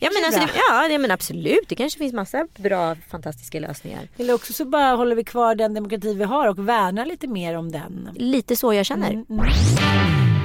Ja 0.00 0.10
men, 0.14 0.24
alltså, 0.24 0.58
ja, 0.70 0.88
ja 0.88 0.98
men 0.98 1.10
absolut, 1.10 1.68
det 1.68 1.74
kanske 1.74 1.98
finns 1.98 2.12
massa 2.12 2.46
bra 2.58 2.96
fantastiska 3.10 3.60
lösningar. 3.60 4.08
Eller 4.16 4.34
också 4.34 4.52
så 4.52 4.64
bara 4.64 4.96
håller 4.96 5.16
vi 5.16 5.24
kvar 5.24 5.54
den 5.54 5.74
demokrati 5.74 6.14
vi 6.14 6.24
har 6.24 6.48
och 6.48 6.68
värnar 6.68 7.06
lite 7.06 7.26
mer 7.26 7.56
om 7.56 7.72
den. 7.72 8.10
Lite 8.14 8.56
så 8.56 8.74
jag 8.74 8.86
känner. 8.86 9.10
Mm, 9.10 9.26
mm. 9.30 9.44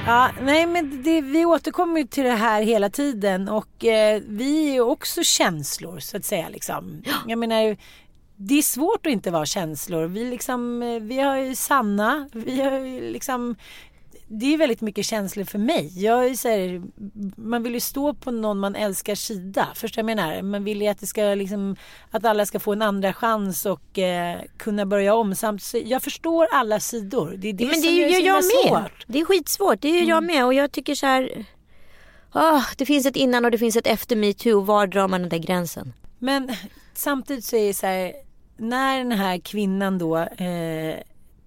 Ja, 0.06 0.30
nej 0.42 0.66
men 0.66 1.02
det, 1.02 1.20
vi 1.20 1.44
återkommer 1.44 2.00
ju 2.00 2.06
till 2.06 2.24
det 2.24 2.30
här 2.30 2.62
hela 2.62 2.90
tiden 2.90 3.48
och 3.48 3.84
eh, 3.84 4.22
vi 4.28 4.68
är 4.68 4.72
ju 4.72 4.80
också 4.80 5.22
känslor 5.22 5.98
så 5.98 6.16
att 6.16 6.24
säga 6.24 6.48
liksom. 6.48 7.02
Ja. 7.04 7.14
Jag 7.26 7.38
menar 7.38 7.76
det 8.36 8.54
är 8.54 8.62
svårt 8.62 9.06
att 9.06 9.12
inte 9.12 9.30
vara 9.30 9.46
känslor. 9.46 10.06
Vi, 10.06 10.24
liksom, 10.24 10.82
eh, 10.82 11.00
vi 11.00 11.20
har 11.20 11.36
ju 11.36 11.54
Sanna, 11.54 12.28
vi 12.32 12.60
har 12.60 12.78
ju 12.78 13.10
liksom 13.10 13.56
det 14.38 14.54
är 14.54 14.58
väldigt 14.58 14.80
mycket 14.80 15.06
känslor 15.06 15.44
för 15.44 15.58
mig. 15.58 15.92
Jag 16.02 16.26
är 16.26 16.34
så 16.34 16.48
här, 16.48 16.82
man 17.36 17.62
vill 17.62 17.74
ju 17.74 17.80
stå 17.80 18.14
på 18.14 18.30
någon 18.30 18.58
man 18.58 18.74
älskar 18.74 19.14
sida. 19.14 19.68
Förstår 19.74 19.98
jag 19.98 20.06
menar? 20.06 20.42
Man 20.42 20.64
vill 20.64 20.82
ju 20.82 20.88
att, 20.88 21.00
det 21.00 21.06
ska 21.06 21.22
liksom, 21.22 21.76
att 22.10 22.24
alla 22.24 22.46
ska 22.46 22.60
få 22.60 22.72
en 22.72 22.82
andra 22.82 23.12
chans 23.12 23.66
och 23.66 23.98
eh, 23.98 24.40
kunna 24.56 24.86
börja 24.86 25.14
om. 25.14 25.34
Samt, 25.34 25.62
jag 25.84 26.02
förstår 26.02 26.46
alla 26.52 26.80
sidor. 26.80 27.34
Det 27.36 27.48
är 27.48 27.52
det 27.52 27.64
Men 27.64 27.74
det 27.74 27.86
som 27.86 27.94
gör 27.94 28.26
jag 28.26 28.34
med. 28.34 28.68
Svårt. 28.68 29.04
Det 29.06 29.20
är 29.20 29.24
skitsvårt. 29.24 29.80
Det 29.80 29.88
är 29.88 29.96
mm. 29.96 30.08
jag 30.08 30.24
med. 30.24 30.44
Och 30.44 30.54
jag 30.54 30.72
tycker 30.72 30.94
så 30.94 31.06
här. 31.06 31.46
Oh, 32.34 32.64
det 32.76 32.86
finns 32.86 33.06
ett 33.06 33.16
innan 33.16 33.44
och 33.44 33.50
det 33.50 33.58
finns 33.58 33.76
ett 33.76 33.86
efter 33.86 34.16
metoo. 34.16 34.60
Var 34.60 34.86
drar 34.86 35.08
man 35.08 35.20
den 35.20 35.30
där 35.30 35.38
gränsen? 35.38 35.92
Men 36.18 36.52
samtidigt 36.94 37.44
så 37.44 37.56
är 37.56 37.66
det 37.66 37.74
så 37.74 37.86
här. 37.86 38.12
När 38.56 38.98
den 38.98 39.12
här 39.12 39.38
kvinnan 39.38 39.98
då 39.98 40.16
eh, 40.18 40.96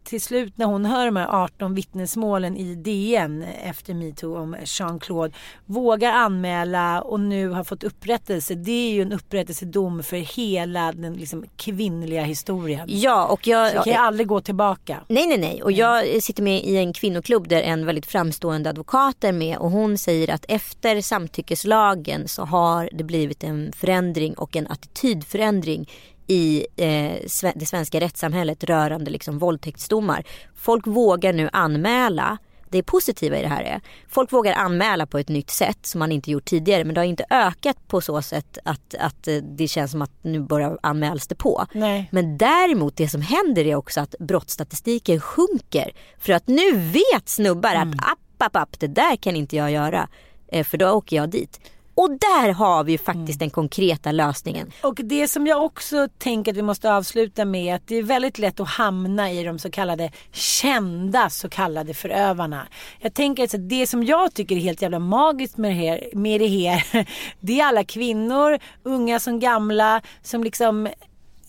till 0.07 0.21
slut 0.21 0.57
när 0.57 0.65
hon 0.65 0.85
hör 0.85 1.05
de 1.05 1.15
här 1.15 1.27
18 1.43 1.75
vittnesmålen 1.75 2.57
i 2.57 2.75
DN 2.75 3.43
efter 3.63 3.93
metoo 3.93 4.37
om 4.37 4.55
Jean-Claude 4.65 5.33
vågar 5.65 6.11
anmäla 6.11 7.01
och 7.01 7.19
nu 7.19 7.49
har 7.49 7.63
fått 7.63 7.83
upprättelse. 7.83 8.55
Det 8.55 8.71
är 8.71 8.91
ju 8.91 9.01
en 9.01 9.11
upprättelsedom 9.11 10.03
för 10.03 10.17
hela 10.17 10.91
den 10.91 11.13
liksom 11.13 11.45
kvinnliga 11.57 12.23
historien. 12.23 12.87
Ja 12.91 13.25
och 13.25 13.47
jag... 13.47 13.71
Så 13.71 13.83
kan 13.83 13.93
jag 13.93 14.01
aldrig 14.01 14.27
gå 14.27 14.41
tillbaka. 14.41 15.03
Nej 15.07 15.27
nej 15.27 15.37
nej 15.37 15.63
och 15.63 15.71
jag 15.71 16.23
sitter 16.23 16.43
med 16.43 16.63
i 16.63 16.77
en 16.77 16.93
kvinnoklubb 16.93 17.47
där 17.47 17.61
en 17.61 17.85
väldigt 17.85 18.05
framstående 18.05 18.69
advokat 18.69 19.23
är 19.23 19.31
med 19.31 19.57
och 19.57 19.71
hon 19.71 19.97
säger 19.97 20.33
att 20.33 20.45
efter 20.47 21.01
samtyckeslagen 21.01 22.27
så 22.27 22.45
har 22.45 22.89
det 22.91 23.03
blivit 23.03 23.43
en 23.43 23.71
förändring 23.75 24.33
och 24.33 24.55
en 24.55 24.67
attitydförändring 24.67 25.89
i 26.27 26.65
eh, 26.75 27.51
det 27.55 27.65
svenska 27.65 27.99
rättssamhället 27.99 28.63
rörande 28.63 29.11
liksom 29.11 29.39
våldtäktsdomar. 29.39 30.23
Folk 30.55 30.87
vågar 30.87 31.33
nu 31.33 31.49
anmäla 31.53 32.37
det 32.69 32.83
positiva 32.83 33.37
i 33.37 33.41
det 33.41 33.47
här 33.47 33.63
är 33.63 33.81
folk 34.07 34.33
vågar 34.33 34.53
anmäla 34.53 35.05
på 35.05 35.17
ett 35.17 35.29
nytt 35.29 35.49
sätt 35.49 35.85
som 35.85 35.99
man 35.99 36.11
inte 36.11 36.31
gjort 36.31 36.45
tidigare 36.45 36.85
men 36.85 36.93
det 36.93 36.99
har 37.01 37.05
inte 37.05 37.25
ökat 37.29 37.87
på 37.87 38.01
så 38.01 38.21
sätt 38.21 38.57
att, 38.63 38.95
att 38.99 39.27
det 39.41 39.67
känns 39.67 39.91
som 39.91 40.01
att 40.01 40.11
nu 40.21 40.39
börjar 40.39 40.77
anmäls 40.83 41.27
det 41.27 41.35
på. 41.35 41.65
Nej. 41.73 42.09
Men 42.11 42.37
däremot 42.37 42.97
det 42.97 43.09
som 43.09 43.21
händer 43.21 43.65
är 43.65 43.75
också 43.75 44.01
att 44.01 44.15
brottsstatistiken 44.19 45.19
sjunker 45.19 45.91
för 46.19 46.33
att 46.33 46.47
nu 46.47 46.77
vet 46.77 47.29
snubbar 47.29 47.75
mm. 47.75 47.89
att 47.89 47.95
app, 47.95 48.41
app, 48.41 48.55
app, 48.55 48.79
det 48.79 48.87
där 48.87 49.15
kan 49.15 49.35
inte 49.35 49.55
jag 49.55 49.71
göra 49.71 50.09
eh, 50.47 50.63
för 50.63 50.77
då 50.77 50.89
åker 50.89 51.15
jag 51.15 51.29
dit. 51.29 51.59
Och 51.97 52.09
där 52.09 52.53
har 52.53 52.83
vi 52.83 52.91
ju 52.91 52.97
faktiskt 52.97 53.17
mm. 53.17 53.37
den 53.39 53.49
konkreta 53.49 54.11
lösningen. 54.11 54.71
Och 54.81 54.95
det 54.95 55.27
som 55.27 55.47
jag 55.47 55.63
också 55.63 56.07
tänker 56.17 56.51
att 56.51 56.57
vi 56.57 56.61
måste 56.61 56.93
avsluta 56.93 57.45
med 57.45 57.71
är 57.71 57.75
att 57.75 57.87
det 57.87 57.95
är 57.95 58.03
väldigt 58.03 58.37
lätt 58.39 58.59
att 58.59 58.67
hamna 58.67 59.31
i 59.31 59.43
de 59.43 59.59
så 59.59 59.71
kallade 59.71 60.11
kända 60.31 61.29
så 61.29 61.49
kallade 61.49 61.93
förövarna. 61.93 62.67
Jag 62.99 63.13
tänker 63.13 63.43
att 63.43 63.69
det 63.69 63.87
som 63.87 64.03
jag 64.03 64.33
tycker 64.33 64.55
är 64.55 64.59
helt 64.59 64.81
jävla 64.81 64.99
magiskt 64.99 65.57
med 65.57 65.71
det 65.71 65.75
här, 65.75 66.09
med 66.13 66.41
det 66.41 66.47
här 66.47 67.07
det 67.39 67.59
är 67.59 67.65
alla 67.65 67.83
kvinnor, 67.83 68.59
unga 68.83 69.19
som 69.19 69.39
gamla, 69.39 70.01
som 70.21 70.43
liksom 70.43 70.87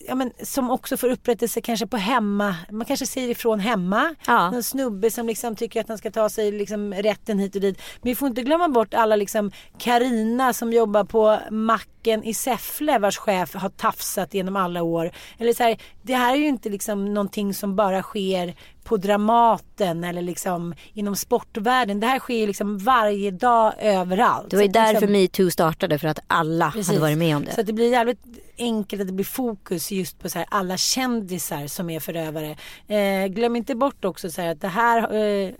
ja, 0.07 0.15
men, 0.15 0.31
som 0.43 0.71
också 0.71 0.97
får 0.97 1.09
upprättelse 1.09 1.61
kanske 1.61 1.87
på 1.87 1.97
hemma. 1.97 2.55
Man 2.71 2.85
kanske 2.85 3.05
säger 3.05 3.29
ifrån 3.29 3.59
hemma. 3.59 4.15
Ja. 4.27 4.51
Någon 4.51 4.63
snubbe 4.63 5.11
som 5.11 5.27
liksom 5.27 5.55
tycker 5.55 5.81
att 5.81 5.87
han 5.87 5.97
ska 5.97 6.11
ta 6.11 6.29
sig 6.29 6.51
liksom 6.51 6.93
rätten 6.93 7.39
hit 7.39 7.55
och 7.55 7.61
dit. 7.61 7.77
Men 8.01 8.11
vi 8.11 8.15
får 8.15 8.27
inte 8.27 8.41
glömma 8.41 8.69
bort 8.69 8.93
alla 8.93 9.15
liksom 9.15 9.51
Karina 9.77 10.53
som 10.53 10.73
jobbar 10.73 11.03
på 11.03 11.39
macken 11.51 12.23
i 12.23 12.33
Säffle 12.33 12.99
vars 12.99 13.17
chef 13.17 13.53
har 13.55 13.69
tafsat 13.69 14.33
genom 14.33 14.55
alla 14.55 14.83
år. 14.83 15.11
Eller 15.37 15.53
så 15.53 15.63
här, 15.63 15.77
det 16.01 16.15
här 16.15 16.33
är 16.33 16.37
ju 16.37 16.47
inte 16.47 16.69
liksom 16.69 17.13
någonting 17.13 17.53
som 17.53 17.75
bara 17.75 18.01
sker 18.01 18.55
på 18.83 18.97
Dramaten 18.97 20.03
eller 20.03 20.21
liksom 20.21 20.75
inom 20.93 21.15
sportvärlden. 21.15 21.99
Det 21.99 22.07
här 22.07 22.19
sker 22.19 22.47
liksom 22.47 22.77
varje 22.77 23.31
dag 23.31 23.73
överallt. 23.79 24.49
Det 24.49 24.55
var 24.55 24.63
ju 24.63 24.69
därför 24.69 24.93
liksom, 24.93 25.11
metoo 25.11 25.51
startade 25.51 25.99
för 25.99 26.07
att 26.07 26.19
alla 26.27 26.71
precis, 26.71 26.87
hade 26.87 26.99
varit 26.99 27.17
med 27.17 27.35
om 27.35 27.45
det. 27.45 27.53
Så 27.53 27.61
det 27.61 27.73
blir 27.73 27.91
jävligt 27.91 28.19
enkelt 28.59 29.01
att 29.01 29.07
det 29.07 29.13
blir 29.13 29.25
fokus 29.25 29.91
just 29.91 30.19
på 30.19 30.29
så 30.29 30.39
här, 30.39 30.47
alla 30.51 30.77
kändisar 30.77 31.67
som 31.67 31.89
är 31.89 31.99
förövare. 31.99 32.55
Eh, 32.87 33.27
glöm 33.27 33.55
inte 33.55 33.75
bort 33.75 34.05
också 34.05 34.31
så 34.31 34.41
här, 34.41 34.51
att 34.51 34.61
det 34.61 34.67
här 34.67 35.15
eh, 35.15 35.53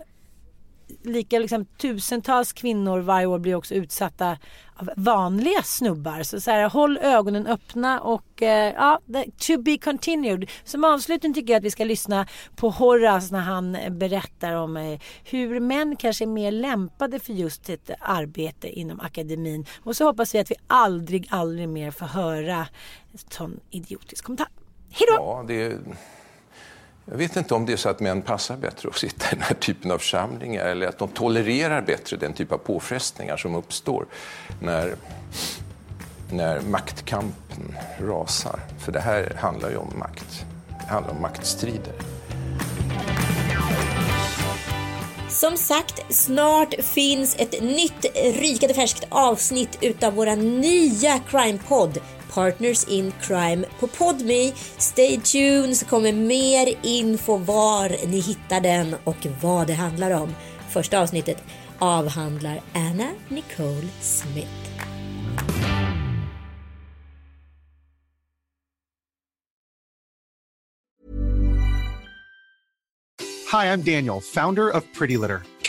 lika 1.02 1.38
liksom, 1.38 1.64
tusentals 1.64 2.52
kvinnor 2.52 3.00
varje 3.00 3.26
år 3.26 3.38
blir 3.38 3.54
också 3.54 3.74
utsatta 3.74 4.36
av 4.76 4.90
vanliga 4.96 5.62
snubbar. 5.62 6.22
Så, 6.22 6.40
så 6.40 6.50
här, 6.50 6.68
håll 6.68 6.98
ögonen 6.98 7.46
öppna 7.46 8.00
och 8.00 8.42
eh, 8.42 8.74
ja, 8.74 9.00
to 9.38 9.62
be 9.62 9.78
continued. 9.78 10.50
Som 10.64 10.84
avslutning 10.84 11.34
tycker 11.34 11.52
jag 11.52 11.58
att 11.58 11.64
vi 11.64 11.70
ska 11.70 11.84
lyssna 11.84 12.26
på 12.56 12.70
Horace 12.70 13.32
när 13.32 13.40
han 13.40 13.76
berättar 13.90 14.54
om 14.54 14.76
eh, 14.76 15.00
hur 15.24 15.60
män 15.60 15.96
kanske 15.96 16.24
är 16.24 16.26
mer 16.26 16.52
lämpade 16.52 17.20
för 17.20 17.32
just 17.32 17.70
ett 17.70 17.90
arbete 18.00 18.68
inom 18.68 19.00
akademin. 19.00 19.66
Och 19.82 19.96
så 19.96 20.04
hoppas 20.04 20.34
vi 20.34 20.38
att 20.38 20.50
vi 20.50 20.56
aldrig, 20.66 21.26
aldrig 21.30 21.68
mer 21.68 21.90
får 21.90 22.06
höra 22.06 22.66
en 23.12 23.18
sån 23.30 23.60
idiotisk 23.70 24.24
kommentar. 24.24 24.48
Hej 24.90 25.06
då! 25.08 25.14
Ja, 25.14 25.44
det 25.48 25.78
jag 27.10 27.18
vet 27.18 27.36
inte 27.36 27.54
om 27.54 27.66
det 27.66 27.72
är 27.72 27.76
så 27.76 27.88
att 27.88 28.00
män 28.00 28.22
passar 28.22 28.56
bättre 28.56 28.88
att 28.88 28.96
sitta 28.96 29.26
i 29.26 29.34
den 29.34 29.42
här 29.42 29.54
typen 29.54 29.90
av 29.90 29.98
församlingar 29.98 30.64
eller 30.64 30.86
att 30.86 30.98
de 30.98 31.08
tolererar 31.08 31.82
bättre 31.82 32.16
den 32.16 32.32
typ 32.32 32.52
av 32.52 32.58
påfrestningar 32.58 33.36
som 33.36 33.54
uppstår 33.54 34.06
när, 34.60 34.94
när 36.32 36.60
maktkampen 36.60 37.76
rasar. 38.00 38.60
För 38.78 38.92
det 38.92 39.00
här 39.00 39.36
handlar 39.38 39.70
ju 39.70 39.76
om 39.76 39.98
makt. 39.98 40.44
Det 40.68 40.92
handlar 40.92 41.12
om 41.12 41.22
maktstrider. 41.22 41.94
Som 45.28 45.56
sagt, 45.56 46.14
snart 46.14 46.74
finns 46.74 47.36
ett 47.38 47.62
nytt 47.62 48.06
rykande 48.40 48.74
färskt 48.74 49.06
avsnitt 49.08 49.78
utav 49.80 50.14
våra 50.14 50.34
nya 50.34 51.18
crime-podd 51.18 51.98
Partners 52.34 52.88
in 52.88 53.12
Crime 53.20 53.66
på 53.80 53.86
Podme. 53.86 54.52
Stay 54.78 55.20
tuned 55.20 55.76
så 55.76 55.86
kommer 55.86 56.12
mer 56.12 56.74
info 56.82 57.36
var 57.36 57.88
ni 58.06 58.20
hittar 58.20 58.60
den 58.60 58.96
och 59.04 59.26
vad 59.42 59.66
det 59.66 59.74
handlar 59.74 60.10
om. 60.10 60.34
Första 60.70 61.00
avsnittet 61.00 61.42
avhandlar 61.78 62.60
Anna 62.72 63.08
Nicole 63.28 63.88
Smith. 64.00 64.60
Hi, 73.52 73.72
I'm 73.72 73.82
Daniel, 73.82 74.20
founder 74.20 74.70
of 74.70 74.84
Pretty 74.98 75.16
Litter. 75.16 75.42